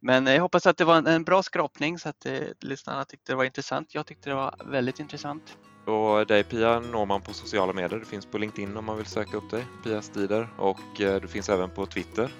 Men 0.00 0.26
eh, 0.26 0.34
jag 0.34 0.42
hoppas 0.42 0.66
att 0.66 0.76
det 0.76 0.84
var 0.84 1.08
en, 1.08 1.24
bra 1.24 1.42
skrapning 1.42 1.98
så 1.98 2.08
att 2.08 2.26
eh, 2.26 2.40
lyssnarna 2.60 3.04
tyckte 3.04 3.32
det 3.32 3.36
var 3.36 3.44
intressant. 3.44 3.94
Jag 3.94 4.06
tyckte 4.06 4.30
det 4.30 4.34
var 4.34 4.54
väldigt 4.64 5.00
intressant. 5.00 5.56
Och 5.86 6.26
dig 6.26 6.44
Pia 6.44 6.80
når 6.80 7.06
man 7.06 7.20
på 7.20 7.34
sociala 7.34 7.72
medier. 7.72 7.98
Det 7.98 8.06
finns 8.06 8.26
på 8.26 8.38
LinkedIn 8.38 8.76
om 8.76 8.84
man 8.84 8.96
vill 8.96 9.06
söka 9.06 9.36
upp 9.36 9.50
dig, 9.50 9.64
Pia 9.84 10.02
Stider. 10.02 10.48
Och 10.58 11.00
eh, 11.00 11.20
du 11.20 11.28
finns 11.28 11.48
även 11.48 11.70
på 11.70 11.86
Twitter, 11.86 12.30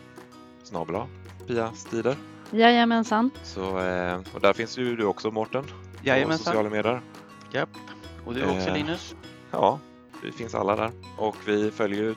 snabel 0.63 1.03
Pia 1.47 1.73
Stider. 1.73 2.17
Jajamensan. 2.51 3.31
Så, 3.43 3.79
eh, 3.79 4.21
och 4.35 4.41
där 4.41 4.53
finns 4.53 4.79
ju 4.79 4.97
du 4.97 5.05
också 5.05 5.31
Mårten. 5.31 5.65
Jajamensan. 6.03 6.39
På 6.39 6.45
sociala 6.45 6.71
medier. 6.71 7.03
Japp. 7.53 7.71
Och 8.27 8.35
du 8.35 8.45
också 8.45 8.75
Linus? 8.75 9.15
Ja, 9.51 9.79
vi 10.23 10.33
finns 10.33 10.55
alla 10.55 10.77
där 10.77 10.93
och 11.17 11.37
vi 11.47 11.71
följer 11.71 12.03
ju 12.03 12.15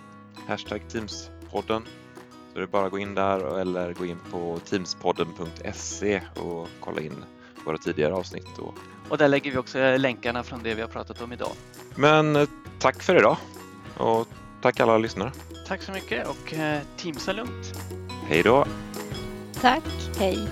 hashtag 0.48 0.82
Teamspodden. 0.90 1.82
Så 2.54 2.60
det 2.60 2.66
är 2.66 2.68
bara 2.68 2.86
att 2.86 2.92
gå 2.92 3.00
in 3.00 3.16
där 3.16 3.60
eller 3.60 3.94
gå 3.94 4.06
in 4.06 4.20
på 4.32 4.60
teamspodden.se 4.70 6.22
och 6.36 6.68
kolla 6.80 7.02
in 7.02 7.14
våra 7.66 7.78
tidigare 7.78 8.14
avsnitt. 8.14 8.58
Och... 8.58 8.74
och 9.10 9.18
där 9.18 9.28
lägger 9.28 9.52
vi 9.52 9.58
också 9.58 9.98
länkarna 9.98 10.44
från 10.44 10.64
det 10.64 10.74
vi 10.74 10.82
har 10.82 10.90
pratat 10.90 11.22
om 11.22 11.34
idag. 11.34 11.52
Men 11.96 12.36
eh, 12.36 12.48
tack 12.80 13.04
för 13.04 13.16
idag 13.16 13.38
och 13.98 14.28
tack 14.62 14.80
alla 14.80 14.98
lyssnare. 14.98 15.32
Tack 15.68 15.82
så 15.82 15.92
mycket 15.92 16.28
och 16.28 16.54
eh, 16.54 16.82
teamsa 16.98 17.34
lugnt. 17.34 17.74
Hej 18.28 18.44
då! 18.44 18.66
Tack, 19.62 19.84
hej! 20.18 20.48